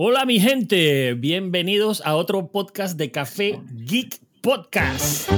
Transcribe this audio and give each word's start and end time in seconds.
Hola 0.00 0.24
mi 0.26 0.38
gente, 0.38 1.14
bienvenidos 1.14 2.02
a 2.06 2.14
otro 2.14 2.52
podcast 2.52 2.96
de 2.96 3.10
Café 3.10 3.58
Geek 3.74 4.20
Podcast. 4.40 5.28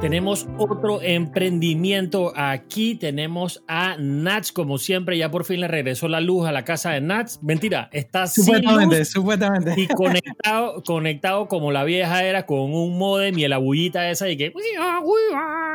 Tenemos 0.00 0.48
otro 0.56 1.02
emprendimiento 1.02 2.32
aquí. 2.34 2.94
Tenemos 2.94 3.62
a 3.68 3.96
Nats, 3.98 4.50
como 4.50 4.78
siempre. 4.78 5.18
Ya 5.18 5.30
por 5.30 5.44
fin 5.44 5.60
le 5.60 5.68
regresó 5.68 6.08
la 6.08 6.20
luz 6.22 6.48
a 6.48 6.52
la 6.52 6.64
casa 6.64 6.92
de 6.92 7.02
Nats. 7.02 7.38
Mentira, 7.42 7.90
está 7.92 8.26
supuestamente, 8.26 9.04
supuestamente. 9.04 9.74
Y 9.76 9.86
conectado, 9.88 10.82
conectado 10.84 11.48
como 11.48 11.70
la 11.70 11.84
vieja 11.84 12.24
era 12.24 12.46
con 12.46 12.72
un 12.72 12.96
modem 12.96 13.38
y 13.38 13.46
la 13.46 13.58
bullita 13.58 14.08
esa 14.08 14.30
y 14.30 14.38
que. 14.38 14.54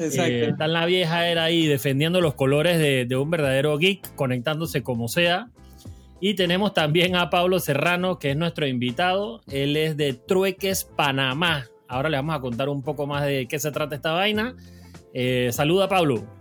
Exacto. 0.00 0.32
Eh, 0.32 0.48
está 0.50 0.66
la 0.66 0.86
vieja 0.86 1.28
era 1.28 1.44
ahí 1.44 1.66
defendiendo 1.66 2.20
los 2.20 2.34
colores 2.34 2.78
de, 2.78 3.04
de 3.04 3.16
un 3.16 3.30
verdadero 3.30 3.76
geek, 3.78 4.14
conectándose 4.14 4.82
como 4.82 5.08
sea. 5.08 5.50
Y 6.20 6.34
tenemos 6.34 6.74
también 6.74 7.16
a 7.16 7.30
Pablo 7.30 7.60
Serrano, 7.60 8.18
que 8.18 8.32
es 8.32 8.36
nuestro 8.36 8.66
invitado. 8.66 9.40
Él 9.50 9.76
es 9.76 9.96
de 9.96 10.12
Trueques, 10.12 10.84
Panamá. 10.84 11.66
Ahora 11.88 12.10
le 12.10 12.18
vamos 12.18 12.36
a 12.36 12.40
contar 12.40 12.68
un 12.68 12.82
poco 12.82 13.06
más 13.06 13.24
de 13.24 13.46
qué 13.48 13.58
se 13.58 13.72
trata 13.72 13.94
esta 13.96 14.12
vaina. 14.12 14.54
Eh, 15.14 15.48
saluda, 15.52 15.88
Pablo. 15.88 16.39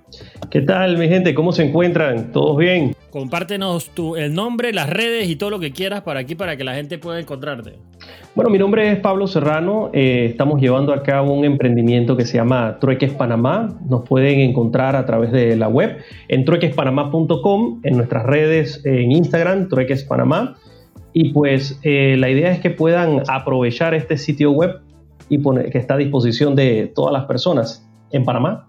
¿Qué 0.50 0.62
tal, 0.62 0.98
mi 0.98 1.08
gente? 1.08 1.34
¿Cómo 1.34 1.52
se 1.52 1.64
encuentran? 1.64 2.32
¿Todos 2.32 2.58
bien? 2.58 2.96
Compártenos 3.12 3.90
tu, 3.90 4.16
el 4.16 4.34
nombre, 4.34 4.72
las 4.74 4.90
redes 4.90 5.30
y 5.30 5.36
todo 5.36 5.50
lo 5.50 5.60
que 5.60 5.72
quieras 5.72 6.02
para 6.02 6.20
aquí 6.20 6.36
para 6.36 6.58
que 6.58 6.64
la 6.64 6.76
gente 6.76 6.98
pueda 6.98 7.20
encontrarte. 7.20 7.74
Bueno, 8.36 8.50
mi 8.50 8.58
nombre 8.58 8.92
es 8.92 9.00
Pablo 9.00 9.28
Serrano. 9.28 9.90
Eh, 9.94 10.28
estamos 10.30 10.62
llevando 10.62 10.94
a 10.94 11.04
cabo 11.04 11.34
un 11.34 11.46
emprendimiento 11.46 12.16
que 12.16 12.26
se 12.26 12.38
llama 12.38 12.78
Trueques 12.80 13.14
Panamá. 13.14 13.80
Nos 13.88 14.08
pueden 14.08 14.40
encontrar 14.40 14.96
a 14.96 15.06
través 15.06 15.32
de 15.32 15.56
la 15.56 15.68
web 15.68 15.98
en 16.28 16.46
truequespanamá.com, 16.46 17.82
en 17.84 17.98
nuestras 17.98 18.26
redes 18.26 18.82
en 18.86 19.12
Instagram, 19.12 19.70
Trueques 19.70 20.04
Panamá. 20.04 20.56
Y 21.14 21.34
pues 21.34 21.80
eh, 21.84 22.16
la 22.18 22.30
idea 22.30 22.52
es 22.52 22.60
que 22.60 22.70
puedan 22.70 23.24
aprovechar 23.28 23.94
este 23.94 24.18
sitio 24.18 24.52
web 24.52 24.80
y 25.28 25.42
que 25.72 25.78
está 25.78 25.96
a 25.96 25.98
disposición 25.98 26.56
de 26.56 26.92
todas 26.94 27.14
las 27.14 27.26
personas 27.26 27.88
en 28.12 28.24
Panamá. 28.24 28.69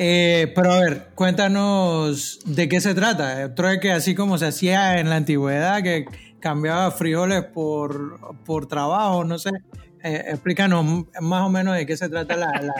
Eh, 0.00 0.52
pero 0.54 0.72
a 0.72 0.80
ver, 0.80 1.08
cuéntanos 1.16 2.38
de 2.46 2.68
qué 2.68 2.80
se 2.80 2.94
trata. 2.94 3.54
Trueque 3.54 3.90
así 3.90 4.14
como 4.14 4.38
se 4.38 4.46
hacía 4.46 5.00
en 5.00 5.10
la 5.10 5.16
antigüedad, 5.16 5.82
que 5.82 6.04
cambiaba 6.38 6.90
frijoles 6.92 7.42
por, 7.44 8.20
por 8.44 8.66
trabajo, 8.66 9.24
no 9.24 9.38
sé. 9.38 9.50
Eh, 10.04 10.26
explícanos 10.28 11.06
más 11.20 11.42
o 11.42 11.50
menos 11.50 11.76
de 11.76 11.84
qué 11.84 11.96
se 11.96 12.08
trata 12.08 12.36
la, 12.36 12.72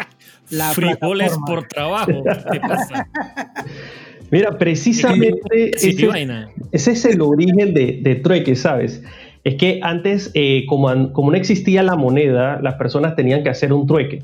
la, 0.50 0.70
frijoles 0.74 1.36
por 1.44 1.66
trabajo. 1.66 2.22
¿Qué 2.52 2.60
pasa? 2.60 3.08
Mira, 4.30 4.56
precisamente 4.56 5.40
ese, 5.74 6.08
ese, 6.70 6.92
es 6.92 7.04
el 7.06 7.20
origen 7.22 7.74
de, 7.74 8.00
de 8.02 8.14
Trueque, 8.16 8.54
¿sabes? 8.54 9.02
es 9.48 9.54
que 9.54 9.80
antes, 9.82 10.30
eh, 10.34 10.66
como, 10.66 10.94
no 10.94 11.34
existía 11.34 11.82
la 11.82 11.96
moneda, 11.96 12.60
las 12.62 12.74
personas 12.74 13.16
tenían 13.16 13.42
que 13.42 13.48
hacer 13.48 13.72
un 13.72 13.86
trueque. 13.86 14.22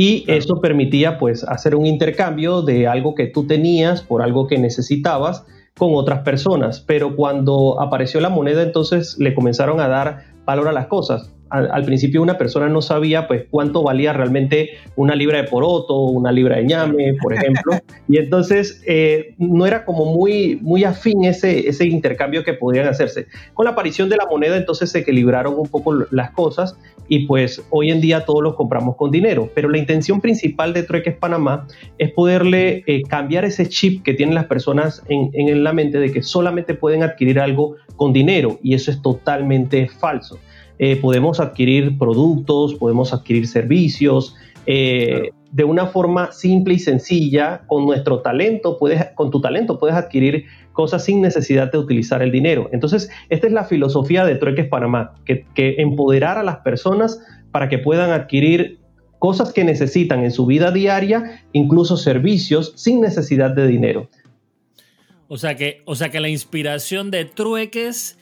Y 0.00 0.22
eso 0.28 0.60
permitía 0.60 1.18
pues 1.18 1.42
hacer 1.42 1.74
un 1.74 1.84
intercambio 1.84 2.62
de 2.62 2.86
algo 2.86 3.16
que 3.16 3.26
tú 3.26 3.48
tenías 3.48 4.00
por 4.00 4.22
algo 4.22 4.46
que 4.46 4.56
necesitabas 4.56 5.44
con 5.76 5.90
otras 5.94 6.20
personas. 6.20 6.78
Pero 6.78 7.16
cuando 7.16 7.80
apareció 7.80 8.20
la 8.20 8.28
moneda, 8.28 8.62
entonces 8.62 9.16
le 9.18 9.34
comenzaron 9.34 9.80
a 9.80 9.88
dar 9.88 10.26
valor 10.44 10.68
a 10.68 10.72
las 10.72 10.86
cosas 10.86 11.34
al, 11.50 11.84
principio 11.84 12.22
una 12.22 12.38
persona 12.38 12.68
no 12.68 12.82
sabía 12.82 13.26
pues 13.26 13.46
cuánto 13.50 13.82
valía 13.82 14.12
realmente 14.12 14.70
una 14.96 15.14
libra 15.14 15.42
de 15.42 15.48
poroto, 15.48 16.02
una 16.04 16.32
libra 16.32 16.56
de 16.56 16.64
ñame, 16.64 17.14
por 17.22 17.34
ejemplo, 17.34 17.72
y 18.08 18.18
entonces 18.18 18.82
eh, 18.86 19.34
no 19.38 19.66
era 19.66 19.84
como 19.84 20.06
muy, 20.06 20.58
muy 20.62 20.84
afín 20.84 21.24
ese, 21.24 21.68
ese 21.68 21.86
intercambio 21.86 22.44
que 22.44 22.54
podían 22.54 22.86
hacerse. 22.86 23.26
Con 23.54 23.64
la 23.64 23.72
aparición 23.72 24.08
de 24.08 24.16
la 24.16 24.26
moneda 24.26 24.56
entonces 24.56 24.90
se 24.90 25.00
equilibraron 25.00 25.54
un 25.58 25.68
poco 25.68 25.94
las 26.10 26.30
cosas 26.32 26.76
y 27.08 27.26
pues 27.26 27.62
hoy 27.70 27.90
en 27.90 28.00
día 28.00 28.24
todos 28.24 28.42
los 28.42 28.54
compramos 28.54 28.96
con 28.96 29.10
dinero, 29.10 29.50
pero 29.54 29.68
la 29.68 29.78
intención 29.78 30.20
principal 30.20 30.74
de 30.74 30.82
Trueques 30.82 31.16
Panamá 31.16 31.66
es 31.96 32.12
poderle 32.12 32.84
eh, 32.86 33.02
cambiar 33.08 33.44
ese 33.44 33.66
chip 33.68 34.02
que 34.02 34.14
tienen 34.14 34.34
las 34.34 34.46
personas 34.46 35.02
en, 35.08 35.30
en 35.32 35.64
la 35.64 35.72
mente 35.72 35.98
de 35.98 36.12
que 36.12 36.22
solamente 36.22 36.74
pueden 36.74 37.02
adquirir 37.02 37.40
algo 37.40 37.76
con 37.96 38.12
dinero 38.12 38.58
y 38.62 38.74
eso 38.74 38.90
es 38.90 39.00
totalmente 39.02 39.88
falso. 39.88 40.38
Eh, 40.78 40.96
podemos 40.96 41.40
adquirir 41.40 41.98
productos, 41.98 42.74
podemos 42.74 43.12
adquirir 43.12 43.46
servicios. 43.46 44.34
Eh, 44.66 45.30
de 45.50 45.64
una 45.64 45.86
forma 45.86 46.30
simple 46.32 46.74
y 46.74 46.78
sencilla, 46.78 47.62
con 47.66 47.86
nuestro 47.86 48.20
talento, 48.20 48.76
puedes, 48.78 49.06
con 49.14 49.30
tu 49.30 49.40
talento 49.40 49.78
puedes 49.78 49.96
adquirir 49.96 50.44
cosas 50.72 51.04
sin 51.04 51.22
necesidad 51.22 51.72
de 51.72 51.78
utilizar 51.78 52.22
el 52.22 52.30
dinero. 52.30 52.68
Entonces, 52.72 53.10
esta 53.30 53.46
es 53.46 53.52
la 53.52 53.64
filosofía 53.64 54.24
de 54.24 54.36
Trueques 54.36 54.68
Panamá, 54.68 55.14
que, 55.24 55.46
que 55.54 55.76
empoderar 55.78 56.38
a 56.38 56.42
las 56.42 56.58
personas 56.58 57.20
para 57.50 57.68
que 57.68 57.78
puedan 57.78 58.10
adquirir 58.10 58.78
cosas 59.18 59.52
que 59.52 59.64
necesitan 59.64 60.22
en 60.22 60.30
su 60.30 60.46
vida 60.46 60.70
diaria, 60.70 61.42
incluso 61.52 61.96
servicios 61.96 62.72
sin 62.76 63.00
necesidad 63.00 63.50
de 63.50 63.66
dinero. 63.66 64.08
O 65.28 65.36
sea 65.36 65.56
que, 65.56 65.82
o 65.84 65.94
sea 65.94 66.10
que 66.10 66.20
la 66.20 66.28
inspiración 66.28 67.10
de 67.10 67.24
Trueques 67.24 68.18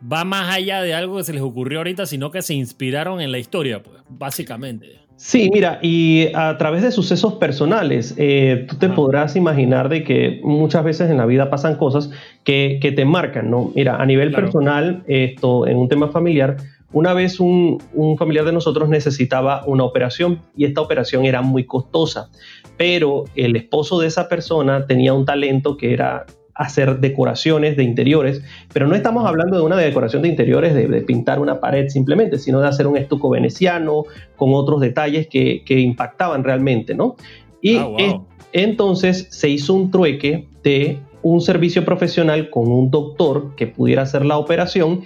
va 0.00 0.24
más 0.24 0.54
allá 0.54 0.82
de 0.82 0.94
algo 0.94 1.16
que 1.16 1.24
se 1.24 1.32
les 1.32 1.42
ocurrió 1.42 1.78
ahorita, 1.78 2.06
sino 2.06 2.30
que 2.30 2.42
se 2.42 2.54
inspiraron 2.54 3.20
en 3.20 3.32
la 3.32 3.38
historia, 3.38 3.82
pues, 3.82 4.02
básicamente. 4.08 5.06
Sí, 5.16 5.48
mira, 5.50 5.78
y 5.80 6.28
a 6.34 6.58
través 6.58 6.82
de 6.82 6.92
sucesos 6.92 7.34
personales, 7.34 8.14
eh, 8.18 8.66
tú 8.68 8.76
te 8.76 8.90
podrás 8.90 9.34
imaginar 9.34 9.88
de 9.88 10.04
que 10.04 10.40
muchas 10.44 10.84
veces 10.84 11.10
en 11.10 11.16
la 11.16 11.24
vida 11.24 11.48
pasan 11.48 11.76
cosas 11.76 12.10
que, 12.44 12.78
te 12.94 13.04
marcan, 13.06 13.50
¿no? 13.50 13.72
Mira, 13.74 13.96
a 13.96 14.04
nivel 14.04 14.30
personal, 14.30 15.02
esto, 15.06 15.66
en 15.66 15.78
un 15.78 15.88
tema 15.88 16.08
familiar, 16.08 16.58
una 16.92 17.14
vez 17.14 17.40
un, 17.40 17.82
un, 17.94 18.18
familiar 18.18 18.44
de 18.44 18.52
nosotros 18.52 18.90
necesitaba 18.90 19.64
una 19.66 19.84
operación 19.84 20.42
y 20.54 20.66
esta 20.66 20.82
operación 20.82 21.24
era 21.24 21.40
muy 21.40 21.64
costosa, 21.64 22.28
pero 22.76 23.24
el 23.34 23.56
esposo 23.56 23.98
de 23.98 24.08
esa 24.08 24.28
persona 24.28 24.86
tenía 24.86 25.14
un 25.14 25.24
talento 25.24 25.78
que 25.78 25.94
era 25.94 26.26
hacer 26.56 27.00
decoraciones 27.00 27.76
de 27.76 27.84
interiores, 27.84 28.42
pero 28.72 28.86
no 28.86 28.94
estamos 28.94 29.26
hablando 29.26 29.58
de 29.58 29.62
una 29.62 29.76
decoración 29.76 30.22
de 30.22 30.28
interiores 30.28 30.74
de, 30.74 30.86
pintar 31.02 31.38
una 31.38 31.60
pared 31.60 31.88
simplemente, 31.88 32.38
sino 32.38 32.60
de 32.60 32.68
hacer 32.68 32.86
un 32.86 32.96
estuco 32.96 33.28
veneciano 33.28 34.04
con 34.36 34.54
otros 34.54 34.80
detalles 34.80 35.26
que, 35.28 35.62
impactaban 35.68 36.42
realmente, 36.42 36.94
¿no? 36.94 37.16
Y 37.60 37.76
ah, 37.76 38.20
entonces 38.52 39.28
se 39.30 39.50
hizo 39.50 39.74
un 39.74 39.90
trueque 39.90 40.48
de 40.62 40.98
un 41.22 41.40
servicio 41.40 41.84
profesional 41.84 42.48
con 42.50 42.68
un 42.68 42.90
doctor 42.90 43.54
que 43.56 43.66
pudiera 43.66 44.02
hacer 44.02 44.24
la 44.24 44.38
operación 44.38 45.02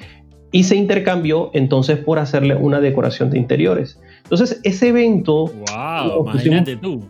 y 0.52 0.64
se 0.64 0.76
intercambió 0.76 1.50
entonces 1.54 1.98
por 1.98 2.18
hacerle 2.18 2.54
una 2.54 2.80
decoración 2.80 3.30
de 3.30 3.38
interiores. 3.38 4.00
Entonces 4.24 4.60
ese 4.62 4.88
evento... 4.88 5.46
¡Wow! 5.46 6.28
Imagínate 6.28 6.76
tú 6.76 7.02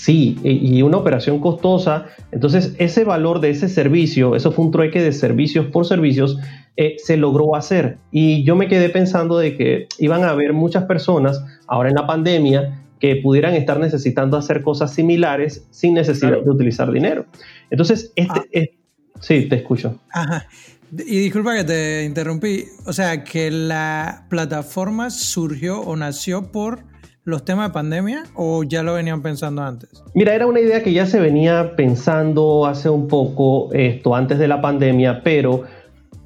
Sí, 0.00 0.36
y 0.44 0.80
una 0.82 0.98
operación 0.98 1.40
costosa. 1.40 2.06
Entonces, 2.30 2.72
ese 2.78 3.02
valor 3.02 3.40
de 3.40 3.50
ese 3.50 3.68
servicio, 3.68 4.36
eso 4.36 4.52
fue 4.52 4.66
un 4.66 4.70
trueque 4.70 5.02
de 5.02 5.10
servicios 5.10 5.66
por 5.66 5.86
servicios, 5.86 6.38
eh, 6.76 6.94
se 6.98 7.16
logró 7.16 7.56
hacer. 7.56 7.98
Y 8.12 8.44
yo 8.44 8.54
me 8.54 8.68
quedé 8.68 8.90
pensando 8.90 9.38
de 9.38 9.56
que 9.56 9.88
iban 9.98 10.22
a 10.22 10.30
haber 10.30 10.52
muchas 10.52 10.84
personas 10.84 11.42
ahora 11.66 11.88
en 11.88 11.96
la 11.96 12.06
pandemia 12.06 12.84
que 13.00 13.16
pudieran 13.16 13.54
estar 13.54 13.80
necesitando 13.80 14.36
hacer 14.36 14.62
cosas 14.62 14.94
similares 14.94 15.66
sin 15.72 15.94
necesidad 15.94 16.42
de 16.44 16.48
utilizar 16.48 16.92
dinero. 16.92 17.26
Entonces, 17.68 18.12
este, 18.14 18.30
ah. 18.30 19.20
sí, 19.20 19.48
te 19.48 19.56
escucho. 19.56 19.98
Ajá. 20.12 20.46
Y 20.92 21.18
disculpa 21.18 21.56
que 21.56 21.64
te 21.64 22.04
interrumpí. 22.04 22.66
O 22.86 22.92
sea, 22.92 23.24
que 23.24 23.50
la 23.50 24.26
plataforma 24.28 25.10
surgió 25.10 25.80
o 25.80 25.96
nació 25.96 26.52
por 26.52 26.84
los 27.28 27.44
temas 27.44 27.68
de 27.68 27.74
pandemia 27.74 28.24
o 28.34 28.64
ya 28.64 28.82
lo 28.82 28.94
venían 28.94 29.20
pensando 29.20 29.62
antes? 29.62 29.90
Mira, 30.14 30.34
era 30.34 30.46
una 30.46 30.60
idea 30.60 30.82
que 30.82 30.94
ya 30.94 31.04
se 31.04 31.20
venía 31.20 31.76
pensando 31.76 32.66
hace 32.66 32.88
un 32.88 33.06
poco 33.06 33.70
esto 33.74 34.14
antes 34.14 34.38
de 34.38 34.48
la 34.48 34.62
pandemia, 34.62 35.22
pero 35.22 35.64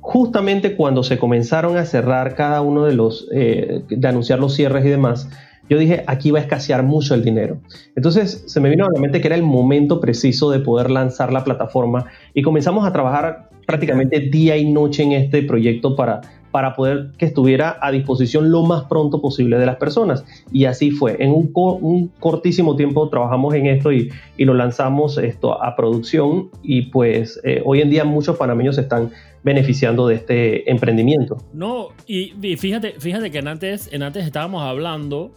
justamente 0.00 0.76
cuando 0.76 1.02
se 1.02 1.18
comenzaron 1.18 1.76
a 1.76 1.86
cerrar 1.86 2.36
cada 2.36 2.62
uno 2.62 2.84
de 2.84 2.94
los, 2.94 3.28
eh, 3.32 3.82
de 3.88 4.08
anunciar 4.08 4.38
los 4.38 4.54
cierres 4.54 4.84
y 4.86 4.90
demás, 4.90 5.28
yo 5.68 5.76
dije, 5.76 6.04
aquí 6.06 6.30
va 6.30 6.38
a 6.38 6.42
escasear 6.42 6.84
mucho 6.84 7.14
el 7.14 7.24
dinero. 7.24 7.58
Entonces 7.96 8.44
se 8.46 8.60
me 8.60 8.70
vino 8.70 8.86
a 8.86 8.92
la 8.92 9.00
mente 9.00 9.20
que 9.20 9.26
era 9.26 9.36
el 9.36 9.42
momento 9.42 10.00
preciso 10.00 10.50
de 10.52 10.60
poder 10.60 10.88
lanzar 10.88 11.32
la 11.32 11.42
plataforma 11.42 12.06
y 12.32 12.42
comenzamos 12.42 12.86
a 12.86 12.92
trabajar 12.92 13.48
prácticamente 13.66 14.20
día 14.20 14.56
y 14.56 14.70
noche 14.70 15.02
en 15.02 15.12
este 15.12 15.42
proyecto 15.42 15.96
para 15.96 16.20
para 16.52 16.76
poder 16.76 17.10
que 17.18 17.24
estuviera 17.24 17.78
a 17.80 17.90
disposición 17.90 18.52
lo 18.52 18.62
más 18.62 18.84
pronto 18.84 19.20
posible 19.20 19.58
de 19.58 19.66
las 19.66 19.76
personas. 19.76 20.24
Y 20.52 20.66
así 20.66 20.90
fue. 20.90 21.16
En 21.18 21.32
un, 21.32 22.10
cortísimo 22.20 22.76
tiempo 22.76 23.08
trabajamos 23.08 23.54
en 23.54 23.66
esto 23.66 23.92
y, 23.92 24.10
lo 24.36 24.54
lanzamos 24.54 25.18
esto 25.18 25.62
a 25.62 25.76
producción 25.76 26.50
y 26.64 26.82
pues 26.82 27.40
eh, 27.44 27.62
hoy 27.64 27.80
en 27.80 27.90
día 27.90 28.04
muchos 28.04 28.36
panameños 28.36 28.76
están 28.76 29.12
beneficiando 29.44 30.08
de 30.08 30.16
este 30.16 30.70
emprendimiento. 30.70 31.38
No, 31.52 31.88
y, 32.06 32.32
fíjate, 32.56 32.94
fíjate 32.98 33.30
que 33.30 33.38
en 33.38 33.48
antes, 33.48 33.88
en 33.92 34.02
antes 34.02 34.24
estábamos 34.24 34.62
hablando 34.62 35.32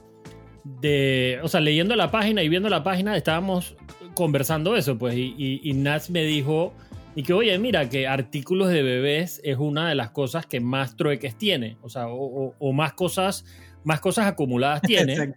de, 0.81 1.39
o 1.43 1.47
sea, 1.47 1.61
leyendo 1.61 1.95
la 1.95 2.11
página 2.11 2.43
y 2.43 2.49
viendo 2.49 2.67
la 2.69 2.83
página, 2.83 3.15
estábamos 3.15 3.75
conversando 4.15 4.75
eso, 4.75 4.97
pues, 4.97 5.15
y, 5.15 5.59
y, 5.63 5.73
Nats 5.73 6.09
me 6.09 6.23
dijo, 6.23 6.73
y 7.15 7.23
que, 7.23 7.31
oye, 7.31 7.57
mira, 7.57 7.89
que 7.89 8.07
artículos 8.07 8.69
de 8.69 8.83
bebés 8.83 9.39
es 9.43 9.57
una 9.57 9.87
de 9.87 9.95
las 9.95 10.11
cosas 10.11 10.45
que 10.45 10.59
más 10.59 10.97
trueques 10.97 11.37
tiene, 11.37 11.77
o 11.81 11.89
sea, 11.89 12.07
o, 12.09 12.73
más 12.73 12.93
cosas, 12.93 13.45
más 13.85 14.01
cosas 14.01 14.27
acumuladas 14.27 14.81
tiene. 14.83 15.33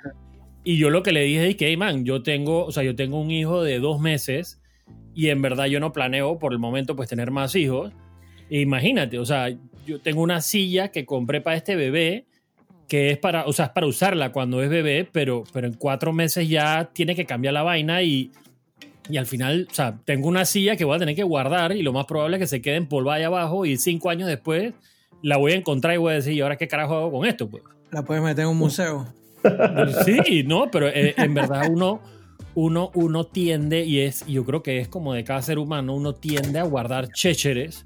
Y 0.64 0.76
yo 0.76 0.90
lo 0.90 1.04
que 1.04 1.12
le 1.12 1.22
dije 1.22 1.50
es 1.50 1.56
que, 1.56 1.68
hey, 1.68 1.76
man, 1.76 2.04
yo 2.04 2.22
tengo, 2.22 2.64
o 2.64 2.72
sea, 2.72 2.82
yo 2.82 2.96
tengo 2.96 3.20
un 3.20 3.30
hijo 3.30 3.62
de 3.62 3.78
dos 3.78 4.00
meses 4.00 4.60
y 5.14 5.28
en 5.28 5.40
verdad 5.40 5.66
yo 5.66 5.78
no 5.78 5.92
planeo 5.92 6.38
por 6.38 6.52
el 6.52 6.58
momento 6.58 6.96
pues 6.96 7.08
tener 7.08 7.30
más 7.30 7.54
hijos. 7.54 7.92
imagínate, 8.50 9.20
o 9.20 9.24
sea, 9.24 9.48
yo 9.86 10.00
tengo 10.00 10.20
una 10.20 10.40
silla 10.40 10.88
que 10.88 11.06
compré 11.06 11.40
para 11.40 11.56
este 11.56 11.76
bebé 11.76 12.26
que 12.88 13.10
es 13.10 13.18
para, 13.18 13.44
o 13.44 13.52
sea, 13.52 13.66
es 13.66 13.70
para 13.72 13.86
usarla 13.86 14.32
cuando 14.32 14.62
es 14.62 14.70
bebé, 14.70 15.06
pero, 15.10 15.44
pero 15.52 15.66
en 15.66 15.74
cuatro 15.74 16.12
meses 16.12 16.48
ya 16.48 16.90
tiene 16.92 17.14
que 17.14 17.26
cambiar 17.26 17.54
la 17.54 17.62
vaina 17.62 18.02
y, 18.02 18.32
y 19.08 19.16
al 19.16 19.26
final, 19.26 19.68
o 19.70 19.74
sea, 19.74 19.98
tengo 20.04 20.28
una 20.28 20.44
silla 20.44 20.76
que 20.76 20.84
voy 20.84 20.96
a 20.96 20.98
tener 20.98 21.14
que 21.14 21.22
guardar 21.22 21.72
y 21.72 21.82
lo 21.82 21.92
más 21.92 22.06
probable 22.06 22.36
es 22.36 22.40
que 22.40 22.46
se 22.46 22.62
quede 22.62 22.76
en 22.76 22.86
polvo 22.86 23.10
ahí 23.10 23.22
abajo 23.22 23.64
y 23.64 23.76
cinco 23.76 24.10
años 24.10 24.28
después 24.28 24.74
la 25.22 25.36
voy 25.36 25.52
a 25.52 25.56
encontrar 25.56 25.94
y 25.94 25.98
voy 25.98 26.12
a 26.12 26.16
decir, 26.16 26.32
¿y 26.32 26.40
ahora 26.40 26.56
qué 26.56 26.68
carajo 26.68 26.96
hago 26.96 27.10
con 27.10 27.26
esto? 27.26 27.48
Pues? 27.48 27.62
La 27.90 28.04
puedes 28.04 28.22
meter 28.22 28.44
en 28.44 28.50
un 28.50 28.58
museo. 28.58 29.06
Sí, 30.04 30.42
no, 30.44 30.70
pero 30.70 30.88
eh, 30.88 31.14
en 31.16 31.32
verdad 31.34 31.62
uno, 31.70 32.00
uno, 32.54 32.90
uno 32.94 33.24
tiende, 33.24 33.84
y 33.84 34.00
es, 34.00 34.26
yo 34.26 34.44
creo 34.44 34.62
que 34.62 34.78
es 34.78 34.88
como 34.88 35.14
de 35.14 35.24
cada 35.24 35.42
ser 35.42 35.58
humano, 35.58 35.94
uno 35.94 36.14
tiende 36.14 36.58
a 36.58 36.64
guardar 36.64 37.08
chécheres 37.12 37.82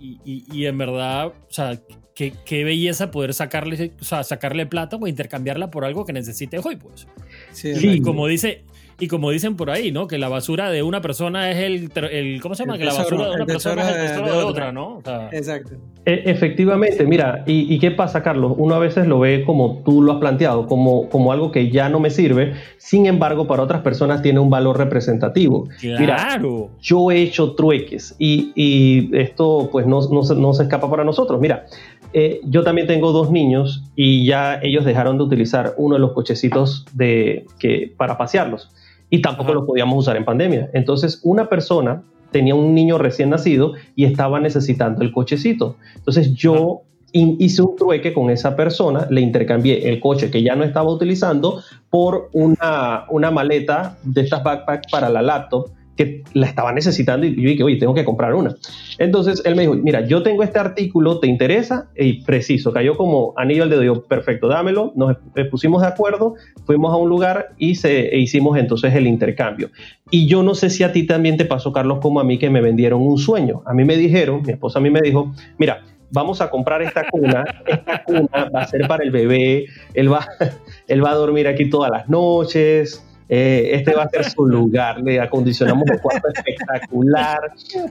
y, 0.00 0.18
y, 0.24 0.66
en 0.66 0.76
verdad, 0.76 1.28
o 1.28 1.34
sea, 1.48 1.78
qué, 2.14 2.32
qué, 2.44 2.64
belleza 2.64 3.12
poder 3.12 3.32
sacarle, 3.34 3.92
o 4.00 4.04
sea, 4.04 4.24
sacarle 4.24 4.66
plata 4.66 4.96
o 4.96 5.06
intercambiarla 5.06 5.70
por 5.70 5.84
algo 5.84 6.04
que 6.04 6.12
necesite 6.12 6.58
hoy, 6.58 6.74
pues. 6.74 7.06
Sí, 7.52 7.76
sí. 7.76 8.00
como 8.00 8.26
dice, 8.26 8.64
y 8.98 9.08
como 9.08 9.30
dicen 9.30 9.56
por 9.56 9.70
ahí, 9.70 9.92
¿no? 9.92 10.06
Que 10.06 10.18
la 10.18 10.28
basura 10.28 10.70
de 10.70 10.82
una 10.82 11.00
persona 11.00 11.50
es 11.50 11.58
el, 11.58 11.90
el 12.10 12.40
¿cómo 12.40 12.54
se 12.54 12.64
llama? 12.64 12.78
que 12.78 12.84
la 12.84 12.94
basura 12.94 13.28
de 13.28 13.34
una 13.34 13.46
persona 13.46 13.82
es 13.82 13.96
el 13.96 14.08
tesoro 14.08 14.38
de, 14.38 14.44
otra, 14.44 14.72
¿no? 14.72 15.00
Exacto. 15.32 15.74
E, 16.04 16.22
efectivamente, 16.26 17.04
mira, 17.04 17.44
¿y, 17.46 17.78
qué 17.78 17.90
pasa, 17.90 18.22
Carlos? 18.22 18.54
Uno 18.56 18.74
a 18.74 18.78
veces 18.78 19.06
lo 19.06 19.18
ve 19.20 19.44
como 19.44 19.82
tú 19.84 20.02
lo 20.02 20.12
has 20.12 20.18
planteado, 20.18 20.66
como, 20.66 21.08
como 21.08 21.32
algo 21.32 21.50
que 21.52 21.70
ya 21.70 21.88
no 21.88 22.00
me 22.00 22.10
sirve, 22.10 22.54
sin 22.78 23.06
embargo, 23.06 23.46
para 23.46 23.62
otras 23.62 23.82
personas 23.82 24.22
tiene 24.22 24.40
un 24.40 24.50
valor 24.50 24.78
representativo. 24.78 25.68
Claro. 25.80 26.70
yo 26.80 27.10
he 27.10 27.22
hecho 27.22 27.54
trueques 27.54 28.14
y, 28.18 28.52
y 28.54 29.10
esto 29.16 29.68
pues 29.70 29.86
no, 29.86 30.00
no, 30.10 30.22
se, 30.22 30.34
no 30.34 30.52
se 30.52 30.64
escapa 30.64 30.88
para 30.90 31.04
nosotros. 31.04 31.40
Mira, 31.40 31.66
eh, 32.12 32.40
yo 32.44 32.62
también 32.62 32.86
tengo 32.86 33.12
dos 33.12 33.30
niños 33.30 33.84
y 33.96 34.26
ya 34.26 34.60
ellos 34.62 34.84
dejaron 34.84 35.18
de 35.18 35.24
utilizar 35.24 35.74
uno 35.76 35.94
de 35.94 36.00
los 36.00 36.12
cochecitos 36.12 36.84
de, 36.92 37.46
que, 37.58 37.92
para 37.96 38.18
pasearlos 38.18 38.70
y 39.12 39.20
tampoco 39.20 39.52
lo 39.52 39.66
podíamos 39.66 39.98
usar 39.98 40.16
en 40.16 40.24
pandemia. 40.24 40.70
Entonces, 40.72 41.20
una 41.22 41.50
persona 41.50 42.02
tenía 42.30 42.54
un 42.54 42.74
niño 42.74 42.96
recién 42.96 43.28
nacido 43.28 43.74
y 43.94 44.06
estaba 44.06 44.40
necesitando 44.40 45.02
el 45.02 45.12
cochecito. 45.12 45.76
Entonces, 45.96 46.32
yo 46.32 46.80
hice 47.12 47.60
un 47.60 47.76
trueque 47.76 48.14
con 48.14 48.30
esa 48.30 48.56
persona, 48.56 49.06
le 49.10 49.20
intercambié 49.20 49.86
el 49.90 50.00
coche 50.00 50.30
que 50.30 50.42
ya 50.42 50.56
no 50.56 50.64
estaba 50.64 50.90
utilizando 50.90 51.60
por 51.90 52.30
una, 52.32 53.04
una 53.10 53.30
maleta 53.30 53.98
de 54.02 54.22
estas 54.22 54.42
backpacks 54.42 54.90
para 54.90 55.10
la 55.10 55.20
laptop 55.20 55.68
que 55.96 56.24
la 56.32 56.46
estaba 56.46 56.72
necesitando 56.72 57.26
y 57.26 57.36
yo 57.36 57.48
dije, 57.50 57.62
oye, 57.62 57.76
tengo 57.76 57.94
que 57.94 58.04
comprar 58.04 58.34
una. 58.34 58.56
Entonces 58.98 59.42
él 59.44 59.54
me 59.54 59.62
dijo, 59.62 59.74
mira, 59.74 60.06
yo 60.06 60.22
tengo 60.22 60.42
este 60.42 60.58
artículo, 60.58 61.20
¿te 61.20 61.26
interesa? 61.26 61.90
Y 61.96 62.22
preciso, 62.22 62.72
cayó 62.72 62.96
como 62.96 63.34
anillo 63.36 63.62
al 63.64 63.70
dedo, 63.70 63.82
yo, 63.82 64.02
perfecto, 64.04 64.48
dámelo, 64.48 64.92
nos 64.96 65.16
pusimos 65.50 65.82
de 65.82 65.88
acuerdo, 65.88 66.34
fuimos 66.64 66.92
a 66.92 66.96
un 66.96 67.08
lugar 67.08 67.54
y 67.58 67.74
se, 67.74 68.08
e 68.08 68.18
hicimos 68.18 68.58
entonces 68.58 68.94
el 68.94 69.06
intercambio. 69.06 69.70
Y 70.10 70.26
yo 70.26 70.42
no 70.42 70.54
sé 70.54 70.70
si 70.70 70.82
a 70.82 70.92
ti 70.92 71.06
también 71.06 71.36
te 71.36 71.44
pasó, 71.44 71.72
Carlos, 71.72 71.98
como 72.00 72.20
a 72.20 72.24
mí, 72.24 72.38
que 72.38 72.50
me 72.50 72.60
vendieron 72.60 73.02
un 73.02 73.18
sueño. 73.18 73.62
A 73.66 73.74
mí 73.74 73.84
me 73.84 73.96
dijeron, 73.96 74.42
mi 74.44 74.52
esposa 74.52 74.78
a 74.78 74.82
mí 74.82 74.90
me 74.90 75.00
dijo, 75.00 75.32
mira, 75.58 75.82
vamos 76.10 76.40
a 76.40 76.50
comprar 76.50 76.82
esta 76.82 77.08
cuna, 77.10 77.44
esta 77.66 78.04
cuna 78.04 78.50
va 78.54 78.62
a 78.62 78.66
ser 78.66 78.86
para 78.86 79.04
el 79.04 79.10
bebé, 79.10 79.66
él 79.94 80.12
va, 80.12 80.26
él 80.88 81.04
va 81.04 81.10
a 81.10 81.14
dormir 81.14 81.48
aquí 81.48 81.68
todas 81.68 81.90
las 81.90 82.08
noches, 82.08 83.04
eh, 83.28 83.70
este 83.72 83.94
va 83.94 84.04
a 84.04 84.08
ser 84.08 84.24
su 84.24 84.46
lugar, 84.46 85.00
le 85.00 85.20
acondicionamos 85.20 85.84
un 85.90 85.98
cuarto 85.98 86.28
espectacular. 86.34 87.40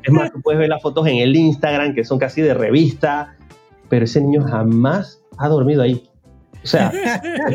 Es 0.04 0.12
más, 0.12 0.32
tú 0.32 0.42
puedes 0.42 0.60
ver 0.60 0.70
las 0.70 0.82
fotos 0.82 1.08
en 1.08 1.18
el 1.18 1.36
Instagram, 1.36 1.96
que 1.96 2.04
son 2.04 2.20
casi 2.20 2.42
de 2.42 2.54
revista, 2.54 3.36
pero 3.90 4.06
ese 4.06 4.22
niño 4.22 4.44
jamás 4.44 5.22
ha 5.38 5.48
dormido 5.48 5.82
ahí. 5.82 6.04
O 6.64 6.68
sea, 6.68 6.92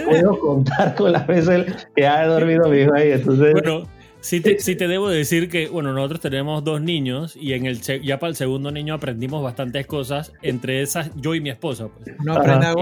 puedo 0.04 0.38
contar 0.40 0.94
con 0.96 1.12
las 1.12 1.26
veces 1.26 1.88
que 1.94 2.06
ha 2.06 2.26
dormido 2.26 2.68
mi 2.68 2.78
hijo 2.78 2.94
ahí. 2.94 3.12
Entonces, 3.12 3.52
bueno, 3.52 3.86
sí 4.20 4.40
te, 4.40 4.58
sí 4.58 4.74
te, 4.74 4.88
debo 4.88 5.08
decir 5.08 5.48
que, 5.48 5.68
bueno, 5.68 5.92
nosotros 5.92 6.20
tenemos 6.20 6.64
dos 6.64 6.80
niños 6.80 7.36
y 7.36 7.52
en 7.52 7.66
el 7.66 7.80
ya 7.80 8.18
para 8.18 8.30
el 8.30 8.36
segundo 8.36 8.72
niño 8.72 8.94
aprendimos 8.94 9.42
bastantes 9.42 9.86
cosas, 9.86 10.32
entre 10.42 10.82
esas 10.82 11.10
yo 11.14 11.34
y 11.36 11.40
mi 11.40 11.50
esposa. 11.50 11.88
Pues. 11.88 12.16
No 12.24 12.34
aprenda 12.34 12.70
a 12.70 12.74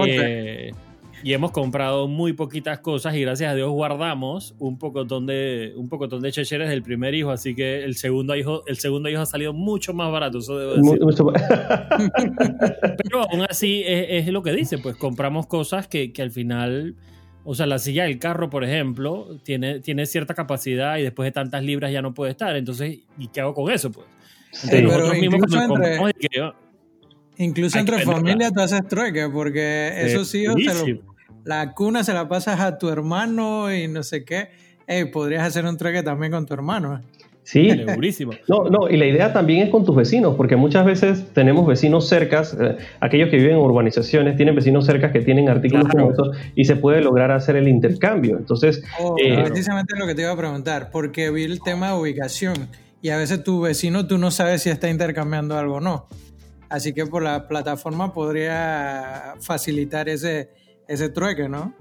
y 1.25 1.33
hemos 1.33 1.49
comprado 1.49 2.07
muy 2.07 2.33
poquitas 2.33 2.81
cosas 2.81 3.15
y 3.15 3.21
gracias 3.21 3.51
a 3.51 3.55
Dios 3.55 3.71
guardamos 3.71 4.53
un 4.59 4.77
pocotón 4.77 5.25
de 5.25 5.73
un 5.75 5.89
pocotón 5.89 6.21
de 6.21 6.31
checheres 6.31 6.69
del 6.69 6.83
primer 6.83 7.15
hijo, 7.15 7.31
así 7.31 7.55
que 7.55 7.83
el 7.83 7.95
segundo 7.95 8.35
hijo 8.35 8.61
el 8.67 8.77
segundo 8.77 9.09
hijo 9.09 9.21
ha 9.21 9.25
salido 9.25 9.51
mucho 9.51 9.91
más 9.91 10.11
barato, 10.11 10.37
eso 10.37 10.59
debo 10.59 10.75
decir. 10.75 10.99
Pero 13.03 13.23
aún 13.23 13.41
así 13.49 13.81
es, 13.87 14.27
lo 14.27 14.43
que 14.43 14.51
dice, 14.51 14.77
pues 14.77 14.97
compramos 14.97 15.47
cosas 15.47 15.87
que, 15.87 16.13
que 16.13 16.21
al 16.21 16.29
final 16.29 16.93
o 17.43 17.55
sea, 17.55 17.65
la 17.65 17.79
silla 17.79 18.03
del 18.03 18.19
carro, 18.19 18.51
por 18.51 18.63
ejemplo, 18.63 19.39
tiene, 19.41 19.79
tiene 19.79 20.05
cierta 20.05 20.35
capacidad 20.35 20.99
y 20.99 21.01
después 21.01 21.25
de 21.25 21.31
tantas 21.31 21.63
libras 21.63 21.91
ya 21.91 22.03
no 22.03 22.13
puede 22.13 22.33
estar. 22.33 22.55
Entonces, 22.55 22.99
¿y 23.17 23.27
qué 23.29 23.41
hago 23.41 23.55
con 23.55 23.71
eso? 23.71 23.91
Pues? 23.91 24.05
nosotros 24.83 25.17
mismos 25.17 25.41
compramos 25.41 26.11
Incluso 27.37 27.79
entre 27.79 27.99
familia 28.01 28.51
tú 28.51 28.61
haces 28.61 28.87
trueque, 28.87 29.27
porque 29.27 29.91
esos 30.05 30.33
hijos 30.35 30.55
te 30.55 30.93
lo, 30.93 31.14
la 31.45 31.73
cuna 31.73 32.03
se 32.03 32.13
la 32.13 32.27
pasas 32.27 32.59
a 32.59 32.77
tu 32.77 32.89
hermano 32.89 33.73
y 33.73 33.87
no 33.87 34.03
sé 34.03 34.25
qué. 34.25 34.49
podrías 35.13 35.43
hacer 35.43 35.65
un 35.65 35.77
trueque 35.77 36.03
también 36.03 36.31
con 36.31 36.45
tu 36.45 36.53
hermano. 36.53 36.95
¿eh? 36.95 37.25
Sí, 37.45 37.69
segurísimo. 37.69 38.31
No, 38.47 38.63
no, 38.71 38.89
y 38.89 38.97
la 38.97 39.05
idea 39.05 39.31
también 39.31 39.61
es 39.61 39.69
con 39.69 39.85
tus 39.85 39.95
vecinos, 39.95 40.35
porque 40.35 40.55
muchas 40.55 40.83
veces 40.83 41.27
tenemos 41.33 41.67
vecinos 41.67 42.09
cercas, 42.09 42.57
eh, 42.59 42.75
aquellos 42.99 43.29
que 43.29 43.37
viven 43.37 43.51
en 43.51 43.59
urbanizaciones 43.59 44.35
tienen 44.35 44.55
vecinos 44.55 44.87
cercas 44.87 45.11
que 45.11 45.21
tienen 45.21 45.47
artículos 45.47 45.87
como 45.87 46.09
estos 46.09 46.35
y 46.55 46.65
se 46.65 46.75
puede 46.75 47.01
lograr 47.01 47.29
hacer 47.29 47.55
el 47.55 47.67
intercambio. 47.67 48.37
Entonces, 48.37 48.83
oh, 48.99 49.15
eh, 49.23 49.43
precisamente 49.45 49.95
lo 49.95 50.07
que 50.07 50.15
te 50.15 50.23
iba 50.23 50.31
a 50.31 50.37
preguntar, 50.37 50.89
porque 50.91 51.29
vi 51.29 51.43
el 51.43 51.61
tema 51.61 51.91
de 51.91 51.99
ubicación 51.99 52.67
y 53.03 53.09
a 53.09 53.17
veces 53.17 53.43
tu 53.43 53.61
vecino 53.61 54.07
tú 54.07 54.17
no 54.17 54.31
sabes 54.31 54.63
si 54.63 54.71
está 54.71 54.89
intercambiando 54.89 55.55
algo 55.55 55.75
o 55.75 55.81
no. 55.81 56.07
Así 56.67 56.93
que 56.93 57.05
por 57.05 57.21
la 57.21 57.47
plataforma 57.47 58.11
podría 58.11 59.35
facilitar 59.39 60.09
ese, 60.09 60.49
ese 60.87 61.09
trueque, 61.09 61.49
¿no? 61.49 61.73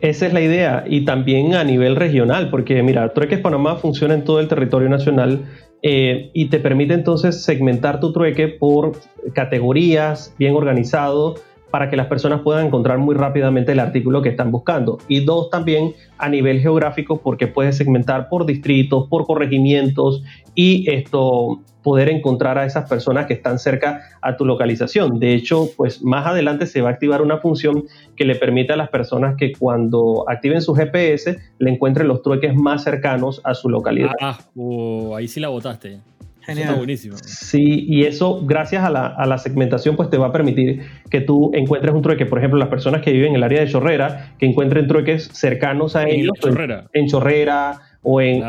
Esa 0.00 0.26
es 0.26 0.32
la 0.32 0.40
idea 0.40 0.84
y 0.86 1.04
también 1.04 1.54
a 1.54 1.64
nivel 1.64 1.96
regional, 1.96 2.50
porque 2.50 2.82
mira, 2.82 3.12
Trueques 3.12 3.40
Panamá 3.40 3.76
funciona 3.76 4.14
en 4.14 4.24
todo 4.24 4.40
el 4.40 4.48
territorio 4.48 4.88
nacional 4.88 5.44
eh, 5.82 6.30
y 6.34 6.48
te 6.48 6.58
permite 6.58 6.94
entonces 6.94 7.42
segmentar 7.42 8.00
tu 8.00 8.12
trueque 8.12 8.48
por 8.48 8.92
categorías, 9.34 10.34
bien 10.38 10.54
organizado, 10.54 11.36
para 11.72 11.88
que 11.88 11.96
las 11.96 12.06
personas 12.06 12.42
puedan 12.42 12.66
encontrar 12.66 12.98
muy 12.98 13.14
rápidamente 13.14 13.72
el 13.72 13.80
artículo 13.80 14.20
que 14.20 14.28
están 14.28 14.52
buscando. 14.52 14.98
Y 15.08 15.24
dos, 15.24 15.48
también 15.48 15.94
a 16.18 16.28
nivel 16.28 16.60
geográfico, 16.60 17.22
porque 17.22 17.46
puedes 17.46 17.78
segmentar 17.78 18.28
por 18.28 18.44
distritos, 18.44 19.08
por 19.08 19.26
corregimientos 19.26 20.22
y 20.54 20.88
esto 20.90 21.62
poder 21.82 22.10
encontrar 22.10 22.58
a 22.58 22.66
esas 22.66 22.88
personas 22.88 23.26
que 23.26 23.32
están 23.32 23.58
cerca 23.58 24.02
a 24.20 24.36
tu 24.36 24.44
localización. 24.44 25.18
De 25.18 25.32
hecho, 25.34 25.70
pues 25.74 26.02
más 26.02 26.26
adelante 26.26 26.66
se 26.66 26.82
va 26.82 26.90
a 26.90 26.92
activar 26.92 27.22
una 27.22 27.38
función 27.38 27.84
que 28.16 28.26
le 28.26 28.34
permite 28.34 28.74
a 28.74 28.76
las 28.76 28.90
personas 28.90 29.36
que 29.36 29.52
cuando 29.52 30.26
activen 30.28 30.60
su 30.60 30.74
GPS 30.74 31.38
le 31.58 31.70
encuentren 31.70 32.06
los 32.06 32.22
trueques 32.22 32.54
más 32.54 32.84
cercanos 32.84 33.40
a 33.44 33.54
su 33.54 33.70
localidad. 33.70 34.12
Ah, 34.20 34.38
oh, 34.54 35.16
ahí 35.16 35.26
sí 35.26 35.40
la 35.40 35.48
botaste. 35.48 36.00
Genial. 36.44 36.68
está 36.68 36.76
buenísimo. 36.76 37.16
Sí, 37.24 37.86
y 37.88 38.04
eso, 38.04 38.44
gracias 38.44 38.84
a 38.84 38.90
la, 38.90 39.38
segmentación, 39.38 39.96
pues 39.96 40.10
te 40.10 40.18
va 40.18 40.28
a 40.28 40.32
permitir 40.32 40.82
que 41.10 41.20
tú 41.20 41.50
encuentres 41.54 41.94
un 41.94 42.02
trueque. 42.02 42.26
Por 42.26 42.38
ejemplo, 42.38 42.58
las 42.58 42.68
personas 42.68 43.02
que 43.02 43.12
viven 43.12 43.30
en 43.30 43.36
el 43.36 43.42
área 43.42 43.60
de 43.60 43.68
Chorrera, 43.68 44.34
que 44.38 44.46
encuentren 44.46 44.86
trueques 44.86 45.28
cercanos 45.32 45.96
a 45.96 46.08
ellos. 46.08 46.32
Chorrera. 46.40 46.88
En, 46.92 47.06
Chorrera 47.06 47.80
o 48.02 48.20
en, 48.20 48.42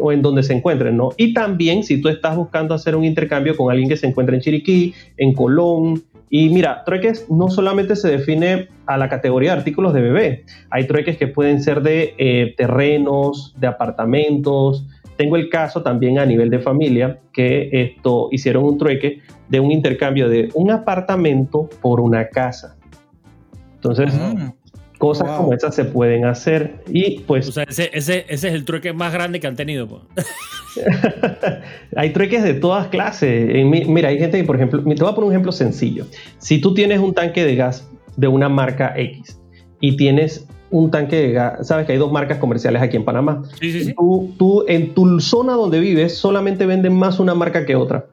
o 0.00 0.12
en, 0.12 0.22
donde 0.22 0.42
se 0.42 0.52
encuentren, 0.52 0.96
¿no? 0.96 1.10
Y 1.16 1.32
también 1.32 1.84
si 1.84 2.00
tú 2.00 2.08
estás 2.08 2.36
buscando 2.36 2.74
hacer 2.74 2.96
un 2.96 3.04
intercambio 3.04 3.56
con 3.56 3.70
alguien 3.70 3.88
que 3.88 3.96
se 3.96 4.06
encuentra 4.06 4.34
en 4.34 4.42
Chiriquí, 4.42 4.94
en 5.16 5.32
Colón, 5.32 6.02
y 6.30 6.48
mira, 6.50 6.84
trueques 6.84 7.30
no 7.30 7.48
solamente 7.48 7.96
se 7.96 8.08
define 8.08 8.68
a 8.86 8.96
la 8.96 9.08
categoría 9.08 9.52
de 9.52 9.58
artículos 9.58 9.94
de 9.94 10.00
bebé, 10.00 10.44
hay 10.70 10.86
trueques 10.86 11.16
que 11.16 11.26
pueden 11.26 11.62
ser 11.62 11.82
de 11.82 12.14
eh, 12.18 12.54
terrenos, 12.56 13.54
de 13.58 13.66
apartamentos, 13.66 14.86
tengo 15.18 15.36
el 15.36 15.48
caso 15.48 15.82
también 15.82 16.18
a 16.20 16.24
nivel 16.24 16.48
de 16.48 16.60
familia 16.60 17.18
que 17.32 17.70
esto 17.72 18.28
hicieron 18.30 18.64
un 18.64 18.78
trueque 18.78 19.20
de 19.48 19.58
un 19.58 19.72
intercambio 19.72 20.28
de 20.28 20.48
un 20.54 20.70
apartamento 20.70 21.68
por 21.82 22.00
una 22.00 22.28
casa. 22.28 22.76
Entonces, 23.74 24.12
Cosas 24.98 25.30
como 25.36 25.52
esas 25.52 25.74
se 25.74 25.84
pueden 25.84 26.24
hacer 26.24 26.82
y 26.88 27.20
pues... 27.20 27.48
O 27.48 27.52
sea, 27.52 27.62
ese, 27.64 27.90
ese, 27.92 28.26
ese 28.28 28.48
es 28.48 28.54
el 28.54 28.64
trueque 28.64 28.92
más 28.92 29.12
grande 29.12 29.38
que 29.38 29.46
han 29.46 29.54
tenido. 29.54 30.02
Hay 31.96 32.12
trueques 32.12 32.42
de 32.42 32.54
todas 32.54 32.88
clases. 32.88 33.64
Mira, 33.64 34.08
hay 34.08 34.18
gente 34.18 34.38
que, 34.38 34.44
por 34.44 34.56
ejemplo, 34.56 34.82
te 34.82 35.02
voy 35.02 35.12
a 35.12 35.14
poner 35.14 35.28
un 35.28 35.32
ejemplo 35.32 35.52
sencillo. 35.52 36.06
Si 36.38 36.60
tú 36.60 36.74
tienes 36.74 36.98
un 36.98 37.14
tanque 37.14 37.44
de 37.44 37.56
gas 37.56 37.88
de 38.16 38.28
una 38.28 38.48
marca 38.48 38.92
X 38.96 39.40
y 39.80 39.96
tienes 39.96 40.46
un 40.70 40.90
tanque 40.90 41.16
de 41.16 41.32
gas, 41.32 41.66
sabes 41.66 41.86
que 41.86 41.92
hay 41.92 41.98
dos 41.98 42.12
marcas 42.12 42.38
comerciales 42.38 42.82
aquí 42.82 42.96
en 42.96 43.04
Panamá. 43.04 43.42
Sí, 43.60 43.72
sí, 43.72 43.84
sí. 43.84 43.94
Tú, 43.94 44.34
tú, 44.36 44.64
en 44.68 44.94
tu 44.94 45.20
zona 45.20 45.54
donde 45.54 45.80
vives 45.80 46.16
solamente 46.16 46.66
venden 46.66 46.94
más 46.94 47.20
una 47.20 47.34
marca 47.34 47.64
que 47.64 47.76
otra. 47.76 48.06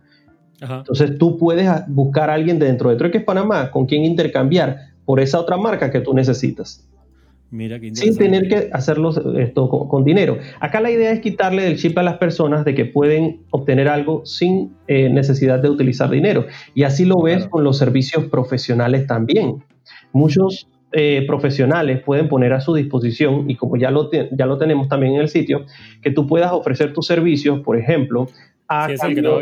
Entonces 0.62 1.18
tú 1.18 1.38
puedes 1.38 1.70
buscar 1.88 2.30
a 2.30 2.34
alguien 2.34 2.60
dentro 2.60 2.90
de 2.90 2.96
Trueques 2.96 3.24
Panamá 3.24 3.72
con 3.72 3.86
quien 3.86 4.06
intercambiar 4.06 4.78
por 5.06 5.20
esa 5.20 5.40
otra 5.40 5.58
marca 5.58 5.92
que 5.92 6.02
tú 6.02 6.14
necesitas. 6.14 6.88
Mira 7.52 7.80
sin 7.94 8.18
tener 8.18 8.50
que 8.50 8.70
hacerlo 8.74 9.12
esto 9.38 9.70
con, 9.70 10.04
dinero. 10.04 10.40
Acá 10.60 10.82
la 10.82 10.92
idea 10.92 11.12
es 11.12 11.22
quitarle 11.22 11.68
el 11.68 11.78
chip 11.78 11.98
a 11.98 12.04
las 12.04 12.18
personas 12.18 12.66
de 12.66 12.76
que 12.76 12.86
pueden 12.86 13.42
obtener 13.52 13.88
algo 13.88 14.26
sin 14.26 14.74
eh, 14.88 15.10
necesidad 15.10 15.60
de 15.60 15.70
utilizar 15.70 16.10
dinero. 16.10 16.48
Y 16.74 16.84
así 16.84 17.06
lo 17.06 17.22
ves 17.22 17.48
con 17.48 17.64
los 17.64 17.78
servicios 17.78 18.26
profesionales 18.26 19.08
también. 19.08 19.64
Muchos 20.12 20.68
eh, 20.92 21.24
profesionales 21.28 22.02
pueden 22.04 22.28
poner 22.28 22.52
a 22.54 22.62
su 22.62 22.74
disposición, 22.74 23.50
y 23.50 23.56
como 23.56 23.78
ya 23.78 23.92
lo, 23.92 24.10
ya 24.12 24.46
lo 24.46 24.58
tenemos 24.58 24.88
también 24.88 25.16
en 25.16 25.22
el 25.22 25.30
sitio, 25.30 25.66
que 26.02 26.10
tú 26.10 26.26
puedas 26.26 26.52
ofrecer 26.52 26.94
tus 26.94 27.06
servicios, 27.06 27.60
por 27.62 27.78
ejemplo, 27.78 28.28
a 28.68 28.88
cambio, 29.00 29.40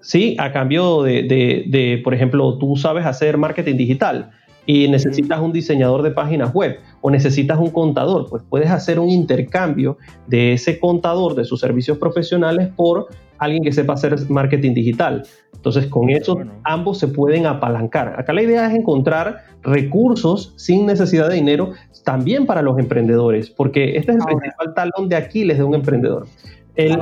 sí, 0.00 0.34
a 0.38 0.50
cambio 0.50 1.02
de, 1.02 1.22
de, 1.22 2.00
por 2.02 2.14
ejemplo, 2.14 2.58
tú 2.58 2.76
sabes 2.76 3.06
hacer 3.06 3.38
marketing 3.38 3.76
digital 3.76 4.30
y 4.66 4.88
necesitas 4.88 5.40
un 5.40 5.52
diseñador 5.52 6.02
de 6.02 6.10
páginas 6.10 6.52
web 6.54 6.78
o 7.00 7.10
necesitas 7.10 7.58
un 7.58 7.70
contador, 7.70 8.28
pues 8.28 8.42
puedes 8.48 8.70
hacer 8.70 8.98
un 9.00 9.08
intercambio 9.08 9.98
de 10.26 10.52
ese 10.52 10.78
contador 10.78 11.34
de 11.34 11.44
sus 11.44 11.60
servicios 11.60 11.98
profesionales 11.98 12.68
por 12.76 13.08
alguien 13.38 13.64
que 13.64 13.72
sepa 13.72 13.94
hacer 13.94 14.16
marketing 14.30 14.74
digital. 14.74 15.24
Entonces, 15.54 15.86
con 15.86 16.10
eso 16.10 16.38
ambos 16.64 16.98
se 16.98 17.08
pueden 17.08 17.46
apalancar. 17.46 18.14
Acá 18.18 18.32
la 18.32 18.42
idea 18.42 18.66
es 18.68 18.74
encontrar 18.74 19.44
recursos 19.62 20.54
sin 20.56 20.86
necesidad 20.86 21.28
de 21.28 21.36
dinero 21.36 21.72
también 22.04 22.46
para 22.46 22.62
los 22.62 22.78
emprendedores, 22.78 23.50
porque 23.50 23.96
este 23.96 24.12
es 24.12 24.18
el 24.18 24.24
principal 24.24 24.74
talón 24.74 25.08
de 25.08 25.16
Aquiles 25.16 25.58
de 25.58 25.64
un 25.64 25.74
emprendedor. 25.74 26.26
El, 26.74 26.98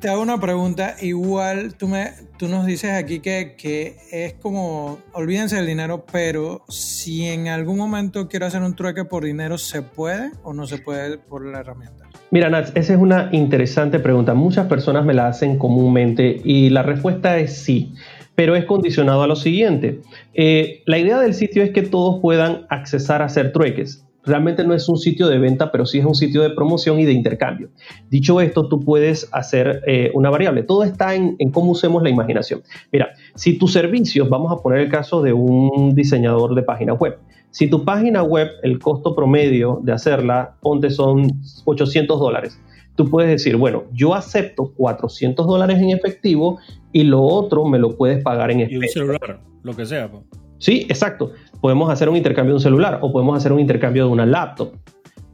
te 0.00 0.08
hago 0.08 0.22
una 0.22 0.38
pregunta, 0.38 0.94
igual 1.00 1.74
tú, 1.74 1.88
me, 1.88 2.12
tú 2.38 2.48
nos 2.48 2.66
dices 2.66 2.92
aquí 2.92 3.20
que, 3.20 3.56
que, 3.58 3.96
es 4.12 4.34
como, 4.34 4.98
olvídense 5.12 5.56
del 5.56 5.66
dinero, 5.66 6.04
pero 6.10 6.64
si 6.68 7.26
en 7.26 7.48
algún 7.48 7.76
momento 7.76 8.28
quiero 8.28 8.46
hacer 8.46 8.62
un 8.62 8.76
trueque 8.76 9.04
por 9.04 9.24
dinero, 9.24 9.58
¿se 9.58 9.82
puede 9.82 10.30
o 10.44 10.52
no 10.52 10.66
se 10.66 10.78
puede 10.78 11.18
por 11.18 11.44
la 11.44 11.60
herramienta? 11.60 12.08
Mira, 12.30 12.48
Nats, 12.48 12.72
esa 12.74 12.92
es 12.92 12.98
una 12.98 13.30
interesante 13.32 13.98
pregunta. 13.98 14.34
Muchas 14.34 14.66
personas 14.66 15.04
me 15.04 15.14
la 15.14 15.28
hacen 15.28 15.58
comúnmente 15.58 16.40
y 16.44 16.70
la 16.70 16.82
respuesta 16.82 17.38
es 17.38 17.56
sí, 17.56 17.94
pero 18.34 18.54
es 18.54 18.66
condicionado 18.66 19.22
a 19.22 19.26
lo 19.26 19.36
siguiente. 19.36 20.00
Eh, 20.34 20.82
la 20.86 20.98
idea 20.98 21.18
del 21.18 21.34
sitio 21.34 21.62
es 21.62 21.70
que 21.70 21.82
todos 21.82 22.20
puedan 22.20 22.66
accesar 22.68 23.22
a 23.22 23.24
hacer 23.24 23.52
trueques 23.52 24.04
realmente 24.24 24.64
no 24.64 24.74
es 24.74 24.88
un 24.88 24.98
sitio 24.98 25.28
de 25.28 25.38
venta, 25.38 25.72
pero 25.72 25.86
sí 25.86 25.98
es 25.98 26.04
un 26.04 26.14
sitio 26.14 26.42
de 26.42 26.50
promoción 26.50 26.98
y 27.00 27.04
de 27.04 27.12
intercambio. 27.12 27.70
Dicho 28.10 28.40
esto, 28.40 28.68
tú 28.68 28.80
puedes 28.80 29.28
hacer 29.32 29.82
eh, 29.86 30.10
una 30.14 30.30
variable. 30.30 30.62
Todo 30.62 30.84
está 30.84 31.14
en, 31.14 31.36
cómo 31.52 31.72
usemos 31.72 32.02
la 32.02 32.10
imaginación. 32.10 32.62
Mira, 32.92 33.10
si 33.34 33.58
tus 33.58 33.72
servicios, 33.72 34.28
vamos 34.28 34.52
a 34.52 34.62
poner 34.62 34.80
el 34.80 34.88
caso 34.88 35.22
de 35.22 35.32
un 35.32 35.94
diseñador 35.94 36.54
de 36.54 36.62
página 36.62 36.92
web. 36.92 37.18
Si 37.50 37.68
tu 37.68 37.84
página 37.84 38.22
web, 38.22 38.48
el 38.62 38.78
costo 38.78 39.14
promedio 39.14 39.80
de 39.82 39.92
hacerla, 39.92 40.56
ponte 40.60 40.90
son 40.90 41.40
800 41.64 42.20
dólares. 42.20 42.60
Tú 42.94 43.08
puedes 43.08 43.30
decir, 43.30 43.56
bueno, 43.56 43.84
yo 43.92 44.14
acepto 44.14 44.72
400 44.76 45.46
dólares 45.46 45.78
en 45.78 45.90
efectivo 45.90 46.58
y 46.92 47.04
lo 47.04 47.22
otro 47.22 47.64
me 47.64 47.78
lo 47.78 47.96
puedes 47.96 48.22
pagar 48.22 48.50
en 48.50 48.60
efectivo. 48.60 48.82
Y 48.82 48.86
un 48.86 48.92
celular, 48.92 49.40
lo 49.62 49.74
que 49.74 49.86
sea. 49.86 50.10
Sí, 50.58 50.86
exacto. 50.88 51.32
Podemos 51.60 51.90
hacer 51.90 52.08
un 52.08 52.16
intercambio 52.16 52.52
de 52.52 52.56
un 52.56 52.62
celular 52.62 52.98
o 53.02 53.12
podemos 53.12 53.36
hacer 53.36 53.52
un 53.52 53.60
intercambio 53.60 54.06
de 54.06 54.10
una 54.10 54.26
laptop. 54.26 54.72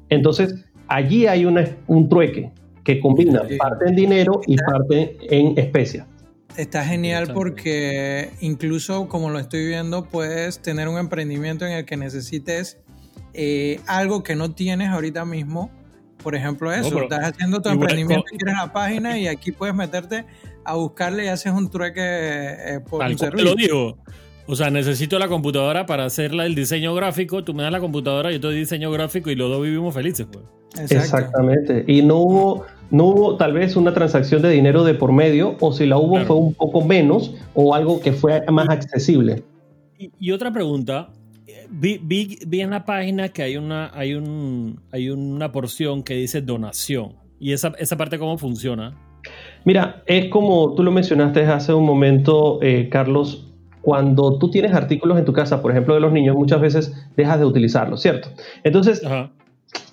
Entonces, 0.09 0.65
allí 0.89 1.27
hay 1.27 1.45
un 1.45 2.09
trueque 2.09 2.53
que 2.85 3.01
combina 3.01 3.43
parte 3.59 3.89
en 3.89 3.97
dinero 3.97 4.41
y 4.47 4.57
parte 4.57 5.17
en 5.31 5.59
especia. 5.59 6.07
Está 6.57 6.85
genial 6.85 7.33
porque 7.35 8.31
incluso 8.41 9.09
como 9.09 9.31
lo 9.31 9.41
estoy 9.41 9.67
viendo, 9.67 10.05
puedes 10.05 10.61
tener 10.61 10.87
un 10.87 10.99
emprendimiento 10.99 11.67
en 11.67 11.73
el 11.73 11.85
que 11.85 11.97
necesites 11.97 12.79
eh, 13.33 13.81
algo 13.87 14.23
que 14.23 14.37
no 14.37 14.53
tienes 14.53 14.91
ahorita 14.91 15.25
mismo. 15.25 15.71
Por 16.23 16.37
ejemplo, 16.37 16.73
eso, 16.73 17.03
estás 17.03 17.33
haciendo 17.33 17.61
tu 17.61 17.71
emprendimiento 17.71 18.25
y 18.33 18.39
quieres 18.39 18.57
la 18.57 18.73
página 18.73 19.19
y 19.19 19.27
aquí 19.27 19.51
puedes 19.51 19.75
meterte 19.75 20.25
a 20.65 20.75
buscarle 20.75 21.25
y 21.25 21.29
haces 21.29 21.53
un 21.53 21.69
trueque 21.69 22.01
eh, 22.01 22.81
por 22.89 23.03
un 23.03 23.19
servicio. 23.19 23.37
Te 23.37 23.43
lo 23.43 23.55
digo. 23.57 23.99
O 24.47 24.57
sea, 24.57 24.71
necesito 24.71 25.19
la 25.19 25.29
computadora 25.29 25.87
para 25.87 26.05
hacer 26.05 26.33
el 26.33 26.55
diseño 26.55 26.95
gráfico. 26.95 27.45
Tú 27.45 27.55
me 27.55 27.63
das 27.63 27.73
la 27.73 27.81
computadora, 27.81 28.31
yo 28.31 28.41
te 28.41 28.47
doy 28.49 28.57
diseño 28.57 28.91
gráfico 28.91 29.31
y 29.31 29.37
los 29.37 29.51
dos 29.51 29.63
vivimos 29.63 29.95
felices, 29.95 30.27
pues. 30.31 30.45
Exactamente. 30.91 31.85
Y 31.87 32.03
no 32.03 32.17
hubo, 32.19 32.67
no 32.91 33.07
hubo 33.07 33.37
tal 33.37 33.53
vez 33.55 33.77
una 33.77 33.95
transacción 33.95 34.43
de 34.43 34.51
dinero 34.51 34.85
de 34.85 34.95
por 34.95 35.13
medio, 35.13 35.57
o 35.61 35.73
si 35.73 35.87
la 35.87 35.97
hubo 35.97 36.19
fue 36.25 36.37
un 36.37 36.53
poco 36.53 36.85
menos, 36.85 37.35
o 37.55 37.75
algo 37.75 38.01
que 38.01 38.13
fue 38.13 38.43
más 38.51 38.69
accesible. 38.69 39.43
Y, 39.99 40.33
otra 40.33 40.53
pregunta. 40.53 41.11
Vi, 41.71 41.99
vi, 42.03 42.61
en 42.61 42.71
la 42.71 42.85
página 42.85 43.31
que 43.31 43.43
hay 43.43 43.57
una, 43.57 43.91
hay, 43.95 44.15
un, 44.15 44.81
hay 44.93 45.09
una 45.11 45.51
porción 45.53 46.03
que 46.03 46.15
dice 46.15 46.43
donación. 46.43 47.15
¿Y 47.41 47.53
esa, 47.53 47.73
esa 47.79 47.97
parte 47.97 48.19
cómo 48.19 48.37
funciona? 48.37 48.95
Mira, 49.65 50.03
es 50.07 50.27
como 50.27 50.75
tú 50.75 50.83
lo 50.83 50.93
mencionaste 50.93 51.43
hace 51.47 51.73
un 51.73 51.87
momento, 51.87 52.59
eh, 52.63 52.89
Carlos, 52.91 53.54
cuando 53.85 54.39
tú 54.39 54.51
tienes 54.51 54.73
artículos 54.73 55.19
en 55.19 55.25
tu 55.25 55.33
casa, 55.33 55.61
por 55.61 55.71
ejemplo, 55.71 55.95
de 55.95 56.01
los 56.01 56.11
niños, 56.11 56.35
muchas 56.35 56.61
veces 56.61 56.95
dejas 57.17 57.39
de 57.39 57.45
utilizarlos, 57.45 58.01
¿cierto? 58.01 58.29
Entonces, 58.63 59.03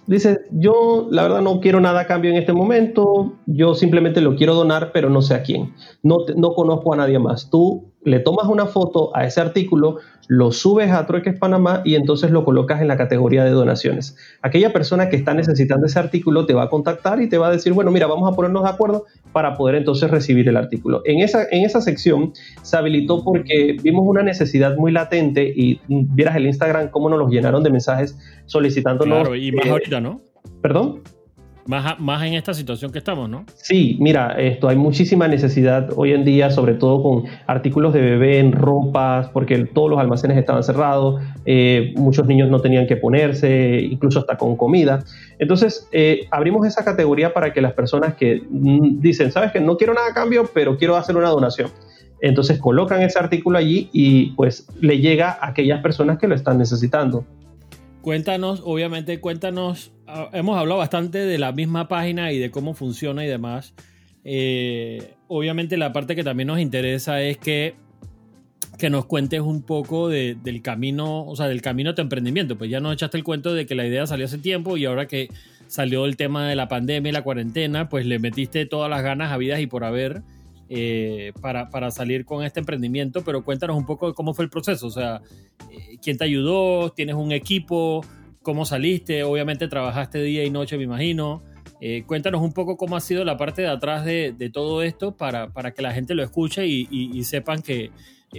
dices, 0.08 0.40
yo 0.52 1.08
la 1.12 1.24
verdad 1.24 1.42
no 1.42 1.60
quiero 1.60 1.82
nada 1.82 2.02
a 2.02 2.08
cambio 2.08 2.32
en 2.32 2.38
este 2.38 2.54
momento, 2.54 3.34
yo 3.46 3.76
simplemente 3.76 4.22
lo 4.22 4.36
quiero 4.36 4.56
donar, 4.56 4.92
pero 4.94 5.10
no 5.10 5.22
sé 5.22 5.34
a 5.36 5.44
quién, 5.44 5.74
no, 6.04 6.20
no 6.38 6.54
conozco 6.54 6.94
a 6.94 6.98
nadie 6.98 7.20
más. 7.20 7.50
Tú 7.50 7.91
le 8.04 8.20
tomas 8.20 8.48
una 8.48 8.66
foto 8.66 9.16
a 9.16 9.26
ese 9.26 9.42
artículo, 9.42 9.98
lo 10.28 10.52
subes 10.52 10.92
a 10.92 11.06
Trueques 11.06 11.38
Panamá 11.38 11.82
y 11.86 11.96
entonces 11.96 12.32
lo 12.32 12.44
colocas 12.44 12.82
en 12.82 12.88
la 12.88 12.98
categoría 12.98 13.44
de 13.44 13.52
donaciones. 13.52 14.16
Aquella 14.42 14.74
persona 14.74 15.10
que 15.10 15.18
está 15.18 15.34
necesitando 15.34 15.86
ese 15.86 16.00
artículo 16.00 16.46
te 16.46 16.54
va 16.54 16.64
a 16.64 16.70
contactar 16.70 17.22
y 17.22 17.30
te 17.30 17.38
va 17.38 17.48
a 17.48 17.52
decir, 17.52 17.74
bueno, 17.74 17.92
mira, 17.92 18.08
vamos 18.08 18.32
a 18.32 18.36
ponernos 18.36 18.64
de 18.64 18.70
acuerdo 18.70 19.06
para 19.34 19.56
poder 19.56 19.76
entonces 19.76 20.10
recibir 20.10 20.48
el 20.48 20.58
artículo. 20.58 21.02
En 21.06 21.20
esa, 21.20 21.44
en 21.52 21.64
esa 21.64 21.82
sección 21.82 22.34
se 22.62 22.78
habilitó 22.78 23.24
porque 23.24 23.78
vimos 23.84 24.04
una 24.08 24.24
necesidad 24.24 24.76
muy 24.78 24.92
latente 24.92 25.52
y 25.56 25.80
vieras 25.88 26.36
el 26.36 26.46
Instagram 26.46 26.90
cómo 26.90 27.10
nos 27.10 27.20
los 27.20 27.30
llenaron 27.30 27.62
de 27.64 27.70
mensajes 27.70 28.18
solicitándonos. 28.46 29.20
Claro, 29.20 29.36
y 29.36 29.52
más 29.52 29.68
ahorita, 29.68 30.02
¿no? 30.02 30.22
¿Perdón? 30.62 31.02
Más, 31.66 32.00
más 32.00 32.24
en 32.24 32.34
esta 32.34 32.54
situación 32.54 32.92
que 32.92 32.98
estamos, 32.98 33.30
¿no? 33.30 33.46
Sí, 33.56 33.98
mira, 34.00 34.32
esto 34.40 34.68
hay 34.68 34.76
muchísima 34.76 35.28
necesidad 35.28 35.90
hoy 35.96 36.14
en 36.14 36.26
día, 36.26 36.50
sobre 36.50 36.74
todo 36.74 37.04
con 37.04 37.24
artículos 37.48 37.94
de 37.94 38.02
bebé 38.02 38.40
en 38.40 38.52
ropas, 38.52 39.30
porque 39.30 39.66
todos 39.66 39.90
los 39.90 40.00
almacenes 40.00 40.38
estaban 40.38 40.64
cerrados, 40.64 41.22
eh, 41.46 41.94
muchos 41.98 42.28
niños 42.28 42.50
no 42.50 42.60
tenían 42.60 42.88
que 42.88 42.98
ponerse, 42.98 43.80
incluso 43.82 44.20
hasta 44.20 44.38
con 44.38 44.56
comida. 44.56 45.04
Entonces, 45.40 45.88
eh, 45.92 46.28
abrimos 46.32 46.66
esa 46.68 46.84
categoría 46.84 47.34
para 47.34 47.54
que 47.54 47.62
las 47.62 47.74
personas 47.74 48.16
que 48.16 48.42
mm, 48.50 49.00
dicen, 49.00 49.32
sabes 49.32 49.52
que 49.52 49.60
no 49.60 49.78
quiero 49.78 49.94
nada 49.94 50.08
a 50.10 50.14
cambio, 50.14 50.50
pero 50.54 50.78
quiero 50.78 50.96
hacer 50.96 51.16
una 51.16 51.30
donación. 51.30 51.70
Entonces 52.22 52.60
colocan 52.60 53.02
ese 53.02 53.18
artículo 53.18 53.58
allí 53.58 53.90
y 53.92 54.32
pues 54.32 54.68
le 54.80 55.00
llega 55.00 55.32
a 55.42 55.48
aquellas 55.48 55.82
personas 55.82 56.20
que 56.20 56.28
lo 56.28 56.36
están 56.36 56.60
necesitando. 56.60 57.26
Cuéntanos, 58.02 58.64
obviamente, 58.66 59.20
cuéntanos, 59.20 59.92
ah, 60.08 60.30
hemos 60.34 60.58
hablado 60.58 60.80
bastante 60.80 61.20
de 61.20 61.38
la 61.38 61.52
misma 61.52 61.88
página 61.88 62.32
y 62.32 62.40
de 62.40 62.50
cómo 62.50 62.74
funciona 62.74 63.24
y 63.24 63.28
demás. 63.28 63.74
Eh, 64.24 65.14
obviamente 65.28 65.78
la 65.78 65.94
parte 65.94 66.16
que 66.16 66.24
también 66.24 66.48
nos 66.48 66.60
interesa 66.60 67.22
es 67.22 67.38
que, 67.38 67.76
que 68.80 68.90
nos 68.90 69.06
cuentes 69.06 69.42
un 69.42 69.62
poco 69.62 70.10
del 70.10 70.62
camino, 70.64 71.26
o 71.26 71.36
sea, 71.36 71.48
del 71.48 71.62
camino 71.62 71.94
tu 71.94 72.02
emprendimiento. 72.02 72.58
Pues 72.58 72.72
ya 72.72 72.80
nos 72.80 72.94
echaste 72.94 73.18
el 73.18 73.24
cuento 73.24 73.54
de 73.54 73.68
que 73.68 73.76
la 73.76 73.86
idea 73.86 74.08
salió 74.08 74.26
hace 74.26 74.40
tiempo 74.40 74.78
y 74.78 74.86
ahora 74.86 75.08
que 75.08 75.30
salió 75.68 76.06
el 76.06 76.18
tema 76.18 76.50
de 76.50 76.56
la 76.56 76.68
pandemia 76.68 77.12
y 77.12 77.14
la 77.14 77.24
cuarentena, 77.24 77.88
pues 77.88 78.08
le 78.08 78.18
metiste 78.18 78.66
todas 78.66 78.90
las 78.90 79.04
ganas 79.04 79.32
habidas 79.32 79.60
y 79.60 79.68
por 79.68 79.84
haber. 79.84 80.24
Eh, 80.74 81.34
para, 81.42 81.70
para, 81.70 81.92
salir 81.92 82.24
con 82.24 82.46
este 82.46 82.62
emprendimiento, 82.62 83.26
pero 83.26 83.44
cuéntanos 83.44 83.76
un 83.76 83.86
poco 83.86 84.08
de 84.08 84.14
cómo 84.14 84.34
fue 84.34 84.46
el 84.46 84.50
proceso, 84.50 84.88
o 84.88 84.90
sea, 84.90 85.22
eh, 85.70 85.98
quién 86.02 86.18
te 86.18 86.24
ayudó, 86.24 86.94
tienes 86.94 87.16
un 87.16 87.34
equipo, 87.34 88.06
cómo 88.42 88.64
saliste, 88.64 89.24
obviamente 89.24 89.68
trabajaste 89.68 90.24
día 90.24 90.46
y 90.46 90.50
noche, 90.50 90.78
me 90.78 90.86
imagino. 90.86 91.44
Eh, 91.82 92.06
cuéntanos 92.08 92.42
un 92.42 92.54
poco 92.54 92.78
cómo 92.78 92.96
ha 92.96 93.02
sido 93.02 93.26
la 93.26 93.36
parte 93.36 93.64
de 93.64 93.68
atrás 93.68 94.06
de, 94.06 94.50
todo 94.54 94.82
esto 94.82 95.18
para, 95.18 95.50
para, 95.50 95.74
que 95.74 95.82
la 95.82 95.94
gente 95.94 96.16
lo 96.16 96.24
escuche 96.24 96.66
y, 96.66 97.22
sepan 97.26 97.62
que 97.62 97.92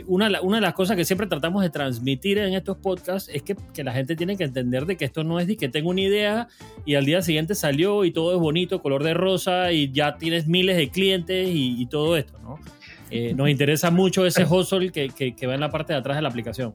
una, 0.06 0.40
una, 0.40 0.56
de 0.56 0.62
las 0.62 0.72
cosas 0.72 0.96
que 0.96 1.04
siempre 1.04 1.26
tratamos 1.26 1.62
de 1.62 1.70
transmitir 1.70 2.38
en 2.38 2.54
estos 2.54 2.78
podcasts 2.78 3.30
es 3.32 3.42
que, 3.42 3.56
que, 3.75 3.84
la 3.84 3.92
gente 3.92 4.16
tiene 4.16 4.37
que 4.37 4.44
entender 4.44 4.87
de 4.87 4.96
que 4.96 5.04
esto 5.04 5.22
no 5.22 5.38
es 5.38 5.46
de 5.46 5.56
que 5.56 5.68
tengo 5.68 5.90
una 5.90 6.00
idea 6.00 6.49
y 6.87 6.94
al 6.94 7.04
día 7.04 7.20
siguiente 7.20 7.54
salió 7.54 8.04
y 8.04 8.11
todo 8.11 8.34
es 8.34 8.40
bonito, 8.40 8.80
color 8.80 9.04
de 9.04 9.12
rosa 9.12 9.72
y 9.72 9.92
ya 9.92 10.16
tienes 10.16 10.46
miles 10.46 10.76
de 10.76 10.88
clientes 10.88 11.49
y, 11.52 11.87
todo 11.87 12.16
esto, 12.16 12.38
¿no? 12.42 12.58
Eh, 13.11 13.34
nos 13.34 13.50
interesa 13.50 13.90
mucho 13.90 14.25
ese 14.25 14.44
hustle 14.44 14.90
que, 14.90 15.11
que, 15.11 15.46
va 15.46 15.54
en 15.54 15.61
la 15.61 15.68
parte 15.68 15.92
de 15.92 15.99
atrás 15.99 16.16
de 16.16 16.22
la 16.22 16.30
aplicación. 16.30 16.72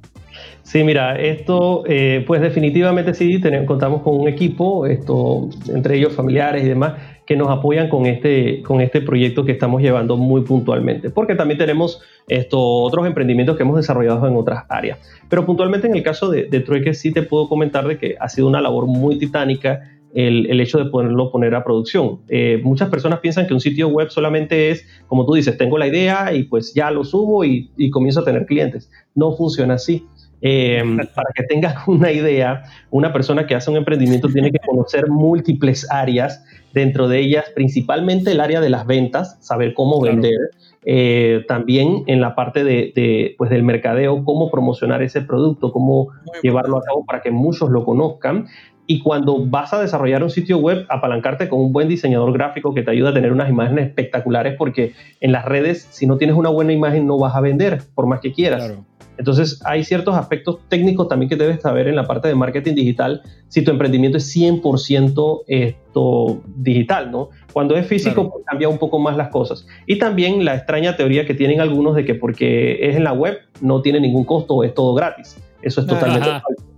Sí, 0.61 0.83
mira, 0.83 1.19
esto, 1.19 1.83
eh, 1.87 2.23
pues 2.27 2.41
definitivamente 2.41 3.15
sí, 3.15 3.41
contamos 3.65 4.03
con 4.03 4.19
un 4.19 4.27
equipo, 4.27 4.85
esto, 4.85 5.49
entre 5.69 5.97
ellos 5.97 6.13
familiares 6.13 6.63
y 6.63 6.67
demás, 6.67 6.93
que 7.27 7.35
nos 7.35 7.49
apoyan 7.49 7.89
con 7.89 8.07
este, 8.07 8.63
con 8.63 8.81
este 8.81 9.01
proyecto 9.01 9.45
que 9.45 9.51
estamos 9.51 9.81
llevando 9.81 10.17
muy 10.17 10.41
puntualmente, 10.41 11.11
porque 11.11 11.35
también 11.35 11.59
tenemos 11.59 12.01
esto, 12.27 12.59
otros 12.59 13.05
emprendimientos 13.05 13.57
que 13.57 13.63
hemos 13.63 13.75
desarrollado 13.75 14.27
en 14.27 14.35
otras 14.35 14.63
áreas. 14.69 14.97
Pero 15.29 15.45
puntualmente 15.45 15.87
en 15.87 15.95
el 15.95 16.03
caso 16.03 16.29
de, 16.29 16.45
de 16.45 16.59
Trueque 16.61 16.93
sí 16.93 17.11
te 17.11 17.21
puedo 17.21 17.47
comentar 17.47 17.87
de 17.87 17.99
que 17.99 18.15
ha 18.19 18.29
sido 18.29 18.47
una 18.47 18.61
labor 18.61 18.87
muy 18.87 19.19
titánica 19.19 19.81
el, 20.13 20.59
hecho 20.59 20.79
de 20.79 20.85
poderlo 20.85 21.31
poner 21.31 21.53
a 21.55 21.63
producción. 21.63 22.19
Eh, 22.27 22.59
muchas 22.63 22.89
personas 22.89 23.19
piensan 23.19 23.47
que 23.47 23.53
un 23.53 23.59
sitio 23.59 23.87
web 23.89 24.09
solamente 24.09 24.71
es, 24.71 24.85
como 25.07 25.25
tú 25.25 25.33
dices, 25.33 25.57
tengo 25.57 25.77
la 25.77 25.87
idea 25.87 26.33
y 26.33 26.43
pues 26.43 26.73
ya 26.73 26.89
lo 26.91 27.03
subo 27.03 27.43
y, 27.43 27.69
comienzo 27.91 28.21
a 28.21 28.25
tener 28.25 28.45
clientes. 28.45 28.89
No 29.13 29.33
funciona 29.33 29.75
así. 29.75 30.05
Eh, 30.41 30.83
para 31.15 31.29
que 31.35 31.43
tengas 31.43 31.87
una 31.87 32.11
idea, 32.11 32.63
una 32.89 33.11
persona 33.13 33.45
que 33.45 33.55
hace 33.55 33.69
un 33.69 33.77
emprendimiento 33.77 34.27
tiene 34.29 34.51
que 34.51 34.59
conocer 34.65 35.07
múltiples 35.07 35.89
áreas, 35.91 36.43
dentro 36.77 37.07
de 37.07 37.19
ellas 37.19 37.45
principalmente 37.55 38.31
el 38.31 38.39
área 38.39 38.61
de 38.61 38.69
las 38.69 38.85
ventas, 38.85 39.37
saber 39.41 39.73
cómo 39.73 39.99
vender, 39.99 40.51
eh, 40.85 41.43
también 41.47 42.03
en 42.05 42.21
la 42.21 42.35
parte 42.35 42.63
de, 42.63 43.35
pues 43.37 43.49
del 43.49 43.63
mercadeo, 43.63 44.23
cómo 44.23 44.51
promocionar 44.51 45.01
ese 45.01 45.21
producto, 45.21 45.71
cómo 45.71 46.09
llevarlo 46.43 46.77
a 46.77 46.83
cabo 46.83 47.03
para 47.05 47.21
que 47.21 47.31
muchos 47.31 47.71
lo 47.71 47.83
conozcan. 47.83 48.45
Y 48.85 49.01
cuando 49.01 49.45
vas 49.45 49.73
a 49.73 49.81
desarrollar 49.81 50.23
un 50.23 50.29
sitio 50.29 50.59
web, 50.59 50.85
apalancarte 50.87 51.49
con 51.49 51.59
un 51.59 51.73
buen 51.73 51.89
diseñador 51.89 52.31
gráfico 52.31 52.73
que 52.73 52.83
te 52.83 52.91
ayuda 52.91 53.09
a 53.09 53.13
tener 53.13 53.33
unas 53.33 53.49
imágenes 53.49 53.87
espectaculares, 53.87 54.55
porque 54.57 54.93
en 55.19 55.31
las 55.31 55.43
redes, 55.43 55.87
si 55.89 56.05
no 56.05 56.17
tienes 56.17 56.37
una 56.37 56.49
buena 56.49 56.71
imagen, 56.71 57.05
no 57.05 57.17
vas 57.17 57.35
a 57.35 57.41
vender, 57.41 57.81
por 57.95 58.05
más 58.05 58.21
que 58.21 58.31
quieras. 58.31 58.77
Entonces, 59.17 59.59
hay 59.65 59.83
ciertos 59.83 60.15
aspectos 60.15 60.59
técnicos 60.69 61.07
también 61.07 61.29
que 61.29 61.35
debes 61.35 61.61
saber 61.61 61.87
en 61.87 61.95
la 61.95 62.05
parte 62.05 62.27
de 62.27 62.35
marketing 62.35 62.75
digital 62.75 63.21
si 63.47 63.63
tu 63.63 63.71
emprendimiento 63.71 64.17
es 64.17 64.35
100% 64.35 65.43
esto, 65.47 66.41
digital, 66.55 67.11
¿no? 67.11 67.29
Cuando 67.53 67.75
es 67.75 67.87
físico, 67.87 68.29
pues, 68.31 68.45
cambia 68.45 68.69
un 68.69 68.77
poco 68.77 68.99
más 68.99 69.17
las 69.17 69.29
cosas. 69.29 69.65
Y 69.85 69.97
también 69.97 70.45
la 70.45 70.55
extraña 70.55 70.95
teoría 70.95 71.25
que 71.25 71.33
tienen 71.33 71.61
algunos 71.61 71.95
de 71.95 72.05
que 72.05 72.15
porque 72.15 72.89
es 72.89 72.95
en 72.95 73.03
la 73.03 73.13
web 73.13 73.39
no 73.61 73.81
tiene 73.81 73.99
ningún 73.99 74.25
costo, 74.25 74.63
es 74.63 74.73
todo 74.73 74.93
gratis. 74.93 75.37
Eso 75.61 75.81
es 75.81 75.87
totalmente 75.87 76.29
falso. 76.29 76.76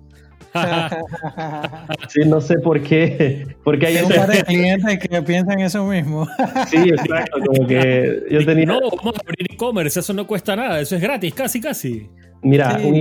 sí, 2.10 2.22
no 2.26 2.42
sé 2.42 2.60
por 2.60 2.82
qué. 2.82 3.56
Porque 3.64 3.88
hay 3.88 4.04
un 4.04 4.10
par 4.10 4.30
de 4.30 4.44
clientes 4.44 5.00
que 5.00 5.22
piensan 5.22 5.60
eso 5.60 5.86
mismo. 5.86 6.28
sí, 6.68 6.78
exacto. 6.78 7.40
Como 7.46 7.68
que 7.68 8.24
yo 8.32 8.46
tenía. 8.46 8.66
No, 8.66 8.80
vamos 8.80 9.16
a 9.16 9.22
abrir 9.26 9.48
e-commerce, 9.52 10.00
eso 10.00 10.14
no 10.14 10.26
cuesta 10.26 10.56
nada, 10.56 10.80
eso 10.80 10.96
es 10.96 11.02
gratis, 11.02 11.34
casi, 11.34 11.62
casi. 11.62 12.10
Mira, 12.42 12.80
un, 12.84 12.96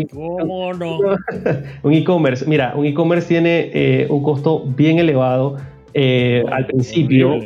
e-commerce, 1.92 2.44
mira, 2.46 2.74
un 2.74 2.86
e-commerce 2.86 3.28
tiene 3.28 3.70
eh, 3.72 4.06
un 4.10 4.22
costo 4.22 4.64
bien 4.64 4.98
elevado 4.98 5.56
eh, 5.94 6.44
al 6.50 6.66
principio, 6.66 7.38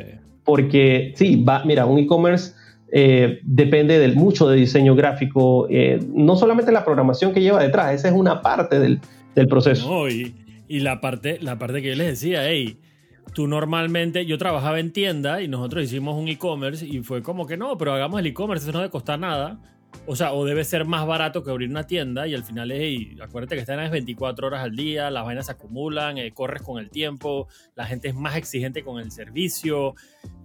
porque 0.44 1.12
sí, 1.16 1.36
va, 1.36 1.64
mira, 1.64 1.84
un 1.84 1.98
e-commerce 1.98 2.54
eh, 2.90 3.40
depende 3.44 3.98
del 3.98 4.16
mucho 4.16 4.48
de 4.48 4.56
diseño 4.56 4.94
gráfico, 4.94 5.68
no 6.14 6.36
solamente 6.36 6.72
la 6.72 6.84
programación 6.84 7.32
que 7.32 7.42
lleva 7.42 7.62
detrás, 7.62 7.92
esa 7.94 8.08
es 8.08 8.14
una 8.14 8.40
parte 8.40 8.80
del, 8.80 8.98
del 9.34 9.46
proceso. 9.48 10.08
y, 10.08 10.34
la, 10.80 11.00
parte, 11.00 11.38
la 11.40 11.58
parte 11.58 11.82
que 11.82 11.88
yo 11.88 11.94
les 11.96 12.06
decía, 12.08 12.48
hey, 12.48 12.78
tú 13.34 13.46
normalmente, 13.46 14.26
yo 14.26 14.38
trabajaba 14.38 14.80
en 14.80 14.92
tienda 14.92 15.42
y 15.42 15.48
nosotros 15.48 15.84
hicimos 15.84 16.16
un 16.16 16.28
e-commerce 16.28 16.86
y 16.86 17.02
fue 17.02 17.22
como 17.22 17.46
que 17.46 17.56
no, 17.56 17.76
pero 17.78 17.92
hagamos 17.92 18.20
el 18.20 18.26
e-commerce, 18.26 18.64
eso 18.64 18.72
no 18.72 18.80
debe 18.80 18.90
costar 18.90 19.18
nada. 19.18 19.60
O 20.06 20.16
sea, 20.16 20.32
o 20.32 20.46
debe 20.46 20.64
ser 20.64 20.86
más 20.86 21.06
barato 21.06 21.44
que 21.44 21.50
abrir 21.50 21.68
una 21.68 21.86
tienda 21.86 22.26
y 22.26 22.34
al 22.34 22.44
final 22.44 22.70
es, 22.70 22.78
hey, 22.80 23.16
acuérdate 23.22 23.56
que 23.56 23.60
están 23.60 23.78
es 23.78 23.90
24 23.90 24.46
horas 24.46 24.62
al 24.62 24.74
día, 24.74 25.10
las 25.10 25.24
vainas 25.24 25.46
se 25.46 25.52
acumulan, 25.52 26.16
eh, 26.16 26.32
corres 26.32 26.62
con 26.62 26.80
el 26.80 26.88
tiempo, 26.88 27.46
la 27.76 27.84
gente 27.84 28.08
es 28.08 28.14
más 28.14 28.36
exigente 28.36 28.82
con 28.82 28.98
el 28.98 29.12
servicio, 29.12 29.94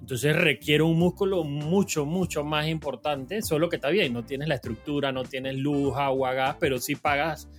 entonces 0.01 0.35
requiere 0.35 0.83
un 0.83 0.99
músculo 0.99 1.45
mucho, 1.45 2.05
mucho 2.05 2.43
más 2.43 2.67
importante, 2.67 3.41
solo 3.41 3.69
que 3.69 3.77
está 3.77 3.89
bien, 3.89 4.13
no 4.13 4.25
tienes 4.25 4.49
la 4.49 4.55
estructura, 4.55 5.13
no 5.13 5.23
tienes 5.23 5.55
luz, 5.55 5.95
agua, 5.95 6.33
gas, 6.33 6.57
pero 6.59 6.77
sí 6.77 6.95
pagas 6.95 7.49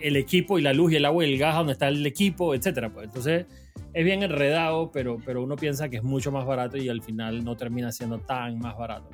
el 0.00 0.16
equipo 0.16 0.58
y 0.58 0.62
la 0.62 0.72
luz 0.72 0.92
y 0.92 0.96
el 0.96 1.04
agua 1.04 1.24
y 1.26 1.32
el 1.32 1.38
gas, 1.38 1.56
donde 1.56 1.72
está 1.72 1.88
el 1.88 2.04
equipo, 2.06 2.54
etcétera. 2.54 2.90
Pues. 2.90 3.06
Entonces 3.06 3.46
es 3.94 4.04
bien 4.04 4.22
enredado, 4.22 4.90
pero, 4.90 5.18
pero 5.24 5.42
uno 5.42 5.56
piensa 5.56 5.88
que 5.88 5.96
es 5.96 6.02
mucho 6.02 6.32
más 6.32 6.46
barato 6.46 6.78
y 6.78 6.88
al 6.88 7.02
final 7.02 7.44
no 7.44 7.56
termina 7.56 7.92
siendo 7.92 8.18
tan 8.18 8.58
más 8.58 8.76
barato. 8.76 9.08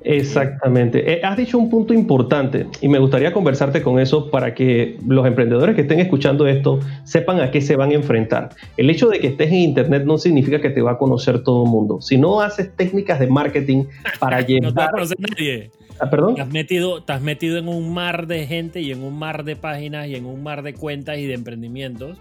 Exactamente. 0.00 1.12
Eh, 1.12 1.20
has 1.22 1.36
dicho 1.36 1.58
un 1.58 1.68
punto 1.68 1.92
importante 1.92 2.66
y 2.80 2.88
me 2.88 2.98
gustaría 2.98 3.32
conversarte 3.32 3.82
con 3.82 3.98
eso 3.98 4.30
para 4.30 4.54
que 4.54 4.98
los 5.06 5.26
emprendedores 5.26 5.74
que 5.74 5.82
estén 5.82 6.00
escuchando 6.00 6.46
esto 6.46 6.80
sepan 7.04 7.40
a 7.40 7.50
qué 7.50 7.60
se 7.60 7.76
van 7.76 7.90
a 7.90 7.94
enfrentar. 7.94 8.50
El 8.76 8.88
hecho 8.88 9.08
de 9.08 9.20
que 9.20 9.28
estés 9.28 9.48
en 9.48 9.56
Internet 9.56 10.04
no 10.04 10.16
significa 10.16 10.60
que 10.60 10.70
te 10.70 10.80
va 10.80 10.92
a 10.92 10.98
conocer 10.98 11.42
todo 11.42 11.64
el 11.64 11.70
mundo. 11.70 12.00
Si 12.00 12.16
no 12.16 12.40
haces 12.40 12.74
técnicas 12.74 13.20
de 13.20 13.26
marketing 13.26 13.84
para 14.18 14.40
llevar... 14.40 14.62
no 14.62 14.74
te 14.74 14.80
va 14.80 14.86
a 14.86 14.90
conocer 14.90 15.16
nadie. 15.20 15.70
Ah, 16.00 16.10
¿Perdón? 16.10 16.34
Te 16.34 16.42
has, 16.42 16.48
metido, 16.48 17.02
te 17.02 17.12
has 17.12 17.22
metido 17.22 17.58
en 17.58 17.68
un 17.68 17.92
mar 17.92 18.26
de 18.26 18.46
gente 18.46 18.80
y 18.80 18.90
en 18.90 19.02
un 19.02 19.18
mar 19.18 19.44
de 19.44 19.56
páginas 19.56 20.08
y 20.08 20.16
en 20.16 20.26
un 20.26 20.42
mar 20.42 20.62
de 20.62 20.74
cuentas 20.74 21.18
y 21.18 21.26
de 21.26 21.34
emprendimientos. 21.34 22.18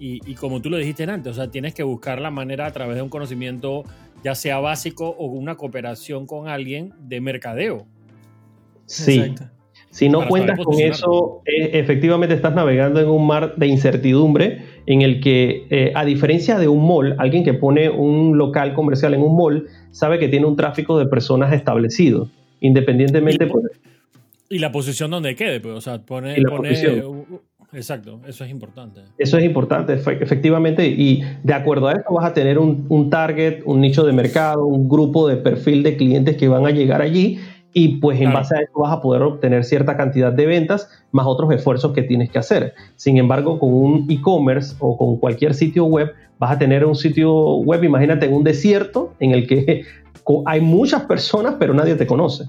Y, 0.00 0.34
como 0.36 0.62
tú 0.62 0.70
lo 0.70 0.76
dijiste 0.76 1.02
antes, 1.04 1.32
o 1.32 1.34
sea, 1.34 1.50
tienes 1.50 1.74
que 1.74 1.82
buscar 1.82 2.20
la 2.20 2.30
manera 2.30 2.66
a 2.66 2.70
través 2.70 2.94
de 2.94 3.02
un 3.02 3.08
conocimiento, 3.08 3.82
ya 4.22 4.36
sea 4.36 4.60
básico 4.60 5.08
o 5.08 5.26
una 5.26 5.56
cooperación 5.56 6.24
con 6.24 6.46
alguien 6.46 6.92
de 7.00 7.20
mercadeo. 7.20 7.84
Sí. 8.86 9.34
Si 9.90 10.08
no 10.08 10.28
cuentas 10.28 10.56
con 10.60 10.78
eso, 10.78 11.42
eh, 11.46 11.70
efectivamente 11.72 12.34
estás 12.34 12.54
navegando 12.54 13.00
en 13.00 13.08
un 13.08 13.26
mar 13.26 13.56
de 13.56 13.66
incertidumbre 13.66 14.62
en 14.86 15.02
el 15.02 15.20
que, 15.20 15.66
eh, 15.70 15.92
a 15.96 16.04
diferencia 16.04 16.58
de 16.58 16.68
un 16.68 16.86
mall, 16.86 17.16
alguien 17.18 17.42
que 17.42 17.54
pone 17.54 17.90
un 17.90 18.38
local 18.38 18.74
comercial 18.74 19.14
en 19.14 19.22
un 19.22 19.36
mall 19.36 19.66
sabe 19.90 20.20
que 20.20 20.28
tiene 20.28 20.46
un 20.46 20.54
tráfico 20.54 20.96
de 20.96 21.06
personas 21.06 21.52
establecido 21.52 22.28
independientemente. 22.60 23.44
Y, 23.44 23.48
pues, 23.48 23.64
y 24.48 24.58
la 24.58 24.72
posición 24.72 25.10
donde 25.10 25.34
quede, 25.34 25.60
pues, 25.60 25.74
o 25.74 25.80
sea, 25.80 26.00
pone, 26.00 26.36
exacto, 27.72 28.20
eso 28.26 28.44
es 28.44 28.50
importante. 28.50 29.02
Eso 29.18 29.38
es 29.38 29.44
importante, 29.44 29.94
efectivamente, 29.94 30.86
y 30.86 31.22
de 31.42 31.52
acuerdo 31.52 31.88
a 31.88 31.92
eso 31.92 32.14
vas 32.14 32.24
a 32.24 32.34
tener 32.34 32.58
un, 32.58 32.86
un, 32.88 33.10
target, 33.10 33.62
un 33.66 33.80
nicho 33.80 34.04
de 34.04 34.12
mercado, 34.12 34.66
un 34.66 34.88
grupo 34.88 35.28
de 35.28 35.36
perfil 35.36 35.82
de 35.82 35.96
clientes 35.96 36.36
que 36.36 36.48
van 36.48 36.66
a 36.66 36.70
llegar 36.70 37.02
allí 37.02 37.38
y 37.72 37.98
pues 37.98 38.20
en 38.20 38.32
base 38.32 38.56
a 38.56 38.60
eso 38.60 38.72
vas 38.80 38.92
a 38.92 39.00
poder 39.00 39.22
obtener 39.22 39.64
cierta 39.64 39.96
cantidad 39.96 40.32
de 40.32 40.46
ventas 40.46 40.88
más 41.12 41.26
otros 41.26 41.52
esfuerzos 41.52 41.92
que 41.92 42.02
tienes 42.02 42.30
que 42.30 42.38
hacer. 42.38 42.74
Sin 42.96 43.18
embargo, 43.18 43.58
con 43.58 43.72
un 43.72 44.06
e-commerce 44.10 44.74
o 44.80 44.96
con 44.96 45.18
cualquier 45.18 45.54
sitio 45.54 45.84
web, 45.84 46.12
vas 46.38 46.52
a 46.52 46.58
tener 46.58 46.84
un 46.84 46.94
sitio 46.94 47.56
web, 47.56 47.84
imagínate, 47.84 48.26
en 48.26 48.34
un 48.34 48.44
desierto 48.44 49.14
en 49.20 49.32
el 49.32 49.46
que 49.46 49.84
hay 50.46 50.60
muchas 50.60 51.02
personas, 51.02 51.56
pero 51.58 51.74
nadie 51.74 51.94
te 51.94 52.06
conoce. 52.06 52.44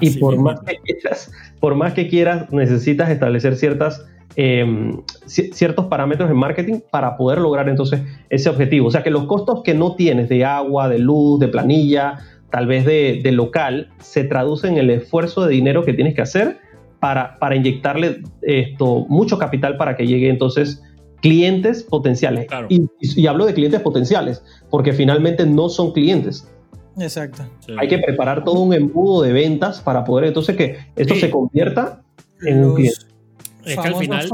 y 0.00 0.18
por 0.18 0.36
más, 0.38 0.60
que 0.60 0.76
quieras, 0.76 1.32
por 1.58 1.74
más 1.74 1.94
que 1.94 2.08
quieras, 2.08 2.52
necesitas 2.52 3.08
establecer 3.08 3.56
ciertas, 3.56 4.04
em, 4.34 5.00
ciertos 5.26 5.86
parámetros 5.86 6.30
en 6.30 6.36
marketing 6.36 6.80
para 6.90 7.16
poder 7.16 7.38
lograr 7.38 7.68
entonces 7.70 8.02
ese 8.28 8.50
objetivo. 8.50 8.88
O 8.88 8.90
sea 8.90 9.02
que 9.02 9.10
los 9.10 9.24
costos 9.24 9.62
que 9.62 9.72
no 9.72 9.94
tienes 9.94 10.28
de 10.28 10.44
agua, 10.44 10.90
de 10.90 10.98
luz, 10.98 11.40
de 11.40 11.48
planilla, 11.48 12.18
tal 12.50 12.66
vez 12.66 12.84
de, 12.84 13.32
local, 13.32 13.88
se 13.98 14.24
traducen 14.24 14.74
en 14.74 14.78
el 14.80 14.90
esfuerzo 14.90 15.46
de 15.46 15.52
dinero 15.52 15.82
que 15.82 15.94
tienes 15.94 16.14
que 16.14 16.22
hacer 16.22 16.58
para, 17.00 17.38
para 17.38 17.56
inyectarle 17.56 18.22
esto, 18.42 19.06
mucho 19.08 19.38
capital 19.38 19.78
para 19.78 19.96
que 19.96 20.06
llegue 20.06 20.28
entonces 20.28 20.82
clientes 21.20 21.82
potenciales. 21.82 22.46
y, 22.68 23.26
hablo 23.26 23.46
de 23.46 23.54
clientes 23.54 23.80
potenciales, 23.80 24.44
porque 24.70 24.92
finalmente 24.92 25.46
no 25.46 25.68
son 25.68 25.92
clientes, 25.92 26.48
Exacto. 26.98 27.48
Hay 27.78 27.88
que 27.88 27.98
preparar 27.98 28.44
todo 28.44 28.60
un 28.60 28.72
embudo 28.72 29.22
de 29.22 29.32
ventas 29.32 29.80
para 29.80 30.04
poder 30.04 30.28
entonces 30.28 30.56
que 30.56 30.78
esto 30.96 31.14
se 31.14 31.30
convierta 31.30 32.02
en 32.42 32.64
un 32.64 32.74
cliente. 32.74 33.00
Es 33.64 33.78
que 33.78 33.88
al 33.88 33.96
final. 33.96 34.28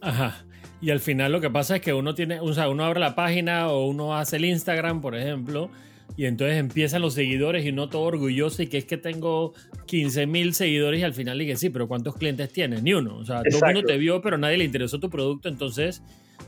Ajá. 0.00 0.44
Y 0.80 0.90
al 0.90 1.00
final 1.00 1.32
lo 1.32 1.40
que 1.40 1.50
pasa 1.50 1.76
es 1.76 1.82
que 1.82 1.92
uno 1.92 2.14
tiene, 2.14 2.40
o 2.40 2.52
sea, 2.52 2.68
uno 2.68 2.84
abre 2.84 3.00
la 3.00 3.14
página 3.14 3.68
o 3.68 3.86
uno 3.86 4.16
hace 4.16 4.36
el 4.36 4.44
Instagram, 4.44 5.00
por 5.00 5.16
ejemplo, 5.16 5.70
y 6.16 6.26
entonces 6.26 6.56
empiezan 6.56 7.02
los 7.02 7.14
seguidores 7.14 7.64
y 7.64 7.70
uno 7.70 7.88
todo 7.88 8.02
orgulloso 8.02 8.62
y 8.62 8.68
que 8.68 8.78
es 8.78 8.84
que 8.84 8.96
tengo 8.96 9.54
15 9.86 10.26
mil 10.26 10.54
seguidores 10.54 11.00
y 11.00 11.04
al 11.04 11.14
final 11.14 11.38
dije, 11.38 11.56
sí, 11.56 11.70
pero 11.70 11.88
¿cuántos 11.88 12.14
clientes 12.14 12.52
tienes? 12.52 12.82
Ni 12.82 12.94
uno. 12.94 13.16
O 13.16 13.24
sea, 13.24 13.42
todo 13.42 13.66
el 13.66 13.74
mundo 13.74 13.88
te 13.88 13.98
vio, 13.98 14.20
pero 14.22 14.38
nadie 14.38 14.56
le 14.56 14.64
interesó 14.64 15.00
tu 15.00 15.10
producto, 15.10 15.48
entonces 15.48 16.02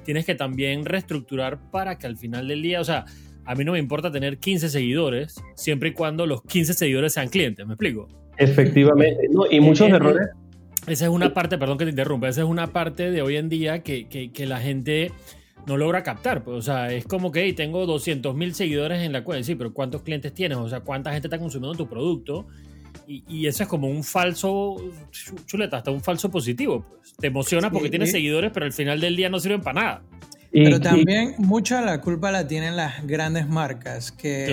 tienes 0.05 0.25
que 0.25 0.37
también 0.37 0.85
reestructurar 0.85 1.59
para 1.71 1.99
que 1.99 2.07
al 2.07 2.17
final 2.17 2.47
del 2.47 2.63
día, 2.63 2.81
o 2.81 2.85
sea, 2.85 3.07
a 3.51 3.55
mí 3.57 3.65
no 3.65 3.73
me 3.73 3.81
importa 3.81 4.13
tener 4.13 4.39
15 4.39 4.69
seguidores, 4.69 5.43
siempre 5.57 5.89
y 5.89 5.93
cuando 5.93 6.25
los 6.25 6.41
15 6.43 6.73
seguidores 6.73 7.15
sean 7.15 7.29
clientes, 7.29 7.67
¿me 7.67 7.75
explico? 7.75 8.07
Efectivamente, 8.37 9.29
y 9.51 9.59
muchos 9.59 9.89
eh, 9.89 9.91
eh, 9.91 9.97
errores. 9.97 10.29
Esa 10.87 11.07
es 11.07 11.11
una 11.11 11.35
parte, 11.35 11.59
perdón 11.59 11.77
que 11.77 11.83
te 11.83 11.91
interrumpa, 11.91 12.29
esa 12.29 12.43
es 12.43 12.47
una 12.47 12.69
parte 12.69 13.11
de 13.11 13.23
hoy 13.23 13.39
en 13.39 13.49
día 13.49 13.83
que, 13.83 14.07
que, 14.07 14.47
la 14.47 14.61
gente 14.61 15.11
no 15.67 15.77
logra 15.77 16.05
captar. 16.05 16.45
Pues, 16.45 16.59
o 16.59 16.63
sea, 16.63 16.93
es 16.93 17.05
como 17.07 17.33
que 17.33 17.53
tengo 17.53 17.87
200 17.87 18.37
mil 18.37 18.55
seguidores 18.55 19.03
en 19.03 19.13
la 19.13 19.25
cuenta, 19.25 19.45
sí, 19.45 19.57
pero 19.57 19.75
¿cuántos 19.75 20.03
clientes 20.03 20.33
tienes? 20.33 20.57
O 20.57 20.69
sea, 20.69 20.79
¿cuánta 20.83 21.11
gente 21.11 21.27
está 21.27 21.41
consumiendo 21.41 21.77
tu 21.77 21.89
producto? 21.89 22.47
Y, 23.09 23.49
eso 23.49 23.65
es 23.65 23.69
como 23.69 23.89
un 23.89 24.05
falso, 24.05 24.77
chuleta, 25.47 25.79
hasta 25.79 25.91
un 25.91 26.01
falso 26.01 26.31
positivo. 26.31 26.87
Pues. 26.89 27.17
Te 27.17 27.27
emociona 27.27 27.69
porque 27.69 27.91
tienes 27.91 28.13
seguidores, 28.13 28.53
pero 28.55 28.65
al 28.65 28.73
final 28.73 29.01
del 29.01 29.17
día 29.17 29.29
no 29.29 29.41
sirven 29.41 29.61
para 29.61 29.81
nada. 29.81 30.03
Pero 30.53 30.81
también 30.81 31.35
mucha 31.39 31.81
la 31.81 32.01
culpa 32.01 32.31
la 32.33 32.47
tienen 32.47 32.77
las 32.77 33.07
grandes 33.07 33.49
marcas 33.49 34.11
que, 34.11 34.53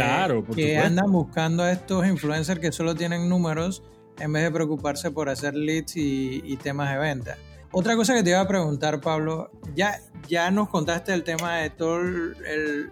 que 0.55 0.77
andan 0.77 1.11
buscando 1.11 1.63
a 1.63 1.71
estos 1.71 2.05
influencers 2.07 2.59
que 2.59 2.71
solo 2.71 2.93
tienen 2.93 3.27
números 3.27 3.83
en 4.19 4.31
vez 4.31 4.43
de 4.43 4.51
preocuparse 4.51 5.11
por 5.11 5.29
hacer 5.29 5.55
leads 5.55 5.93
y, 5.95 6.57
temas 6.61 6.91
de 6.91 6.99
venta. 6.99 7.37
Otra 7.71 7.95
cosa 7.95 8.13
que 8.13 8.23
te 8.23 8.29
iba 8.29 8.39
a 8.39 8.47
preguntar, 8.47 9.01
Pablo, 9.01 9.51
ya, 9.75 9.99
ya 10.27 10.49
nos 10.51 10.69
contaste 10.69 11.13
el 11.13 11.23
tema 11.23 11.57
de 11.57 11.69
todo 11.69 11.99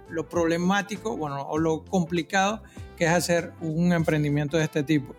lo 0.10 0.30
problemático, 0.30 1.16
bueno, 1.16 1.42
o 1.48 1.58
lo 1.58 1.86
complicado 1.86 2.62
que 2.98 3.06
es 3.06 3.12
hacer 3.12 3.54
un 3.62 3.94
emprendimiento 3.94 4.58
de 4.58 4.64
este 4.64 4.84
tipo. 4.84 5.16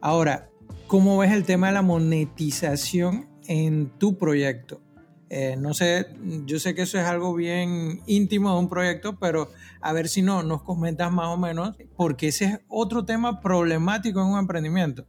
Ahora, 0.00 0.48
¿cómo 0.86 1.18
ves 1.18 1.32
el 1.32 1.44
tema 1.44 1.68
de 1.68 1.74
la 1.74 1.82
monetización 1.82 3.28
en 3.46 3.90
tu 3.98 4.16
proyecto? 4.18 4.83
Eh, 5.36 5.56
no 5.58 5.74
sé, 5.74 6.06
yo 6.46 6.60
sé 6.60 6.76
que 6.76 6.82
eso 6.82 6.96
es 6.96 7.04
algo 7.04 7.34
bien 7.34 8.02
íntimo 8.06 8.52
de 8.52 8.60
un 8.60 8.68
proyecto, 8.68 9.18
pero 9.18 9.48
a 9.80 9.92
ver 9.92 10.06
si 10.06 10.22
no 10.22 10.44
nos 10.44 10.62
comentas 10.62 11.10
más 11.10 11.26
o 11.26 11.36
menos, 11.36 11.74
porque 11.96 12.28
ese 12.28 12.44
es 12.44 12.60
otro 12.68 13.04
tema 13.04 13.40
problemático 13.40 14.20
en 14.20 14.28
un 14.28 14.38
emprendimiento. 14.38 15.06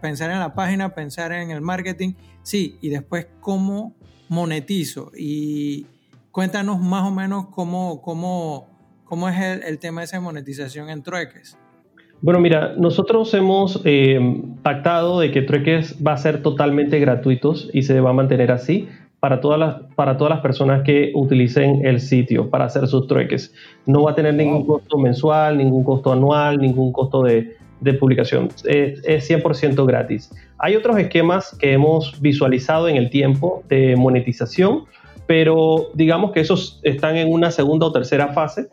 pensar 0.00 0.30
en 0.30 0.38
la 0.38 0.54
página, 0.54 0.94
pensar 0.94 1.32
en 1.32 1.50
el 1.50 1.60
marketing, 1.60 2.12
sí, 2.44 2.78
y 2.80 2.88
después 2.88 3.26
cómo 3.40 3.96
monetizo. 4.28 5.10
Y 5.18 5.86
cuéntanos 6.30 6.80
más 6.80 7.02
o 7.02 7.10
menos 7.10 7.46
cómo, 7.48 8.00
cómo, 8.02 8.68
cómo 9.02 9.28
es 9.28 9.40
el, 9.64 9.80
tema 9.80 10.02
de 10.02 10.04
esa 10.04 10.20
monetización 10.20 10.88
en 10.88 11.02
trueques. 11.02 11.58
Bueno, 12.22 12.38
mira, 12.38 12.74
nosotros 12.78 13.34
hemos 13.34 13.82
eh, 13.84 14.20
pactado 14.62 15.18
de 15.18 15.32
que 15.32 15.42
trueques 15.42 15.96
va 16.00 16.12
a 16.12 16.16
ser 16.16 16.42
totalmente 16.42 17.00
gratuitos 17.00 17.68
y 17.72 17.82
se 17.82 18.00
va 18.00 18.10
a 18.10 18.14
mantener 18.14 18.52
así 18.52 18.88
para 19.20 19.40
todas 19.40 19.58
las, 19.58 19.76
para 19.94 20.16
todas 20.16 20.30
las 20.30 20.40
personas 20.40 20.82
que 20.82 21.12
utilicen 21.14 21.84
el 21.84 22.00
sitio 22.00 22.50
para 22.50 22.66
hacer 22.66 22.86
sus 22.86 23.06
trueques. 23.06 23.54
No 23.86 24.02
va 24.02 24.12
a 24.12 24.14
tener 24.14 24.34
ningún 24.34 24.66
costo 24.66 24.98
mensual, 24.98 25.58
ningún 25.58 25.84
costo 25.84 26.12
anual, 26.12 26.58
ningún 26.58 26.92
costo 26.92 27.22
de, 27.22 27.56
publicación. 28.00 28.48
Es, 28.64 29.00
es 29.04 29.30
100% 29.30 29.86
gratis. 29.86 30.32
Hay 30.58 30.74
otros 30.76 30.98
esquemas 30.98 31.56
que 31.58 31.72
hemos 31.72 32.20
visualizado 32.20 32.88
en 32.88 32.96
el 32.96 33.10
tiempo 33.10 33.62
de 33.68 33.94
monetización, 33.96 34.84
pero 35.26 35.88
digamos 35.94 36.32
que 36.32 36.40
esos 36.40 36.80
están 36.82 37.16
en 37.16 37.32
una 37.32 37.50
segunda 37.50 37.86
o 37.86 37.92
tercera 37.92 38.28
fase 38.28 38.68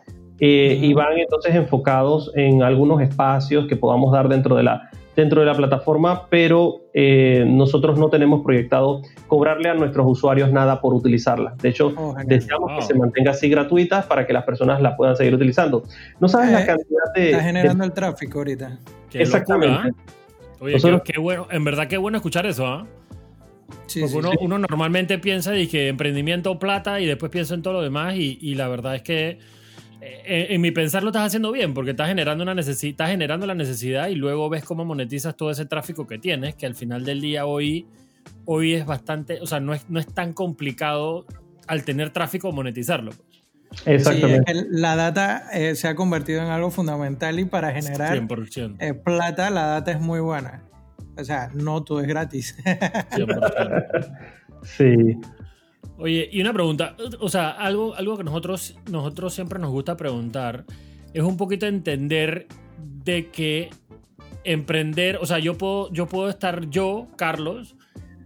eh, 0.46 0.78
y 0.78 0.92
van 0.92 1.16
entonces 1.16 1.54
enfocados 1.54 2.30
en 2.34 2.62
algunos 2.62 3.00
espacios 3.00 3.66
que 3.66 3.76
podamos 3.76 4.12
dar 4.12 4.28
dentro 4.28 4.56
de 4.56 4.62
la, 4.62 4.90
dentro 5.16 5.40
de 5.40 5.46
la 5.46 5.54
plataforma, 5.54 6.26
pero 6.28 6.82
eh, 6.92 7.46
nosotros 7.48 7.98
no 7.98 8.10
tenemos 8.10 8.42
proyectado 8.42 9.00
cobrarle 9.26 9.70
a 9.70 9.74
nuestros 9.74 10.06
usuarios 10.06 10.52
nada 10.52 10.82
por 10.82 10.92
utilizarla. 10.92 11.54
De 11.62 11.70
hecho, 11.70 11.94
oh, 11.96 12.14
deseamos 12.26 12.72
que 12.76 12.82
se 12.82 12.92
mantenga 12.92 13.30
así 13.30 13.48
gratuita 13.48 14.06
para 14.06 14.26
que 14.26 14.34
las 14.34 14.44
personas 14.44 14.82
la 14.82 14.94
puedan 14.98 15.16
seguir 15.16 15.34
utilizando. 15.34 15.82
No 16.20 16.28
sabes 16.28 16.52
la 16.52 16.64
eh, 16.64 16.66
cantidad 16.66 17.14
de... 17.14 17.30
Está 17.30 17.42
generando 17.42 17.84
el 17.84 17.92
tráfico 17.94 18.40
ahorita. 18.40 18.78
Exactamente. 19.14 19.92
Oye, 20.60 20.76
qué, 21.04 21.20
bueno, 21.20 21.46
en 21.50 21.64
verdad 21.64 21.88
qué 21.88 21.96
bueno 21.96 22.18
escuchar 22.18 22.44
eso, 22.44 22.66
¿ah? 22.66 22.86
Porque 23.86 24.14
uno, 24.14 24.30
uno, 24.42 24.58
normalmente 24.58 25.18
piensa 25.18 25.52
que 25.70 25.88
emprendimiento 25.88 26.58
plata 26.58 27.00
y 27.00 27.06
después 27.06 27.30
piensa 27.30 27.54
en 27.54 27.62
todo 27.62 27.72
lo 27.72 27.82
demás 27.82 28.14
y, 28.16 28.38
y 28.42 28.56
la 28.56 28.68
verdad 28.68 28.96
es 28.96 29.02
que 29.02 29.38
eh, 30.06 30.48
en, 30.50 30.60
mi 30.60 30.70
pensar 30.70 31.02
lo 31.02 31.08
estás 31.08 31.26
haciendo 31.26 31.50
bien 31.50 31.72
porque 31.72 31.92
estás 31.92 32.08
generando, 32.08 32.42
una 32.42 32.60
estás 32.60 33.10
generando 33.10 33.46
la 33.46 33.54
necesidad 33.54 34.08
y 34.08 34.14
luego 34.14 34.50
ves 34.50 34.64
cómo 34.64 34.84
monetizas 34.84 35.34
todo 35.34 35.50
ese 35.50 35.64
tráfico 35.64 36.06
que 36.06 36.18
tienes, 36.18 36.54
que 36.54 36.66
al 36.66 36.74
final 36.74 37.04
del 37.04 37.22
día 37.22 37.46
hoy, 37.46 37.86
hoy 38.44 38.74
es 38.74 38.84
bastante, 38.84 39.40
o 39.40 39.46
sea, 39.46 39.60
no 39.60 39.72
es, 39.72 39.88
no 39.88 39.98
es 39.98 40.06
tan 40.06 40.34
complicado 40.34 41.24
al 41.66 41.84
tener 41.84 42.10
tráfico 42.10 42.52
monetizarlo. 42.52 43.12
Exactamente. 43.86 44.52
la 44.70 44.94
data 44.94 45.48
eh, 45.52 45.74
se 45.74 45.88
ha 45.88 45.94
convertido 45.94 46.42
en 46.42 46.48
algo 46.48 46.70
fundamental 46.70 47.40
y 47.40 47.44
para 47.46 47.72
generar 47.72 48.16
eh, 48.78 48.94
plata 48.94 49.50
la 49.50 49.66
data 49.66 49.90
es 49.90 50.00
muy 50.00 50.20
buena. 50.20 50.62
O 51.16 51.24
sea, 51.24 51.50
no 51.54 51.82
todo 51.82 52.00
es 52.00 52.06
gratis. 52.06 52.56
sí. 54.62 55.18
Oye, 55.98 56.28
y 56.32 56.40
una 56.40 56.52
pregunta, 56.52 56.96
o 57.20 57.28
sea, 57.28 57.50
algo, 57.50 57.94
algo 57.94 58.16
que 58.16 58.24
nosotros, 58.24 58.76
nosotros 58.90 59.32
siempre 59.32 59.58
nos 59.58 59.70
gusta 59.70 59.96
preguntar 59.96 60.64
es 61.14 61.22
un 61.22 61.36
poquito 61.36 61.66
entender 61.66 62.48
de 63.04 63.30
que 63.30 63.70
emprender, 64.42 65.18
o 65.22 65.26
sea, 65.26 65.38
yo 65.38 65.56
puedo, 65.56 65.90
yo 65.92 66.06
puedo 66.06 66.28
estar 66.28 66.68
yo, 66.68 67.06
Carlos, 67.16 67.76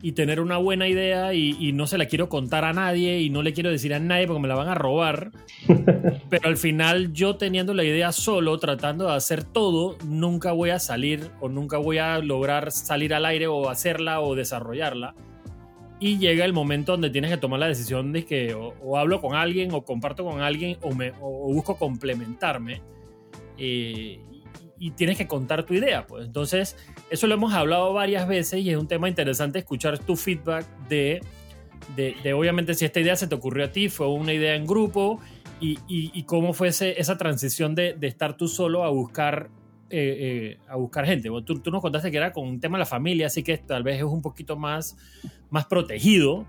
y 0.01 0.13
tener 0.13 0.41
una 0.41 0.57
buena 0.57 0.89
idea 0.89 1.35
y, 1.35 1.73
no 1.73 1.87
se 1.87 1.99
la 1.99 2.07
quiero 2.07 2.29
contar 2.29 2.65
a 2.65 2.73
nadie 2.73 3.21
y 3.21 3.31
no 3.31 3.43
le 3.43 3.53
quiero 3.53 3.71
decir 3.71 3.93
a 3.93 3.99
nadie 3.99 4.27
porque 4.27 4.41
me 4.41 4.49
la 4.49 4.55
van 4.55 4.69
a 4.69 4.75
robar. 4.75 5.33
Pero 6.31 6.49
al 6.49 6.57
final 6.57 7.13
yo 7.13 7.37
teniendo 7.37 7.75
la 7.75 7.85
idea 7.85 8.13
solo, 8.13 8.59
tratando 8.59 9.07
de 9.07 9.15
hacer 9.15 9.45
todo, 9.45 9.99
nunca 10.07 10.53
voy 10.53 10.71
a 10.71 10.79
salir 10.79 11.31
o 11.41 11.49
nunca 11.49 11.79
voy 11.79 11.99
a 11.99 12.19
lograr 12.21 12.73
salir 12.73 13.13
al 13.13 13.27
aire 13.27 13.49
o 13.49 13.69
hacerla 13.69 14.21
o 14.21 14.35
desarrollarla 14.35 15.15
y 16.01 16.19
llega 16.19 16.45
el 16.45 16.53
momento 16.53 16.93
donde 16.93 17.11
tienes 17.11 17.31
que 17.31 17.37
tomar 17.37 17.61
la 17.61 17.67
decisión 17.67 18.13
de 18.13 18.25
que 18.25 18.55
o, 18.55 18.97
hablo 18.97 19.21
con 19.21 19.35
alguien 19.35 19.73
o 19.73 19.85
comparto 19.85 20.25
con 20.25 20.41
alguien 20.41 20.79
o, 20.83 20.95
me, 20.95 21.11
busco 21.11 21.77
complementarme 21.77 22.83
eh, 23.57 24.21
y, 24.79 24.91
tienes 24.93 25.19
que 25.19 25.27
contar 25.27 25.65
tu 25.65 25.75
idea. 25.75 26.07
Pues. 26.07 26.27
Entonces, 26.27 26.77
eso 27.11 27.27
lo 27.27 27.35
hemos 27.35 27.53
hablado 27.53 27.93
varias 27.93 28.29
veces 28.29 28.61
y 28.61 28.71
es 28.71 28.77
un 28.77 28.87
tema 28.87 29.09
interesante 29.09 29.59
escuchar 29.59 29.99
tu 29.99 30.15
feedback 30.15 30.67
de, 30.89 31.21
de, 31.97 32.33
obviamente 32.33 32.75
si 32.75 32.85
esta 32.85 33.01
idea 33.01 33.17
se 33.17 33.27
te 33.27 33.35
ocurrió 33.35 33.65
a 33.65 33.73
ti, 33.73 33.89
fue 33.89 34.09
una 34.09 34.33
idea 34.33 34.55
en 34.55 34.67
grupo 34.67 35.21
y, 35.61 35.79
y, 35.89 36.23
cómo 36.23 36.53
fue 36.53 36.69
esa 36.69 37.19
transición 37.19 37.75
de, 37.75 37.95
de 37.95 38.07
estar 38.07 38.37
tú 38.37 38.47
solo 38.47 38.85
a 38.85 38.91
buscar 38.91 39.51
eh, 39.91 40.17
eh, 40.21 40.59
a 40.69 40.77
buscar 40.77 41.07
gente. 41.07 41.29
Tú, 41.45 41.61
tú, 41.61 41.71
nos 41.71 41.81
contaste 41.81 42.11
que 42.11 42.17
era 42.17 42.33
con 42.33 42.47
un 42.47 42.61
tema 42.61 42.79
de 42.79 42.81
la 42.81 42.87
familia, 42.87 43.27
así 43.27 43.43
que 43.43 43.59
tal 43.59 43.83
vez 43.83 43.99
es 43.99 44.05
un 44.05 44.23
poquito 44.23 44.57
más, 44.57 44.97
más 45.51 45.67
protegido, 45.67 46.47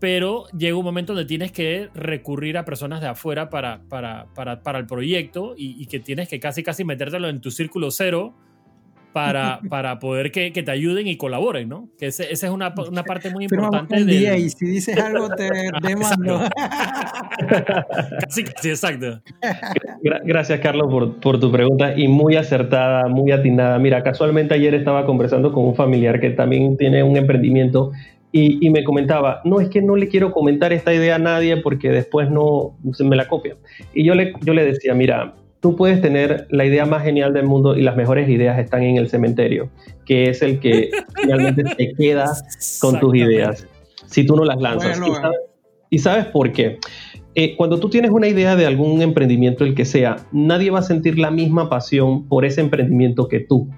pero 0.00 0.46
llega 0.56 0.76
un 0.76 0.84
momento 0.84 1.12
donde 1.12 1.26
tienes 1.26 1.52
que 1.52 1.90
recurrir 1.94 2.58
a 2.58 2.64
personas 2.64 3.00
de 3.00 3.08
afuera 3.08 3.50
para, 3.50 3.82
para, 3.88 4.26
para, 4.34 4.62
para 4.62 4.78
el 4.78 4.86
proyecto 4.86 5.54
y, 5.56 5.82
y, 5.82 5.86
que 5.86 6.00
tienes 6.00 6.28
que 6.28 6.40
casi 6.40 6.62
casi 6.62 6.84
metértelo 6.84 7.28
en 7.28 7.40
tu 7.40 7.50
círculo 7.50 7.90
cero 7.90 8.34
para, 9.12 9.60
para 9.68 9.98
poder 9.98 10.32
que, 10.32 10.52
que, 10.52 10.62
te 10.62 10.70
ayuden 10.70 11.06
y 11.06 11.16
colaboren, 11.16 11.68
¿no? 11.68 11.88
Que 11.98 12.06
esa 12.06 12.24
es 12.24 12.42
una, 12.44 12.74
una, 12.88 13.02
parte 13.04 13.30
muy 13.30 13.44
importante. 13.44 13.96
Un 13.96 14.06
día 14.06 14.36
y 14.36 14.50
si 14.50 14.66
dices 14.66 14.96
algo 14.98 15.28
te 15.30 15.50
demando. 15.82 16.40
casi, 18.20 18.44
casi, 18.44 18.70
exacto. 18.70 19.20
Gracias, 20.24 20.60
Carlos, 20.60 20.88
por, 20.90 21.20
por, 21.20 21.40
tu 21.40 21.50
pregunta 21.52 21.94
y 21.96 22.08
muy 22.08 22.36
acertada, 22.36 23.08
muy 23.08 23.32
atinada. 23.32 23.78
Mira, 23.78 24.02
casualmente 24.02 24.54
ayer 24.54 24.74
estaba 24.74 25.04
conversando 25.06 25.52
con 25.52 25.64
un 25.64 25.74
familiar 25.74 26.20
que 26.20 26.30
también 26.30 26.76
tiene 26.76 27.02
un 27.02 27.16
emprendimiento 27.16 27.92
y, 28.32 28.66
y, 28.66 28.70
me 28.70 28.82
comentaba, 28.82 29.42
no, 29.44 29.60
es 29.60 29.68
que 29.68 29.82
no 29.82 29.94
le 29.94 30.08
quiero 30.08 30.32
comentar 30.32 30.72
esta 30.72 30.94
idea 30.94 31.16
a 31.16 31.18
nadie 31.18 31.58
porque 31.58 31.90
después 31.90 32.30
no 32.30 32.78
se 32.92 33.04
me 33.04 33.14
la 33.14 33.28
copia. 33.28 33.56
Y 33.92 34.04
yo 34.04 34.14
le, 34.14 34.32
yo 34.40 34.54
le 34.54 34.64
decía, 34.64 34.94
mira, 34.94 35.34
tú 35.62 35.76
puedes 35.76 36.02
tener 36.02 36.48
la 36.50 36.66
idea 36.66 36.84
más 36.84 37.04
genial 37.04 37.32
del 37.32 37.46
mundo 37.46 37.76
y 37.76 37.82
las 37.82 37.96
mejores 37.96 38.28
ideas 38.28 38.58
están 38.58 38.82
en 38.82 38.96
el 38.96 39.08
cementerio, 39.08 39.70
que 40.04 40.28
es 40.28 40.42
el 40.42 40.58
que 40.58 40.90
finalmente 41.14 41.62
te 41.62 41.94
queda 41.94 42.32
con 42.80 42.98
tus 42.98 43.14
ideas, 43.14 43.66
si 44.06 44.26
tú 44.26 44.34
no 44.34 44.44
las 44.44 44.60
lanzas. 44.60 45.00
y, 45.88 46.00
sabes, 46.00 46.26
por 46.26 46.50
qué? 46.50 46.78
Eh, 47.36 47.54
cuando 47.56 47.78
tú 47.78 47.88
tienes 47.88 48.10
una 48.10 48.26
idea 48.26 48.56
de 48.56 48.66
algún 48.66 49.00
emprendimiento, 49.02 49.64
el 49.64 49.76
que 49.76 49.84
sea, 49.84 50.16
nadie 50.32 50.70
va 50.70 50.80
a 50.80 50.82
sentir 50.82 51.16
la 51.16 51.30
misma 51.30 51.70
pasión 51.70 52.26
por 52.28 52.44
ese 52.44 52.60
emprendimiento 52.60 53.28
que 53.28 53.38
tú 53.38 53.70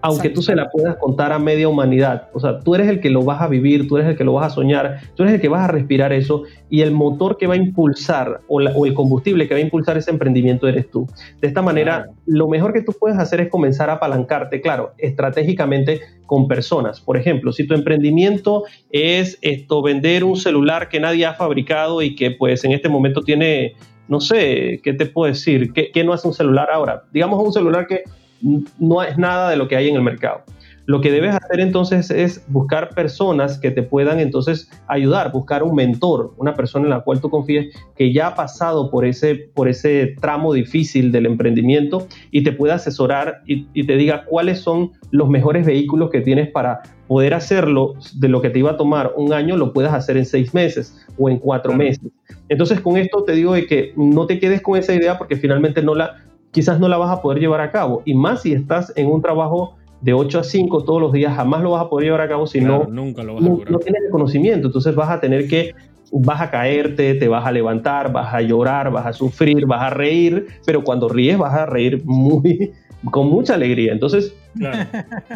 aunque 0.00 0.30
tú 0.30 0.42
se 0.42 0.54
la 0.54 0.70
puedas 0.70 0.96
contar 0.96 1.32
a 1.32 1.38
media 1.38 1.68
humanidad. 1.68 2.28
O 2.32 2.40
sea, 2.40 2.60
tú 2.60 2.74
eres 2.74 2.88
el 2.88 3.00
que 3.00 3.10
lo 3.10 3.22
vas 3.22 3.40
a 3.40 3.48
vivir, 3.48 3.88
tú 3.88 3.96
eres 3.96 4.10
el 4.10 4.16
que 4.16 4.24
lo 4.24 4.34
vas 4.34 4.52
a 4.52 4.54
soñar, 4.54 5.00
tú 5.14 5.22
eres 5.22 5.36
el 5.36 5.40
que 5.40 5.48
vas 5.48 5.68
a 5.68 5.72
respirar 5.72 6.12
eso 6.12 6.44
y 6.70 6.82
el 6.82 6.92
motor 6.92 7.36
que 7.36 7.46
va 7.46 7.54
a 7.54 7.56
impulsar 7.56 8.40
o, 8.48 8.60
el 8.60 8.94
combustible 8.94 9.48
que 9.48 9.54
va 9.54 9.58
a 9.58 9.62
impulsar 9.62 9.96
ese 9.96 10.10
emprendimiento 10.10 10.68
eres 10.68 10.90
tú. 10.90 11.06
De 11.40 11.48
esta 11.48 11.62
manera, 11.62 12.10
lo 12.26 12.48
mejor 12.48 12.72
que 12.72 12.82
tú 12.82 12.92
puedes 12.98 13.18
hacer 13.18 13.40
es 13.40 13.48
comenzar 13.48 13.90
a 13.90 13.94
apalancarte, 13.94 14.60
claro, 14.60 14.92
estratégicamente 14.98 16.00
con 16.26 16.46
personas. 16.46 17.00
Por 17.00 17.16
ejemplo, 17.16 17.52
si 17.52 17.66
tu 17.66 17.74
emprendimiento 17.74 18.64
es 18.90 19.38
esto, 19.42 19.82
vender 19.82 20.24
un 20.24 20.36
celular 20.36 20.88
que 20.88 21.00
nadie 21.00 21.26
ha 21.26 21.34
fabricado 21.34 22.02
y 22.02 22.14
que 22.14 22.30
pues 22.30 22.64
en 22.64 22.72
este 22.72 22.88
momento 22.88 23.22
tiene 23.22 23.74
no 24.08 24.20
sé, 24.20 24.80
¿qué 24.82 24.94
te 24.94 25.04
puedo 25.04 25.30
decir? 25.30 25.70
¿Qué, 25.74 25.90
¿Qué, 25.92 26.02
no 26.02 26.14
hace 26.14 26.26
un 26.26 26.32
celular 26.32 26.70
ahora? 26.72 27.04
Digamos 27.12 27.44
un 27.44 27.52
celular 27.52 27.86
que 27.86 28.04
no 28.40 29.02
es 29.02 29.18
nada 29.18 29.50
de 29.50 29.56
lo 29.56 29.68
que 29.68 29.76
hay 29.76 29.88
en 29.88 29.96
el 29.96 30.02
mercado. 30.02 30.42
Lo 30.88 31.02
que 31.02 31.12
debes 31.12 31.34
hacer 31.34 31.60
entonces 31.60 32.10
es 32.10 32.42
buscar 32.48 32.88
personas 32.94 33.58
que 33.58 33.70
te 33.70 33.82
puedan 33.82 34.20
entonces 34.20 34.70
ayudar, 34.86 35.30
buscar 35.32 35.62
un 35.62 35.74
mentor, 35.74 36.32
una 36.38 36.54
persona 36.54 36.86
en 36.86 36.90
la 36.90 37.00
cual 37.00 37.20
tú 37.20 37.28
confíes 37.28 37.76
que 37.94 38.10
ya 38.10 38.28
ha 38.28 38.34
pasado 38.34 38.90
por 38.90 39.04
ese, 39.04 39.34
por 39.34 39.68
ese 39.68 40.16
tramo 40.18 40.54
difícil 40.54 41.12
del 41.12 41.26
emprendimiento 41.26 42.08
y 42.30 42.42
te 42.42 42.52
pueda 42.52 42.76
asesorar 42.76 43.42
y, 43.44 43.66
te 43.84 43.96
diga 43.98 44.24
cuáles 44.24 44.60
son 44.60 44.92
los 45.10 45.28
mejores 45.28 45.66
vehículos 45.66 46.08
que 46.08 46.22
tienes 46.22 46.50
para 46.50 46.80
poder 47.06 47.34
hacerlo 47.34 47.92
de 48.14 48.28
lo 48.28 48.40
que 48.40 48.48
te 48.48 48.58
iba 48.60 48.70
a 48.70 48.76
tomar 48.78 49.12
un 49.14 49.34
año, 49.34 49.58
lo 49.58 49.74
puedas 49.74 49.92
hacer 49.92 50.16
en 50.16 50.24
seis 50.24 50.54
meses 50.54 51.06
o 51.18 51.28
en 51.28 51.38
cuatro 51.38 51.74
meses. 51.74 52.10
Entonces 52.48 52.80
con 52.80 52.96
esto 52.96 53.24
te 53.24 53.32
digo 53.32 53.52
de 53.52 53.66
que 53.66 53.92
no 53.94 54.26
te 54.26 54.38
quedes 54.38 54.62
con 54.62 54.78
esa 54.78 54.94
idea 54.94 55.18
porque 55.18 55.36
finalmente 55.36 55.82
no 55.82 55.94
la, 55.94 56.16
quizás 56.50 56.80
no 56.80 56.88
la 56.88 56.96
vas 56.96 57.10
a 57.10 57.22
poder 57.22 57.40
llevar 57.40 57.60
a 57.60 57.70
cabo. 57.70 58.02
Y 58.04 58.14
más 58.14 58.42
si 58.42 58.52
estás 58.52 58.92
en 58.96 59.08
un 59.08 59.22
trabajo 59.22 59.76
de 60.00 60.12
8 60.12 60.40
a 60.40 60.44
5 60.44 60.84
todos 60.84 61.00
los 61.00 61.12
días, 61.12 61.34
jamás 61.34 61.62
lo 61.62 61.72
vas 61.72 61.84
a 61.84 61.88
poder 61.88 62.06
llevar 62.06 62.20
a 62.20 62.28
cabo 62.28 62.46
si 62.46 62.60
no, 62.60 62.84
nunca 62.84 63.22
lo 63.22 63.40
no, 63.40 63.58
tienes 63.78 64.02
el 64.04 64.10
conocimiento. 64.10 64.68
Entonces 64.68 64.94
vas 64.94 65.10
a 65.10 65.20
tener 65.20 65.48
que, 65.48 65.74
vas 66.12 66.40
a 66.40 66.50
caerte, 66.50 67.14
te 67.14 67.28
vas 67.28 67.46
a 67.46 67.52
levantar, 67.52 68.12
vas 68.12 68.32
a 68.32 68.40
llorar, 68.40 68.90
vas 68.90 69.06
a 69.06 69.12
sufrir, 69.12 69.66
vas 69.66 69.82
a 69.82 69.90
reír, 69.90 70.46
pero 70.64 70.84
cuando 70.84 71.08
ríes 71.08 71.36
vas 71.36 71.54
a 71.54 71.66
reír 71.66 72.02
muy, 72.04 72.72
con 73.10 73.28
mucha 73.28 73.54
alegría. 73.54 73.92
Entonces, 73.92 74.34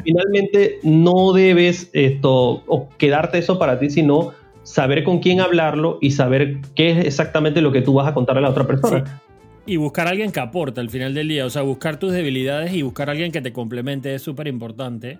finalmente 0.04 0.78
no 0.82 1.32
debes 1.32 1.90
esto, 1.92 2.62
o 2.66 2.88
quedarte 2.98 3.38
eso 3.38 3.58
para 3.58 3.78
ti, 3.78 3.90
sino 3.90 4.30
saber 4.62 5.02
con 5.04 5.18
quién 5.18 5.40
hablarlo 5.40 5.98
y 6.00 6.12
saber 6.12 6.58
qué 6.74 6.90
es 6.92 7.04
exactamente 7.04 7.60
lo 7.60 7.72
que 7.72 7.82
tú 7.82 7.94
vas 7.94 8.06
a 8.06 8.14
contarle 8.14 8.40
a 8.40 8.42
la 8.42 8.50
otra 8.50 8.64
persona. 8.64 9.20
Y 9.64 9.76
buscar 9.76 10.08
a 10.08 10.10
alguien 10.10 10.32
que 10.32 10.40
aporte 10.40 10.80
al 10.80 10.90
final 10.90 11.14
del 11.14 11.28
día, 11.28 11.46
o 11.46 11.50
sea, 11.50 11.62
buscar 11.62 11.98
tus 11.98 12.12
debilidades 12.12 12.72
y 12.72 12.82
buscar 12.82 13.08
a 13.08 13.12
alguien 13.12 13.30
que 13.30 13.40
te 13.40 13.52
complemente 13.52 14.14
es 14.14 14.22
súper 14.22 14.48
importante. 14.48 15.18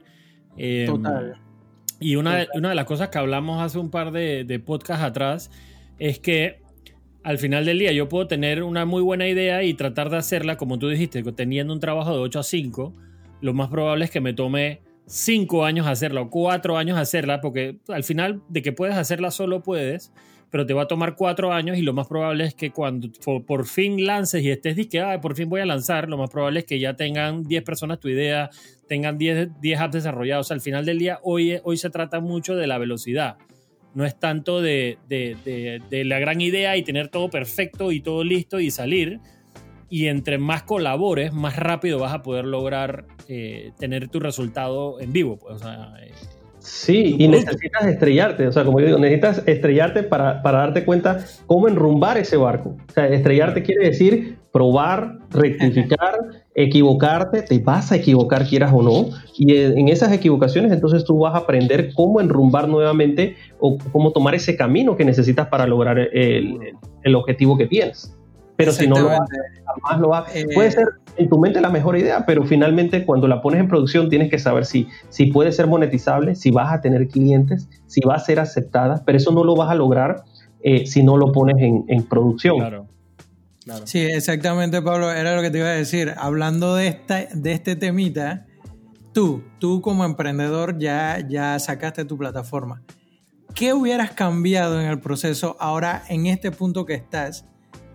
Em, 0.57 0.87
Total. 0.87 1.37
Y 2.01 2.17
una, 2.17 2.37
De, 2.39 2.49
una 2.55 2.71
de 2.71 2.75
las 2.75 2.85
cosas 2.85 3.11
que 3.11 3.19
hablamos 3.19 3.63
hace 3.63 3.79
un 3.79 3.91
par 3.91 4.11
de, 4.11 4.45
de 4.45 4.59
podcasts 4.59 5.05
atrás 5.05 5.51
es 5.99 6.19
que 6.19 6.61
al 7.23 7.39
final 7.39 7.65
del 7.65 7.79
día 7.79 7.93
yo 7.93 8.09
puedo 8.09 8.27
tener 8.27 8.63
una 8.63 8.85
muy 8.85 9.03
buena 9.03 9.29
idea 9.29 9.63
y 9.63 9.75
tratar 9.75 10.11
de 10.11 10.17
hacerla, 10.17 10.57
como 10.57 10.79
tú 10.79 10.89
dijiste, 10.89 11.23
teniendo 11.33 11.73
un 11.73 11.81
trabajo 11.81 12.13
de 12.13 12.19
8 12.19 12.41
a 12.41 12.43
5, 12.43 12.95
lo 13.41 13.55
más 13.55 13.69
probable 13.69 14.05
es 14.05 14.11
que 14.11 14.21
me 14.21 14.33
tome 14.33 14.81
5 15.07 15.65
años 15.65 15.87
hacerla 15.87 16.23
o 16.23 16.31
4 16.31 16.77
años 16.77 16.99
hacerla, 16.99 17.41
porque 17.41 17.79
al 17.89 18.05
final 18.05 18.43
de 18.49 18.63
que 18.63 18.73
puedes 18.73 18.97
hacerla 18.97 19.31
solo 19.31 19.63
puedes, 19.63 20.13
pero 20.53 20.67
te 20.67 20.75
va 20.75 20.83
a 20.83 20.87
tomar 20.87 21.17
cuatro 21.17 21.51
años 21.51 21.79
y 21.79 21.81
lo 21.81 21.95
más 21.95 22.07
probable 22.07 22.45
es 22.45 22.55
que 22.55 22.73
cuando 22.73 23.09
por, 23.47 23.67
fin 23.67 24.05
lances 24.05 24.45
y 24.45 24.51
estés 24.51 24.77
que 24.87 25.03
por 25.23 25.35
fin 25.35 25.49
voy 25.49 25.63
a 25.63 25.65
lanzar, 25.67 26.11
lo 26.11 26.19
más 26.19 26.29
probable 26.29 26.61
es 26.61 26.67
que 26.67 26.79
ya 26.79 26.95
tengan 26.95 27.43
10 27.45 27.63
personas 27.63 27.99
tu 27.99 28.11
idea, 28.11 28.51
tengan 28.87 29.17
10, 29.17 29.63
10 29.63 29.81
apps 29.81 29.95
desarrollados. 29.95 30.53
al 30.53 30.61
final 30.61 30.85
del 30.85 30.99
día, 30.99 31.21
hoy, 31.23 31.59
hoy 31.65 31.79
se 31.79 31.89
trata 31.89 32.21
mucho 32.21 32.55
de 32.55 32.67
la 32.67 32.77
velocidad. 32.77 33.39
No 33.95 34.05
es 34.05 34.19
tanto 34.21 34.61
de, 34.61 34.99
de, 35.09 35.81
de, 35.89 36.05
la 36.05 36.19
gran 36.19 36.43
idea 36.43 36.77
y 36.77 36.83
tener 36.83 37.09
todo 37.09 37.31
perfecto 37.31 37.91
y 37.91 38.01
todo 38.01 38.23
listo 38.23 38.61
y 38.61 38.71
salir. 38.71 39.21
Y 39.89 40.09
entre 40.09 40.37
más 40.37 40.65
colabores, 40.65 41.33
más 41.33 41.57
rápido 41.57 41.99
vas 41.99 42.13
a 42.13 42.23
poder 42.23 42.45
lograr 42.45 43.07
eh, 43.27 43.73
tener 43.79 44.09
tu 44.09 44.21
resultado 44.21 45.01
en 45.01 45.15
vivo. 45.15 45.39
Pues, 45.39 45.63
eh, 45.63 46.13
Sí, 46.63 47.17
y 47.19 47.27
necesitas 47.27 47.87
estrellarte, 47.87 48.47
o 48.47 48.53
sea, 48.53 48.65
como 48.65 48.79
yo 48.79 48.87
digo, 48.87 48.99
necesitas 48.99 49.43
estrellarte 49.47 50.05
para, 50.05 50.43
para, 50.43 50.59
darte 50.59 50.85
cuenta 50.85 51.25
cómo 51.47 51.67
enrumbar 51.67 52.19
ese 52.19 52.37
barco. 52.37 52.77
O 52.89 52.93
sea, 52.93 53.09
estrellarte 53.09 53.65
quiere 53.65 53.87
decir 53.87 54.39
probar, 54.53 55.19
rectificar, 55.31 56.21
equivocarte, 56.55 57.43
te 57.43 57.59
vas 57.59 57.91
a 57.91 57.97
equivocar 57.97 58.47
quieras 58.47 58.73
o 58.73 58.81
no, 58.83 59.09
y 59.37 59.57
en 59.57 59.89
esas 59.89 60.13
equivocaciones 60.13 60.71
entonces 60.71 61.05
tú 61.05 61.19
vas 61.19 61.35
a 61.35 61.39
aprender 61.39 61.93
cómo 61.95 62.21
enrumbar 62.21 62.69
nuevamente 62.69 63.37
o 63.59 63.77
cómo 63.91 64.13
tomar 64.13 64.37
ese 64.37 64.57
camino 64.57 64.97
que 64.97 65.05
necesitas 65.05 65.49
para 65.49 65.67
lograr 65.67 65.99
el, 65.99 66.59
el 67.03 67.15
objetivo 67.17 67.59
que 67.59 67.67
tienes. 67.67 68.17
Pero 68.57 68.73
si 68.73 68.87
no 68.87 68.99
lo 69.01 69.11
haces, 69.11 69.39
jamás 69.65 70.01
lo 70.01 70.15
haces. 70.15 70.47
Puede 70.55 70.71
ser 70.71 70.87
en 71.17 71.29
tu 71.29 71.39
mente 71.39 71.61
la 71.61 71.71
mejor 71.71 71.97
idea, 71.97 72.25
pero 72.27 72.45
finalmente 72.45 73.05
cuando 73.05 73.29
la 73.29 73.41
pones 73.41 73.61
en 73.61 73.69
producción 73.69 74.09
tienes 74.09 74.31
que 74.31 74.39
saber 74.39 74.65
si, 74.65 74.89
si 75.09 75.27
puede 75.27 75.53
ser 75.53 75.67
monetizable, 75.67 76.35
si 76.35 76.51
vas 76.51 76.73
a 76.73 76.81
tener 76.81 77.09
clientes, 77.09 77.69
si 77.87 78.01
va 78.01 78.15
a 78.15 78.19
ser 78.19 78.41
aceptada, 78.41 79.03
pero 79.05 79.19
eso 79.19 79.33
no 79.33 79.45
lo 79.45 79.57
vas 79.57 79.71
a 79.71 79.75
lograr 79.75 80.25
eh, 80.63 80.87
si 80.87 81.03
no 81.03 81.17
lo 81.17 81.33
pones 81.33 81.57
en, 81.59 81.85
en 81.89 82.05
producción. 82.05 82.59
Claro. 82.59 82.87
Sí, 83.85 84.01
exactamente, 84.01 84.83
Pablo, 84.83 85.13
era 85.13 85.37
lo 85.37 85.43
que 85.43 85.51
te 85.51 85.59
iba 85.59 85.69
a 85.69 85.73
decir. 85.73 86.13
Hablando 86.17 86.75
de, 86.75 86.89
esta, 86.89 87.27
de 87.33 87.53
este 87.53 87.77
temita, 87.77 88.47
tú, 89.13 89.45
tú 89.59 89.81
como 89.81 90.05
emprendedor 90.05 90.79
ya, 90.79 91.25
ya 91.29 91.59
sacaste 91.59 92.05
tu 92.05 92.19
plataforma. 92.19 92.83
¿Qué 93.55 93.73
hubieras 93.73 94.13
cambiado 94.13 94.81
en 94.81 94.89
el 94.89 94.99
proceso 94.99 95.57
ahora 95.61 96.03
en 96.09 96.27
este 96.27 96.51
punto 96.51 96.87
que 96.87 96.95
estás 96.95 97.45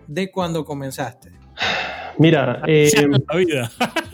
de 0.08 0.32
cuando 0.32 0.64
comenzaste? 0.64 1.30
Mira, 2.18 2.62
eh, 2.66 2.90
la 3.28 3.36
vida. 3.36 3.70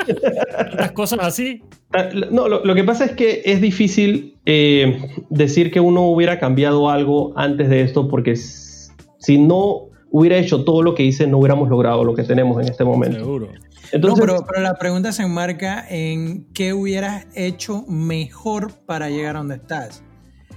Las 0.79 0.93
cosas 0.93 1.21
así. 1.23 1.63
Ah, 1.93 2.09
no, 2.31 2.49
lo, 2.49 2.75
que 2.75 2.85
pasa 2.85 3.07
es 3.07 3.13
que 3.13 3.43
es 3.47 3.61
difícil 3.61 4.37
eh, 4.45 5.09
decir 5.31 5.71
que 5.71 5.81
uno 5.81 6.03
hubiera 6.03 6.39
cambiado 6.39 6.91
algo 6.91 7.33
antes 7.37 7.71
de 7.71 7.81
esto, 7.81 8.09
porque 8.09 8.37
si 8.37 9.39
no 9.39 9.89
hubiera 10.11 10.37
hecho 10.37 10.65
todo 10.65 10.83
lo 10.83 10.95
que 10.95 11.05
hice, 11.05 11.27
no 11.27 11.39
hubiéramos 11.39 11.71
logrado 11.71 12.05
lo 12.05 12.15
que 12.15 12.25
tenemos 12.25 12.61
en 12.63 12.71
este 12.71 12.85
momento. 12.85 13.19
Seguro. 13.19 13.49
Entonces, 13.93 14.21
pero, 14.21 14.45
pero, 14.47 14.61
la 14.61 14.75
pregunta 14.75 15.13
se 15.13 15.23
enmarca 15.23 15.87
en 15.89 16.47
qué 16.53 16.73
hubieras 16.73 17.27
hecho 17.35 17.85
mejor 17.87 18.73
para 18.87 19.09
llegar 19.09 19.37
a 19.37 19.39
donde 19.39 19.57
estás. 19.57 20.03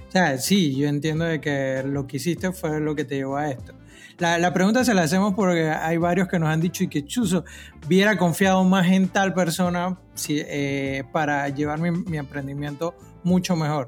O 0.08 0.10
sea, 0.10 0.38
sí, 0.38 0.74
yo 0.74 0.88
entiendo 0.88 1.24
de 1.24 1.40
que 1.40 1.82
lo 1.84 2.06
que 2.06 2.16
hiciste 2.16 2.52
fue 2.52 2.80
lo 2.80 2.94
que 2.94 3.04
te 3.04 3.16
llevó 3.16 3.36
a 3.36 3.50
esto. 3.50 3.77
La, 4.18 4.52
pregunta 4.52 4.84
se 4.84 4.94
la 4.94 5.02
hacemos 5.02 5.34
porque 5.34 5.68
hay 5.70 5.96
varios 5.96 6.26
que 6.26 6.40
nos 6.40 6.48
han 6.48 6.60
dicho 6.60 6.82
y 6.82 6.88
que 6.88 7.04
Chuzo 7.04 7.44
hubiera 7.86 8.18
confiado 8.18 8.64
más 8.64 8.88
en 8.88 9.08
tal 9.08 9.32
persona 9.32 9.96
eh, 10.28 11.04
para 11.12 11.48
llevar 11.50 11.78
mi, 11.78 12.16
emprendimiento 12.16 12.96
mucho 13.22 13.54
mejor. 13.54 13.86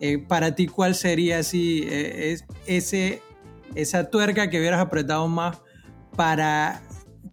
Eh, 0.00 0.18
para 0.18 0.54
ti, 0.54 0.66
¿cuál 0.66 0.94
sería 0.94 1.42
si 1.42 1.82
eh, 1.82 2.32
es, 2.32 2.44
ese, 2.66 3.20
esa 3.74 4.08
tuerca 4.08 4.48
que 4.48 4.58
hubieras 4.58 4.80
apretado 4.80 5.28
más 5.28 5.60
para, 6.16 6.80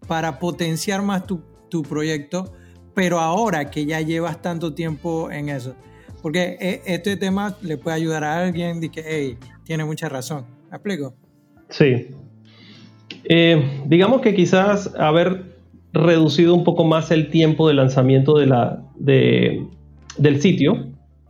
para 0.06 0.38
potenciar 0.38 1.00
más 1.00 1.26
tu, 1.26 1.42
tu 1.70 1.82
proyecto, 1.82 2.52
pero 2.94 3.20
ahora 3.20 3.70
que 3.70 3.86
ya 3.86 4.02
llevas 4.02 4.42
tanto 4.42 4.74
tiempo 4.74 5.30
en 5.30 5.48
eso? 5.48 5.74
Porque 6.20 6.82
este 6.84 7.16
tema 7.16 7.56
le 7.62 7.78
puede 7.78 7.96
ayudar 7.96 8.22
a 8.24 8.42
alguien 8.42 8.80
de 8.80 8.90
que, 8.90 9.02
hey, 9.06 9.38
tiene 9.64 9.84
mucha 9.86 10.10
razón. 10.10 10.44
¿Me 10.70 10.76
explico? 10.76 11.14
Sí, 11.70 12.08
eh, 13.28 13.82
digamos 13.86 14.20
que 14.20 14.34
quizás 14.34 14.94
haber 14.98 15.42
reducido 15.92 16.54
un 16.54 16.64
poco 16.64 16.84
más 16.84 17.10
el 17.10 17.30
tiempo 17.30 17.68
de 17.68 17.74
lanzamiento 17.74 18.36
de 18.36 18.46
la, 18.46 18.82
del 18.96 20.40
sitio, 20.40 20.86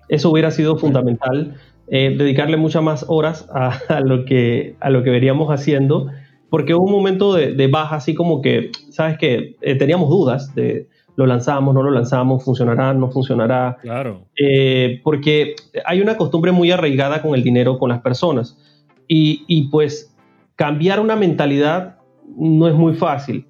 eso 0.08 0.30
hubiera 0.30 0.50
sido 0.50 0.76
fundamental. 0.76 1.54
Eh, 1.88 2.14
dedicarle 2.16 2.56
muchas 2.56 2.82
más 2.82 3.04
horas 3.08 3.46
a, 3.52 4.00
lo 4.00 4.24
que, 4.24 4.74
a 4.80 4.90
lo 4.90 5.02
que 5.02 5.10
veríamos 5.10 5.50
haciendo, 5.50 6.08
porque 6.48 6.74
hubo 6.74 6.84
un 6.84 6.92
momento 6.92 7.34
de, 7.34 7.66
baja, 7.66 7.96
así 7.96 8.14
como 8.14 8.40
que, 8.40 8.70
¿sabes 8.90 9.18
que 9.18 9.56
eh, 9.60 9.74
teníamos 9.74 10.08
dudas 10.08 10.54
de 10.54 10.88
lo 11.16 11.26
lanzamos, 11.26 11.74
no 11.74 11.82
lo 11.82 11.92
lanzamos, 11.92 12.42
funcionará, 12.42 12.92
no 12.92 13.08
funcionará. 13.10 13.76
Claro. 13.82 14.26
porque 15.04 15.54
hay 15.84 16.00
una 16.00 16.16
costumbre 16.16 16.50
muy 16.50 16.72
arraigada 16.72 17.22
con 17.22 17.36
el 17.36 17.44
dinero, 17.44 17.78
con 17.78 17.90
las 17.90 18.00
personas. 18.00 18.58
Y, 19.06 19.44
y 19.46 19.68
pues 19.68 20.13
cambiar 20.56 21.00
una 21.00 21.16
mentalidad 21.16 21.96
no 22.36 22.68
es 22.68 22.74
muy 22.74 22.94
fácil. 22.94 23.46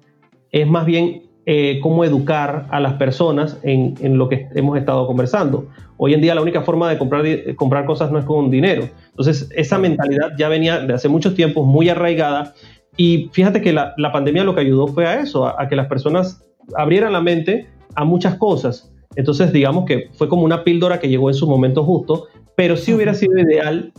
Es 0.51 0.67
más 0.67 0.85
bien 0.85 1.23
eh, 1.45 1.79
cómo 1.81 2.03
educar 2.03 2.67
a 2.71 2.79
las 2.79 2.93
personas 2.93 3.59
en, 3.63 4.17
lo 4.17 4.29
que 4.29 4.47
hemos 4.55 4.77
estado 4.77 5.05
conversando. 5.05 5.67
Hoy 5.97 6.13
en 6.13 6.21
día 6.21 6.35
la 6.35 6.41
única 6.41 6.61
forma 6.61 6.89
de 6.89 6.97
comprar, 6.97 7.23
comprar 7.55 7.85
cosas 7.85 8.11
no 8.11 8.19
es 8.19 8.25
con 8.25 8.49
dinero. 8.49 8.89
Entonces 9.09 9.49
esa 9.55 9.77
mentalidad 9.77 10.31
ya 10.37 10.49
venía 10.49 10.79
de 10.79 10.93
hace 10.93 11.07
muchos 11.07 11.35
tiempos 11.35 11.65
muy 11.65 11.89
arraigada 11.89 12.53
y 12.97 13.29
fíjate 13.31 13.61
que 13.61 13.73
la, 13.73 13.93
pandemia 14.11 14.43
lo 14.43 14.55
que 14.55 14.61
ayudó 14.61 14.87
fue 14.87 15.05
a 15.05 15.19
eso, 15.19 15.45
a, 15.47 15.67
que 15.67 15.75
las 15.75 15.87
personas 15.87 16.43
abrieran 16.75 17.13
la 17.13 17.21
mente 17.21 17.67
a 17.95 18.05
muchas 18.05 18.35
cosas. 18.35 18.91
Entonces 19.15 19.53
digamos 19.53 19.85
que 19.85 20.09
fue 20.13 20.27
como 20.27 20.43
una 20.43 20.63
píldora 20.63 20.99
que 20.99 21.09
llegó 21.09 21.29
en 21.29 21.35
su 21.35 21.47
momento 21.47 21.83
justo, 21.83 22.25
pero 22.55 22.75
sí 22.75 22.93
hubiera 22.93 23.13
sido 23.13 23.37
ideal 23.37 23.93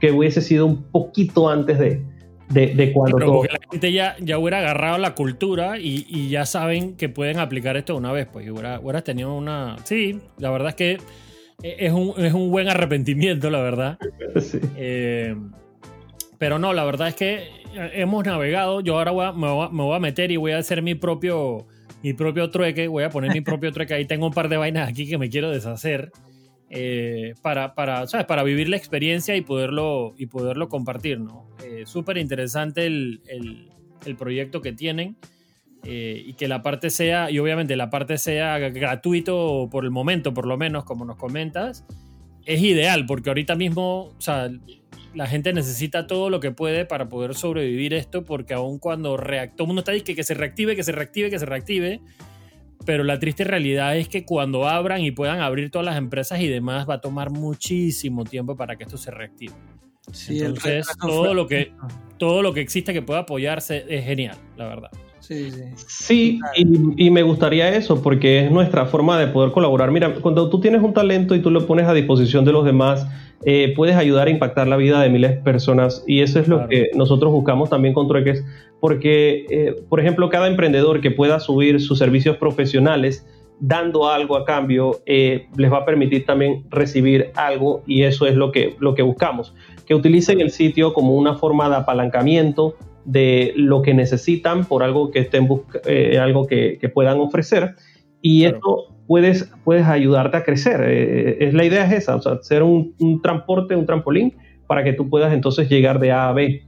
que 0.00 0.12
hubiese 0.12 0.40
sido 0.40 0.64
un 0.64 0.84
poquito 0.84 1.48
antes 1.48 1.78
de, 1.78 2.02
de, 2.48 2.92
cuando 2.92 3.18
todo... 3.18 3.44
la 3.44 3.58
gente 3.70 3.92
ya, 3.92 4.16
ya 4.20 4.38
hubiera 4.38 4.58
agarrado 4.58 4.98
la 4.98 5.14
cultura 5.14 5.78
y, 5.78 6.28
ya 6.28 6.46
saben 6.46 6.96
que 6.96 7.08
pueden 7.08 7.38
aplicar 7.38 7.76
esto 7.76 7.96
una 7.96 8.12
vez, 8.12 8.26
pues 8.32 8.48
hubiera, 8.50 8.80
hubieras 8.80 9.04
tenido 9.04 9.34
una... 9.34 9.76
Sí, 9.84 10.20
la 10.38 10.50
verdad 10.50 10.68
es 10.68 10.74
que 10.74 10.98
es 11.62 11.92
un, 11.92 12.14
es 12.18 12.32
un 12.32 12.50
buen 12.50 12.68
arrepentimiento, 12.68 13.50
la 13.50 13.60
verdad. 13.60 13.98
Eh, 14.78 15.34
pero 16.38 16.58
no, 16.58 16.74
la 16.74 16.84
verdad 16.84 17.08
es 17.08 17.14
que 17.14 17.48
hemos 17.94 18.24
navegado, 18.24 18.80
yo 18.80 18.98
ahora 18.98 19.32
me, 19.32 19.48
voy 19.48 19.96
a, 19.96 19.98
meter 19.98 20.30
y 20.30 20.36
voy 20.36 20.52
a 20.52 20.58
hacer 20.58 20.82
mi 20.82 20.94
propio, 20.94 21.66
mi 22.02 22.12
propio 22.12 22.50
trueque, 22.50 22.88
voy 22.88 23.04
a 23.04 23.10
poner 23.10 23.32
mi 23.32 23.40
propio 23.40 23.72
trueque, 23.72 23.94
ahí 23.94 24.04
tengo 24.04 24.26
un 24.26 24.32
par 24.32 24.48
de 24.48 24.56
vainas 24.56 24.88
aquí 24.88 25.08
que 25.08 25.18
me 25.18 25.28
quiero 25.28 25.50
deshacer. 25.50 26.12
Eh, 26.68 27.34
para, 27.42 27.76
para, 27.76 28.08
¿sabes? 28.08 28.26
para 28.26 28.42
vivir 28.42 28.68
la 28.68 28.76
experiencia 28.76 29.36
y 29.36 29.40
poderlo, 29.40 30.14
y 30.18 30.26
poderlo 30.26 30.68
compartir. 30.68 31.20
¿no? 31.20 31.48
Eh, 31.64 31.84
Súper 31.86 32.18
interesante 32.18 32.86
el, 32.86 33.20
el, 33.28 34.16
proyecto 34.16 34.60
que 34.60 34.72
tienen 34.72 35.16
eh, 35.82 36.22
y 36.24 36.34
que 36.34 36.48
la 36.48 36.62
parte 36.62 36.90
sea, 36.90 37.30
y 37.30 37.38
obviamente 37.38 37.76
la 37.76 37.90
parte 37.90 38.18
sea 38.18 38.58
gratuito 38.58 39.68
por 39.70 39.84
el 39.84 39.90
momento, 39.90 40.32
por 40.34 40.46
lo 40.46 40.56
menos, 40.56 40.84
como 40.84 41.04
nos 41.04 41.16
comentas, 41.16 41.84
es 42.44 42.62
ideal, 42.62 43.06
porque 43.06 43.30
ahorita 43.30 43.56
mismo, 43.56 44.14
o 44.16 44.20
sea, 44.20 44.50
la 45.14 45.26
gente 45.26 45.52
necesita 45.52 46.06
todo 46.06 46.30
lo 46.30 46.38
que 46.38 46.52
puede 46.52 46.84
para 46.84 47.08
poder 47.08 47.34
sobrevivir 47.34 47.94
esto, 47.94 48.24
porque 48.24 48.54
aun 48.54 48.78
cuando 48.78 49.16
reactó, 49.16 49.66
mundo 49.66 49.80
está 49.80 49.92
diciendo 49.92 50.06
que, 50.06 50.16
que 50.16 50.24
se 50.24 50.34
reactive, 50.34 50.76
que 50.76 50.84
se 50.84 50.92
reactive, 50.92 51.30
que 51.30 51.38
se 51.38 51.46
reactive, 51.46 52.00
pero 52.84 53.04
la 53.04 53.18
triste 53.18 53.44
realidad 53.44 53.96
es 53.96 54.08
que 54.08 54.24
cuando 54.24 54.68
abran 54.68 55.00
y 55.00 55.10
puedan 55.10 55.40
abrir 55.40 55.70
todas 55.70 55.86
las 55.86 55.96
empresas 55.96 56.40
y 56.40 56.48
demás, 56.48 56.88
va 56.88 56.94
a 56.94 57.00
tomar 57.00 57.30
muchísimo 57.30 58.24
tiempo 58.24 58.56
para 58.56 58.76
que 58.76 58.84
esto 58.84 58.96
se 58.96 59.10
reactive. 59.10 59.54
Entonces, 60.28 60.86
todo 61.00 61.34
lo, 61.34 61.48
que, 61.48 61.72
todo 62.16 62.42
lo 62.42 62.52
que 62.52 62.60
existe 62.60 62.92
que 62.92 63.02
pueda 63.02 63.20
apoyarse 63.20 63.84
es 63.88 64.04
genial, 64.04 64.36
la 64.56 64.68
verdad. 64.68 64.90
Sí, 65.26 65.50
sí. 65.50 65.62
sí 65.88 66.40
y, 66.54 67.10
me 67.10 67.22
gustaría 67.24 67.74
eso, 67.74 68.00
porque 68.00 68.44
es 68.44 68.50
nuestra 68.52 68.86
forma 68.86 69.18
de 69.18 69.26
poder 69.26 69.50
colaborar. 69.50 69.90
Mira, 69.90 70.14
cuando 70.14 70.48
tú 70.48 70.60
tienes 70.60 70.82
un 70.82 70.92
talento 70.92 71.34
y 71.34 71.40
tú 71.40 71.50
lo 71.50 71.66
pones 71.66 71.88
a 71.88 71.94
disposición 71.94 72.44
de 72.44 72.52
los 72.52 72.64
demás, 72.64 73.08
eh, 73.44 73.72
puedes 73.74 73.96
ayudar 73.96 74.28
a 74.28 74.30
impactar 74.30 74.68
la 74.68 74.76
vida 74.76 75.00
de 75.00 75.08
miles 75.08 75.32
de 75.32 75.36
personas. 75.38 76.04
Y 76.06 76.20
eso 76.20 76.38
es 76.38 76.46
lo 76.46 76.68
que 76.68 76.90
nosotros 76.94 77.32
buscamos 77.32 77.70
también 77.70 77.92
con 77.92 78.06
Trueques, 78.06 78.44
porque, 78.78 79.46
eh, 79.50 79.74
por 79.88 79.98
ejemplo, 79.98 80.28
cada 80.28 80.46
emprendedor 80.46 81.00
que 81.00 81.10
pueda 81.10 81.40
subir 81.40 81.80
sus 81.80 81.98
servicios 81.98 82.36
profesionales 82.36 83.26
dando 83.58 84.08
algo 84.08 84.36
a 84.36 84.44
cambio, 84.44 85.00
eh, 85.06 85.48
les 85.56 85.72
va 85.72 85.78
a 85.78 85.84
permitir 85.84 86.24
también 86.24 86.64
recibir 86.70 87.30
algo 87.34 87.82
y 87.86 88.02
eso 88.02 88.26
es 88.26 88.36
lo 88.36 88.52
que, 88.52 88.76
lo 88.78 88.94
que 88.94 89.02
buscamos. 89.02 89.54
Que 89.86 89.94
utilicen 89.94 90.40
el 90.40 90.50
sitio 90.50 90.92
como 90.92 91.14
una 91.14 91.34
forma 91.34 91.68
de 91.68 91.76
apalancamiento 91.76 92.76
de 93.06 93.52
lo 93.56 93.82
que 93.82 93.94
necesitan 93.94 94.66
por 94.66 94.82
algo 94.82 95.10
que 95.10 95.20
estén 95.20 95.48
eh, 95.86 96.18
algo 96.18 96.46
que, 96.46 96.90
puedan 96.92 97.18
ofrecer 97.20 97.74
y 98.20 98.44
esto 98.44 98.96
puedes, 99.06 99.52
puedes 99.64 99.86
ayudarte 99.86 100.36
a 100.36 100.44
crecer. 100.44 100.80
Eh, 100.84 101.36
es 101.40 101.54
la 101.54 101.64
idea 101.64 101.86
es 101.86 101.92
esa, 101.92 102.16
o 102.16 102.22
sea, 102.22 102.42
ser 102.42 102.62
un, 102.62 102.94
transporte, 103.22 103.76
un 103.76 103.86
trampolín 103.86 104.34
para 104.66 104.82
que 104.82 104.92
tú 104.92 105.08
puedas 105.08 105.32
entonces 105.32 105.68
llegar 105.68 106.00
de 106.00 106.10
A 106.10 106.28
a 106.28 106.32
B. 106.32 106.64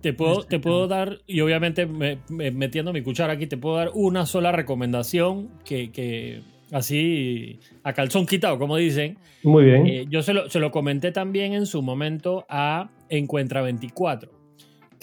Te 0.00 0.12
puedo, 0.12 0.42
te 0.42 0.58
puedo 0.58 0.86
dar, 0.86 1.18
y 1.26 1.40
obviamente 1.40 1.86
metiendo 1.86 2.92
mi 2.92 3.02
cuchara 3.02 3.34
aquí, 3.34 3.46
te 3.46 3.56
puedo 3.56 3.76
dar 3.76 3.90
una 3.94 4.26
sola 4.26 4.52
recomendación 4.52 5.48
que, 5.64 6.40
así 6.72 7.60
a 7.82 7.92
calzón 7.92 8.26
quitado, 8.26 8.58
como 8.58 8.76
dicen. 8.76 9.18
Muy 9.42 9.64
bien. 9.64 9.86
Eh, 9.86 10.06
yo 10.08 10.22
se 10.22 10.34
lo, 10.34 10.48
se 10.48 10.60
lo 10.60 10.70
comenté 10.70 11.10
también 11.10 11.52
en 11.52 11.66
su 11.66 11.82
momento 11.82 12.46
a 12.48 12.90
Encuentra 13.08 13.62
24 13.62 14.43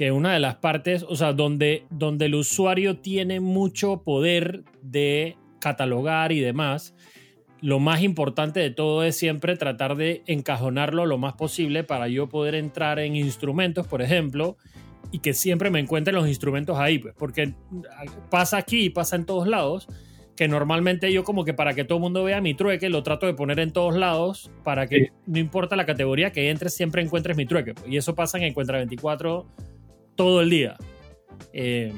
que 0.01 0.11
una 0.11 0.33
de 0.33 0.39
las 0.39 0.55
partes, 0.55 1.05
o 1.07 1.15
sea, 1.15 1.31
donde, 1.31 1.85
donde 1.91 2.25
el 2.25 2.33
usuario 2.33 2.97
tiene 2.97 3.39
mucho 3.39 4.01
poder 4.01 4.63
de 4.81 5.37
catalogar 5.59 6.31
y 6.31 6.39
demás, 6.39 6.95
lo 7.61 7.79
más 7.79 8.01
importante 8.01 8.59
de 8.59 8.71
todo 8.71 9.03
es 9.03 9.15
siempre 9.15 9.55
tratar 9.57 9.95
de 9.95 10.23
encajonarlo 10.25 11.05
lo 11.05 11.19
más 11.19 11.33
posible 11.33 11.83
para 11.83 12.07
yo 12.07 12.29
poder 12.29 12.55
entrar 12.55 12.97
en 12.97 13.15
instrumentos, 13.15 13.85
por 13.85 14.01
ejemplo, 14.01 14.57
y 15.11 15.19
que 15.19 15.35
siempre 15.35 15.69
me 15.69 15.79
encuentren 15.79 16.15
los 16.15 16.27
instrumentos 16.27 16.79
ahí, 16.79 16.97
pues, 16.97 17.13
porque 17.15 17.53
pasa 18.31 18.57
aquí 18.57 18.85
y 18.85 18.89
pasa 18.89 19.15
en 19.15 19.27
todos 19.27 19.47
lados, 19.47 19.87
que 20.35 20.47
normalmente 20.47 21.13
yo 21.13 21.23
como 21.23 21.45
que 21.45 21.53
para 21.53 21.75
que 21.75 21.83
todo 21.83 21.99
el 21.99 22.01
mundo 22.01 22.23
vea 22.23 22.41
mi 22.41 22.55
trueque, 22.55 22.89
lo 22.89 23.03
trato 23.03 23.27
de 23.27 23.35
poner 23.35 23.59
en 23.59 23.71
todos 23.71 23.95
lados 23.95 24.49
para 24.63 24.87
que 24.87 25.11
no 25.27 25.37
importa 25.37 25.75
la 25.75 25.85
categoría 25.85 26.31
que 26.31 26.49
entres, 26.49 26.73
siempre 26.73 27.03
encuentres 27.03 27.37
mi 27.37 27.45
trueque. 27.45 27.75
Pues, 27.75 27.87
y 27.87 27.97
eso 27.97 28.15
pasa 28.15 28.39
en 28.39 28.45
Encuentra 28.45 28.79
24 28.79 29.45
todo 30.15 30.41
el 30.41 30.49
día. 30.49 30.77
Eh, 31.53 31.93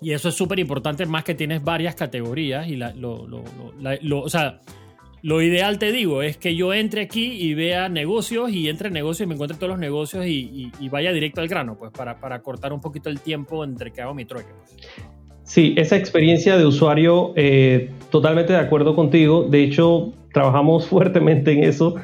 y 0.00 0.12
eso 0.12 0.28
es 0.28 0.34
súper 0.34 0.58
importante, 0.58 1.06
más 1.06 1.24
que 1.24 1.34
tienes 1.34 1.62
varias 1.62 1.94
categorías. 1.94 2.68
Y 2.68 2.76
lo, 2.76 4.20
o 4.22 4.28
sea, 4.28 4.60
lo 5.22 5.40
ideal, 5.40 5.78
te 5.78 5.92
digo, 5.92 6.22
es 6.22 6.36
que 6.36 6.56
yo 6.56 6.74
entre 6.74 7.02
aquí 7.02 7.32
y 7.40 7.54
vea 7.54 7.88
negocios 7.88 8.50
y 8.50 8.68
entre 8.68 8.90
negocios 8.90 9.26
y 9.26 9.28
me 9.28 9.34
encuentre 9.34 9.56
todos 9.56 9.70
los 9.70 9.78
negocios 9.78 10.26
y, 10.26 10.72
vaya 10.90 11.12
directo 11.12 11.40
al 11.40 11.48
grano, 11.48 11.78
pues 11.78 11.92
para, 11.92 12.18
para, 12.18 12.42
cortar 12.42 12.72
un 12.72 12.80
poquito 12.80 13.08
el 13.08 13.20
tiempo 13.20 13.62
entre 13.62 13.92
que 13.92 14.02
hago 14.02 14.14
mi 14.14 14.24
trueque. 14.24 14.50
Pues. 14.52 14.76
Sí, 15.44 15.74
esa 15.76 15.96
experiencia 15.96 16.56
de 16.56 16.66
usuario, 16.66 17.32
eh, 17.36 17.90
totalmente 18.10 18.52
de 18.52 18.58
acuerdo 18.58 18.96
contigo. 18.96 19.44
De 19.48 19.62
hecho, 19.62 20.12
trabajamos 20.32 20.86
fuertemente 20.88 21.52
en 21.52 21.64
eso 21.64 21.94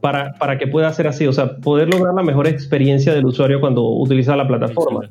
para, 0.00 0.34
para 0.34 0.58
que 0.58 0.66
pueda 0.66 0.92
ser 0.92 1.06
así, 1.08 1.26
o 1.26 1.32
sea, 1.32 1.56
poder 1.56 1.92
lograr 1.92 2.14
la 2.14 2.22
mejor 2.22 2.46
experiencia 2.46 3.14
del 3.14 3.26
usuario 3.26 3.60
cuando 3.60 3.82
utiliza 3.88 4.36
la 4.36 4.46
plataforma. 4.46 5.08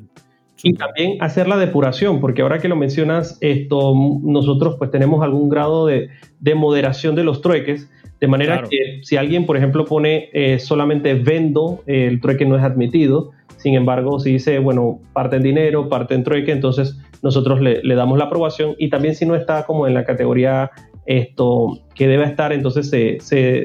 Y 0.62 0.74
también 0.74 1.22
hacer 1.22 1.46
la 1.46 1.56
depuración, 1.56 2.20
porque 2.20 2.42
ahora 2.42 2.58
que 2.58 2.68
lo 2.68 2.74
mencionas, 2.74 3.38
esto, 3.40 3.94
nosotros 4.22 4.74
pues 4.76 4.90
tenemos 4.90 5.22
algún 5.22 5.48
grado 5.48 5.86
de, 5.86 6.08
de 6.40 6.54
moderación 6.54 7.14
de 7.14 7.22
los 7.22 7.42
trueques, 7.42 7.88
de 8.20 8.26
manera 8.26 8.64
que 8.68 9.00
si 9.02 9.16
alguien, 9.16 9.46
por 9.46 9.56
ejemplo, 9.56 9.84
pone 9.84 10.30
eh, 10.32 10.58
solamente 10.58 11.14
vendo, 11.14 11.82
el 11.86 12.20
trueque 12.20 12.44
no 12.44 12.56
es 12.56 12.64
admitido. 12.64 13.30
Sin 13.58 13.74
embargo, 13.74 14.18
si 14.18 14.32
dice, 14.32 14.58
bueno, 14.58 15.00
parte 15.12 15.36
en 15.36 15.42
dinero, 15.42 15.88
parte 15.88 16.14
en 16.14 16.24
trueque, 16.24 16.50
entonces 16.50 16.98
nosotros 17.22 17.60
le, 17.60 17.80
le, 17.82 17.94
damos 17.94 18.18
la 18.18 18.24
aprobación. 18.24 18.74
Y 18.78 18.88
también 18.88 19.14
si 19.14 19.24
no 19.24 19.36
está 19.36 19.64
como 19.64 19.86
en 19.86 19.94
la 19.94 20.04
categoría 20.04 20.72
esto 21.08 21.78
que 21.94 22.06
debe 22.06 22.24
estar, 22.24 22.52
entonces 22.52 22.90
se, 22.90 23.18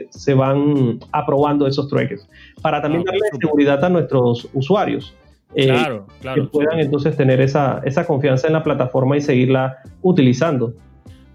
se, 0.09 0.33
van 0.33 0.97
aprobando 1.11 1.67
esos 1.67 1.89
trueques. 1.89 2.25
Para 2.61 2.81
también 2.81 3.03
ah, 3.05 3.11
darle 3.11 3.21
seguridad 3.37 3.83
a 3.83 3.89
nuestros 3.89 4.47
usuarios. 4.53 5.13
Eh, 5.53 5.65
claro, 5.65 6.07
claro. 6.21 6.43
Que 6.43 6.49
puedan 6.49 6.79
entonces 6.79 7.17
tener 7.17 7.41
esa, 7.41 7.81
esa 7.83 8.07
confianza 8.07 8.47
en 8.47 8.53
la 8.53 8.63
plataforma 8.63 9.17
y 9.17 9.21
seguirla 9.21 9.79
utilizando. 10.01 10.73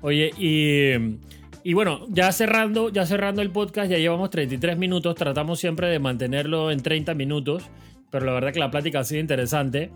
Oye, 0.00 0.30
y, 0.38 1.18
y, 1.62 1.74
bueno, 1.74 2.06
ya 2.08 2.32
cerrando, 2.32 2.88
ya 2.88 3.04
cerrando 3.04 3.42
el 3.42 3.50
podcast, 3.50 3.90
ya 3.90 3.98
llevamos 3.98 4.30
33 4.30 4.78
minutos, 4.78 5.14
tratamos 5.14 5.60
siempre 5.60 5.88
de 5.88 5.98
mantenerlo 5.98 6.70
en 6.70 6.82
30 6.82 7.12
minutos, 7.14 7.64
pero 8.10 8.24
la 8.24 8.32
verdad 8.32 8.54
que 8.54 8.60
la 8.60 8.70
plática 8.70 9.00
ha 9.00 9.04
sido 9.04 9.20
interesante. 9.20 9.90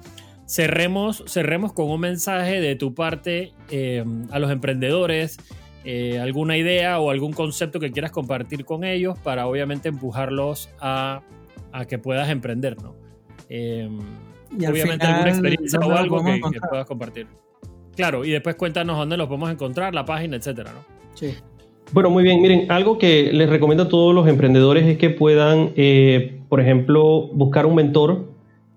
Cerremos, 0.45 1.25
cerremos 1.27 1.73
con 1.73 1.89
un 1.89 2.01
mensaje 2.01 2.61
de 2.61 2.77
tu 2.77 2.95
parte 2.95 3.53
eh, 3.71 4.05
a 4.31 4.39
los 4.39 4.51
emprendedores, 4.51 5.39
eh, 5.85 6.21
alguna 6.21 6.57
idea 6.57 7.01
o 7.01 7.11
algún 7.11 7.33
concepto 7.33 7.81
que 7.81 7.91
quieras 7.91 8.13
compartir 8.13 8.65
con 8.65 8.85
ellos 8.85 9.19
para 9.19 9.49
obviamente 9.49 9.89
empujarlos 9.89 10.71
a, 10.81 11.23
a 11.73 11.85
que 11.87 11.99
puedas 11.99 12.29
emprender, 12.29 12.81
¿no? 12.81 12.95
Eh, 13.49 13.89
obviamente 14.57 15.07
alguna 15.07 15.31
experiencia 15.31 15.81
o 15.81 15.93
algo 15.93 16.25
que, 16.25 16.61
puedas 16.71 16.87
compartir. 16.87 17.27
Claro, 17.97 18.25
y 18.25 18.31
después 18.31 18.55
cuéntanos 18.55 18.97
dónde 18.97 19.17
los 19.17 19.27
podemos 19.27 19.51
encontrar, 19.51 19.93
la 19.93 20.05
página, 20.05 20.37
etcétera, 20.37 20.71
¿no? 20.73 20.85
Sí. 21.15 21.35
Bueno, 21.93 22.11
muy 22.11 22.23
bien. 22.23 22.41
Miren, 22.41 22.71
algo 22.71 22.97
que 22.97 23.33
les 23.33 23.51
recomiendo 23.51 23.85
a 23.85 23.89
todos 23.89 24.15
los 24.15 24.29
emprendedores 24.29 24.87
es 24.87 24.99
que 24.99 25.11
puedan, 25.11 25.73
eh, 25.75 26.41
por 26.49 26.61
ejemplo, 26.61 27.27
buscar 27.33 27.67
un 27.67 27.75
mentor 27.75 28.31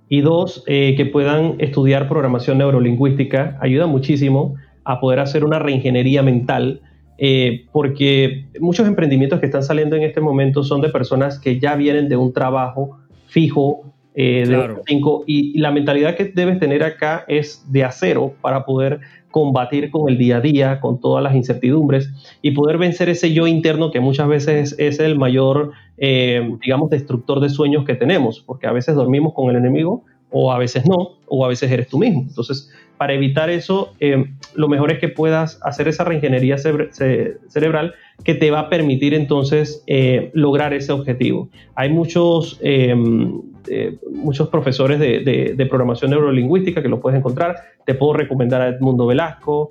y 0.10 0.22
dos, 0.22 0.64
que 0.66 1.10
puedan 1.12 1.56
estudiar 1.60 2.08
programación 2.10 2.58
neurolingüística. 2.58 3.58
Ayuda 3.62 3.86
muchísimo 3.88 4.56
a 4.84 5.00
poder 5.00 5.20
hacer 5.20 5.44
una 5.44 5.60
reingeniería 5.60 6.22
mental 6.22 6.82
eh, 7.18 7.66
porque 7.72 8.46
muchos 8.60 8.88
emprendimientos 8.88 9.40
que 9.40 9.46
están 9.46 9.64
saliendo 9.64 9.96
en 9.96 10.04
este 10.04 10.22
momento 10.22 10.64
son 10.64 10.82
de 10.82 10.90
personas 10.90 11.40
que 11.40 11.60
ya 11.60 11.76
vienen 11.76 12.10
de 12.10 12.18
un 12.18 12.34
trabajo 12.34 13.00
fijo, 13.28 13.94
eh, 14.14 14.46
de 14.48 14.76
cinco, 14.86 15.24
y, 15.28 15.58
la 15.60 15.72
mentalidad 15.72 16.16
que 16.16 16.26
debes 16.26 16.60
tener 16.60 16.84
acá 16.84 17.26
es 17.28 17.66
de 17.72 17.84
acero 17.84 18.34
para 18.42 18.66
poder 18.66 19.02
combatir 19.30 19.92
con 19.92 20.10
el 20.10 20.18
día 20.18 20.38
a 20.38 20.42
día, 20.42 20.80
con 20.80 21.02
todas 21.02 21.22
las 21.22 21.36
incertidumbres 21.36 22.10
y 22.42 22.52
poder 22.52 22.78
vencer 22.78 23.10
ese 23.10 23.34
yo 23.34 23.48
interno 23.48 23.92
que 23.92 24.00
muchas 24.00 24.30
veces 24.30 24.76
es, 24.78 25.00
el 25.02 25.18
mayor, 25.18 25.74
eh, 25.98 26.56
digamos, 26.64 26.90
destructor 26.90 27.42
de 27.42 27.50
sueños 27.50 27.84
que 27.84 27.96
tenemos, 27.96 28.40
porque 28.40 28.68
a 28.68 28.72
veces 28.72 28.96
dormimos 28.96 29.34
con 29.34 29.50
el 29.50 29.58
enemigo 29.58 30.06
o 30.38 30.52
a 30.52 30.58
veces 30.58 30.86
no, 30.86 31.12
o 31.28 31.46
a 31.46 31.48
veces 31.48 31.72
eres 31.72 31.88
tú 31.88 31.98
mismo. 31.98 32.26
Entonces, 32.28 32.70
para 32.98 33.14
evitar 33.14 33.50
eso, 33.50 33.94
eh, 34.02 34.26
lo 34.54 34.68
mejor 34.68 34.92
es 34.92 35.00
que 35.00 35.08
puedas 35.08 35.62
hacer 35.64 35.88
esa 35.88 36.04
reingeniería 36.04 36.58
cerebral 36.58 37.94
que 38.22 38.36
te 38.36 38.52
va 38.52 38.60
a 38.60 38.70
permitir 38.70 39.14
entonces 39.14 39.82
eh, 39.88 40.32
lograr 40.34 40.74
ese 40.74 40.92
objetivo. 40.92 41.48
Hay 41.76 41.90
muchos, 41.90 42.60
em, 42.62 43.44
eh, 43.70 43.96
muchos 44.12 44.50
profesores 44.50 45.00
de, 45.00 45.68
programación 45.70 46.12
neurolingüística 46.12 46.82
que 46.82 46.90
lo 46.90 47.00
puedes 47.00 47.18
encontrar. 47.18 47.56
Te 47.86 47.94
puedo 47.94 48.12
recomendar 48.12 48.62
a 48.62 48.68
Edmundo 48.68 49.06
Velasco, 49.06 49.70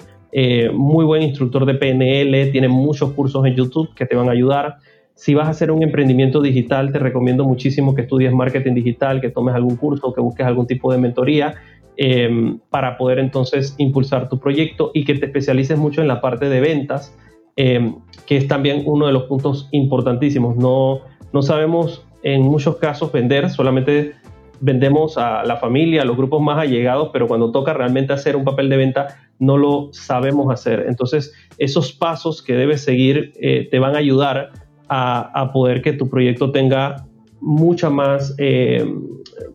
muy 0.72 1.04
buen 1.04 1.22
instructor 1.22 1.66
de 1.66 1.74
PNL, 1.74 2.50
tiene 2.52 2.68
muchos 2.68 3.12
cursos 3.12 3.44
en 3.44 3.54
YouTube 3.54 3.94
que 3.94 4.06
te 4.06 4.16
van 4.16 4.30
a 4.30 4.32
ayudar. 4.32 4.78
Si 5.14 5.32
vas 5.32 5.46
a 5.46 5.50
hacer 5.50 5.70
un 5.70 5.82
emprendimiento 5.82 6.42
digital, 6.42 6.92
te 6.92 6.98
recomiendo 6.98 7.44
muchísimo 7.44 7.94
que 7.94 8.02
estudies 8.02 8.32
marketing 8.32 8.74
digital, 8.74 9.20
que 9.20 9.30
tomes 9.30 9.54
algún 9.54 9.76
curso, 9.76 10.12
que 10.12 10.20
busques 10.20 10.44
algún 10.44 10.66
tipo 10.66 10.92
de 10.92 10.98
mentoría 10.98 11.54
em, 11.96 12.58
para 12.68 12.98
poder 12.98 13.20
entonces 13.20 13.76
impulsar 13.78 14.28
tu 14.28 14.40
proyecto 14.40 14.90
y 14.92 15.04
que 15.04 15.14
te 15.14 15.26
especialices 15.26 15.78
mucho 15.78 16.00
en 16.00 16.08
la 16.08 16.20
parte 16.20 16.48
de 16.48 16.60
ventas, 16.60 17.16
em, 17.54 17.94
que 18.26 18.36
es 18.36 18.48
también 18.48 18.82
uno 18.86 19.06
de 19.06 19.12
los 19.12 19.24
puntos 19.24 19.68
importantísimos. 19.70 20.56
No, 20.56 21.00
no 21.32 21.42
sabemos 21.42 22.04
en 22.24 22.42
muchos 22.42 22.76
casos 22.76 23.12
vender, 23.12 23.50
solamente 23.50 24.14
vendemos 24.60 25.16
a 25.16 25.44
la 25.44 25.56
familia, 25.56 26.02
a 26.02 26.04
los 26.04 26.16
grupos 26.16 26.42
más 26.42 26.58
allegados, 26.58 27.10
pero 27.12 27.28
cuando 27.28 27.52
toca 27.52 27.72
realmente 27.72 28.12
hacer 28.12 28.34
un 28.34 28.44
papel 28.44 28.68
de 28.68 28.78
venta, 28.78 29.08
no 29.38 29.58
lo 29.58 29.90
sabemos 29.92 30.52
hacer. 30.52 30.86
Entonces, 30.88 31.32
esos 31.58 31.92
pasos 31.92 32.42
que 32.42 32.54
debes 32.54 32.82
seguir 32.82 33.32
eh, 33.36 33.68
te 33.70 33.78
van 33.78 33.94
a 33.94 33.98
ayudar 33.98 34.63
a, 34.96 35.50
poder 35.52 35.82
que 35.82 35.92
tu 35.92 36.08
proyecto 36.08 36.50
tenga 36.50 37.06
mucha 37.40 37.90
más 37.90 38.34
eh, 38.38 38.84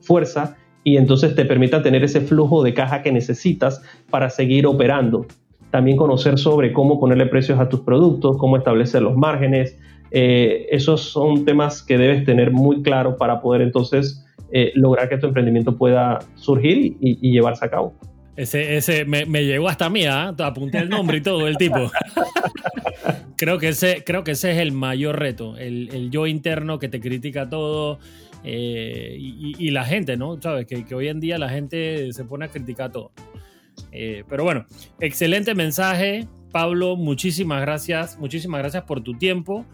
fuerza 0.02 0.58
y 0.84 0.98
entonces 0.98 1.36
te 1.36 1.46
permita 1.46 1.82
tener 1.82 2.04
ese 2.04 2.22
flujo 2.22 2.64
de 2.64 2.74
caja 2.74 3.02
que 3.02 3.12
necesitas 3.12 3.82
para 4.10 4.30
seguir 4.30 4.66
operando. 4.68 5.26
También 5.72 5.98
conocer 5.98 6.38
sobre 6.38 6.74
cómo 6.74 7.00
ponerle 7.00 7.28
precios 7.28 7.60
a 7.60 7.70
tus 7.70 7.82
productos, 7.82 8.38
cómo 8.38 8.58
establecer 8.58 9.02
los 9.02 9.16
márgenes. 9.16 9.78
Eh, 10.12 10.68
esos 10.72 11.02
son 11.02 11.46
temas 11.46 11.84
que 11.84 11.98
debes 11.98 12.26
tener 12.26 12.52
muy 12.52 12.82
claro 12.82 13.18
para 13.18 13.40
poder 13.42 13.62
entonces 13.62 14.26
eh, 14.52 14.72
lograr 14.74 15.10
que 15.10 15.18
tu 15.18 15.28
emprendimiento 15.28 15.78
pueda 15.78 16.20
surgir 16.36 16.98
y, 17.00 17.32
llevarse 17.32 17.66
a 17.66 17.70
cabo. 17.70 17.94
Ese, 18.40 18.78
ese 18.78 19.04
me, 19.04 19.26
llegó 19.44 19.68
hasta 19.68 19.90
mí, 19.90 20.06
¿ah? 20.06 20.34
apunté 20.38 20.78
el 20.78 20.88
nombre 20.88 21.18
y 21.18 21.22
todo, 21.22 21.46
el 21.46 21.58
tipo. 21.58 21.92
creo, 23.36 23.58
que 23.58 23.68
ese, 23.68 24.02
creo 24.06 24.24
que 24.24 24.32
ese 24.32 24.52
es 24.52 24.60
el 24.60 24.72
mayor 24.72 25.20
reto, 25.20 25.58
el, 25.58 26.10
yo 26.10 26.26
interno 26.26 26.80
que 26.80 26.88
te 26.88 27.02
critica 27.02 27.50
todo 27.50 28.00
eh, 28.46 29.18
y, 29.20 29.72
la 29.72 29.84
gente, 29.84 30.16
¿no? 30.16 30.42
Sabes, 30.42 30.68
que, 30.68 30.96
hoy 30.96 31.10
en 31.10 31.20
día 31.20 31.38
la 31.38 31.50
gente 31.50 32.14
se 32.14 32.24
pone 32.24 32.46
a 32.46 32.48
criticar 32.48 32.94
todo. 32.94 33.12
Eh, 33.92 34.24
pero 34.30 34.46
bueno, 34.46 34.66
excelente 35.02 35.54
mensaje, 35.54 36.26
Pablo, 36.54 36.96
muchísimas 36.96 37.60
gracias, 37.60 38.18
muchísimas 38.20 38.62
gracias 38.62 38.84
por 38.84 39.04
tu 39.04 39.18
tiempo. 39.18 39.66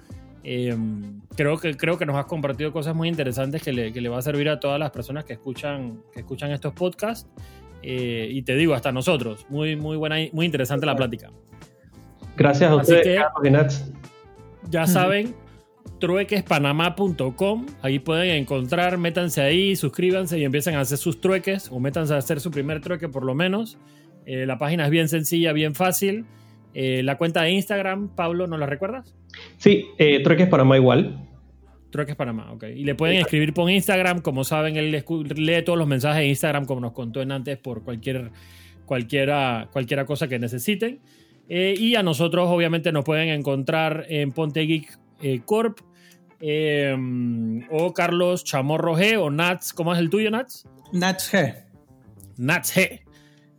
Em, 0.43 1.21
creo, 1.35 1.59
que, 1.59 1.77
creo 1.77 1.99
que 1.99 2.07
nos 2.07 2.15
has 2.15 2.25
compartido 2.25 2.71
cosas 2.71 2.95
muy 2.95 3.09
interesantes 3.09 3.61
que 3.61 3.71
le, 3.71 3.93
que 3.93 4.01
le, 4.01 4.09
va 4.09 4.17
a 4.17 4.21
servir 4.23 4.49
a 4.49 4.59
todas 4.59 4.79
las 4.79 4.89
personas 4.89 5.23
que 5.23 5.33
escuchan, 5.33 6.01
que 6.11 6.21
escuchan 6.21 6.49
estos 6.49 6.73
podcasts. 6.73 7.29
Eh, 7.87 8.29
y 8.31 8.41
te 8.41 8.55
digo, 8.55 8.73
hasta 8.73 8.91
nosotros. 8.91 9.45
Muy, 9.49 9.75
muy 9.75 9.95
buena, 9.95 10.15
muy 10.33 10.45
interesante 10.45 10.87
la 10.87 10.95
plática. 10.95 11.29
Gracias 12.35 12.71
a 12.71 12.75
ustedes, 12.75 13.21
Carlos 13.33 13.93
Ya 14.69 14.87
saben, 14.87 15.35
truequespanamá.com. 15.99 17.65
Ahí 17.81 17.99
pueden 17.99 18.31
encontrar, 18.37 18.97
métanse 18.97 19.41
ahí, 19.41 19.75
suscríbanse 19.75 20.39
y 20.39 20.43
empiecen 20.43 20.75
a 20.75 20.81
hacer 20.81 20.97
sus 20.97 21.21
trueques 21.21 21.71
o 21.71 21.79
métanse 21.79 22.15
a 22.15 22.17
hacer 22.17 22.39
su 22.39 22.51
primer 22.51 22.81
trueque 22.81 23.07
por 23.07 23.23
lo 23.23 23.35
menos. 23.35 23.77
Eh, 24.25 24.45
la 24.45 24.57
página 24.57 24.85
es 24.85 24.89
bien 24.89 25.07
sencilla, 25.07 25.53
bien 25.53 25.75
fácil. 25.75 26.25
Eh, 26.73 27.03
la 27.03 27.17
cuenta 27.17 27.43
de 27.43 27.51
Instagram, 27.51 28.09
Pablo, 28.09 28.47
¿no 28.47 28.57
la 28.57 28.65
recuerdas? 28.65 29.15
Sí, 29.57 29.85
eh, 29.97 30.21
Trueques 30.23 30.49
Panamá 30.49 30.75
igual. 30.75 31.24
Trueques 31.95 32.15
Panamá, 32.15 32.51
ok. 32.51 32.65
Y 32.75 32.83
le 32.83 32.93
pueden 32.95 33.17
escribir 33.17 33.53
por 33.53 33.69
Instagram, 33.69 34.21
como 34.21 34.43
saben, 34.43 34.75
él 34.75 34.91
lee 34.91 35.63
todos 35.63 35.79
los 35.79 35.87
mensajes 35.87 36.19
de 36.19 36.27
Instagram, 36.27 36.65
como 36.65 36.81
nos 36.81 36.91
contó 36.91 37.21
en 37.21 37.31
antes, 37.31 37.57
por 37.57 37.83
cualquier, 37.83 38.31
cualquiera, 38.85 39.69
cualquiera 39.71 40.05
cosa 40.05 40.27
que 40.27 40.37
necesiten. 40.37 40.99
Eh, 41.47 41.75
y 41.77 41.95
a 41.95 42.03
nosotros, 42.03 42.49
obviamente, 42.49 42.91
nos 42.91 43.05
pueden 43.05 43.29
encontrar 43.29 44.05
en 44.09 44.31
Ponte 44.31 44.61
Geek 44.61 44.97
eh, 45.21 45.41
Corp. 45.45 45.79
o 47.71 47.93
Carlos 47.93 48.43
Chamorro 48.43 48.97
G 48.97 49.17
o 49.17 49.29
Nats, 49.29 49.71
¿cómo 49.71 49.93
es 49.93 49.99
el 49.99 50.09
tuyo, 50.09 50.29
Nats? 50.31 50.67
Nats 50.91 51.31
G. 51.31 51.55
Nats 52.37 52.75
G. 52.75 53.04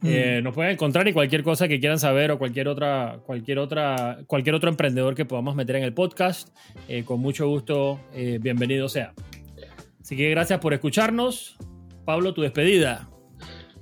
Eh, 0.03 0.39
mm. 0.41 0.45
nos 0.45 0.55
pueden 0.55 0.73
encontrar 0.73 1.09
y 1.09 1.13
cualquier 1.13 1.43
cosa 1.43 1.69
que 1.69 1.81
quieran 1.81 1.99
saber 1.99 2.31
o 2.31 2.39
cualquier 2.39 2.69
otra, 2.69 3.19
cualquier 3.25 3.59
otra, 3.59 4.19
cualquier 4.27 4.55
otro 4.55 4.69
emprendedor 4.69 5.15
que 5.15 5.25
podamos 5.25 5.55
meter 5.55 5.77
en 5.77 5.85
el 5.85 5.95
podcast, 5.95 6.49
eh, 6.89 7.05
con 7.05 7.21
mucho 7.21 7.49
gusto, 7.49 8.01
eh, 8.15 8.39
bienvenido 8.41 8.89
sea. 8.89 9.15
Así 10.01 10.17
que 10.17 10.31
gracias 10.31 10.61
por 10.61 10.75
escucharnos. 10.75 11.57
Pablo, 12.05 12.35
tu 12.35 12.43
despedida. 12.43 13.09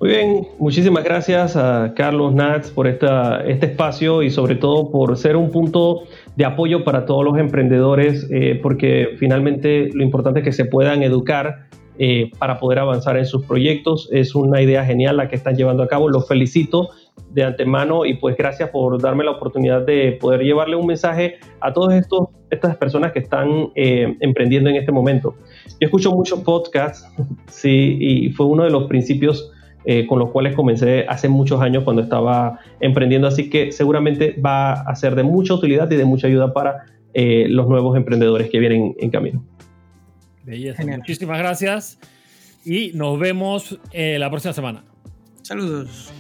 Muy 0.01 0.09
bien, 0.09 0.49
muchísimas 0.59 1.05
gracias 1.05 1.57
a 1.57 1.93
Carlos 1.95 2.35
Nats 2.35 2.71
por 2.71 2.87
esta, 2.87 3.45
este 3.45 3.67
espacio 3.67 4.23
y 4.23 4.31
sobre 4.31 4.57
todo 4.57 4.91
por 4.91 5.17
ser 5.17 5.37
un 5.37 5.51
punto 5.51 6.05
de 6.37 6.45
apoyo 6.45 6.85
para 6.85 7.07
todos 7.07 7.25
los 7.25 7.39
emprendedores, 7.39 8.27
porque 8.61 9.11
finalmente 9.19 9.91
lo 9.93 10.03
importante 10.03 10.41
es 10.41 10.45
que 10.45 10.53
se 10.53 10.65
puedan 10.65 11.03
educar 11.03 11.69
eh, 11.97 12.33
para 12.39 12.59
poder 12.59 12.81
avanzar 12.81 13.17
en 13.17 13.25
sus 13.25 13.45
proyectos. 13.45 14.09
Es 14.11 14.35
una 14.35 14.61
idea 14.61 14.85
genial 14.85 15.17
la 15.17 15.29
que 15.29 15.37
están 15.37 15.55
llevando 15.55 15.85
a 15.85 15.87
cabo. 15.87 16.09
Los 16.09 16.27
felicito 16.27 16.89
de 17.31 17.45
antemano 17.45 18.05
y 18.05 18.15
pues 18.15 18.37
gracias 18.37 18.71
por 18.71 19.01
darme 19.01 19.23
la 19.23 19.31
oportunidad 19.31 19.83
de 19.83 20.19
poder 20.21 20.41
llevarle 20.41 20.75
un 20.75 20.87
mensaje 20.87 21.37
a 21.61 21.73
todas 21.73 22.05
estas 22.51 22.77
personas 22.77 23.13
que 23.13 23.21
están 23.21 23.71
eh, 23.77 24.17
emprendiendo 24.19 24.71
en 24.71 24.77
este 24.77 24.91
momento. 24.91 25.37
Yo 25.81 25.87
escucho 25.87 26.11
muchos 26.11 26.41
podcasts, 26.41 27.09
sí, 27.47 27.97
y 28.01 28.31
fue 28.31 28.47
uno 28.47 28.65
de 28.65 28.71
los 28.71 28.85
principios 28.85 29.53
eh, 29.85 30.07
con 30.07 30.19
los 30.19 30.31
cuales 30.31 30.57
comencé 30.57 31.05
hace 31.09 31.29
muchos 31.29 31.61
años 31.61 31.85
cuando 31.85 32.03
estaba 32.03 32.59
emprendiendo, 32.81 33.29
así 33.29 33.51
que 33.51 33.71
seguramente 33.71 34.35
va 34.45 34.73
a 34.73 34.95
ser 34.97 35.15
de 35.15 35.23
mucha 35.23 35.55
utilidad 35.55 35.89
y 35.93 35.97
de 35.97 36.05
mucha 36.05 36.27
ayuda 36.27 36.53
para 36.53 36.87
los 37.17 37.69
nuevos 37.69 37.97
emprendedores 37.97 38.51
que 38.51 38.59
vienen 38.59 38.97
en 38.99 39.09
camino. 39.09 39.45
Muchísimas 40.47 41.39
gracias 41.39 41.99
y 42.65 42.93
nos 42.95 43.19
vemos 43.19 43.79
eh, 43.93 44.19
la 44.19 44.31
próxima 44.31 44.53
semana. 44.53 44.85
Saludos. 45.43 46.13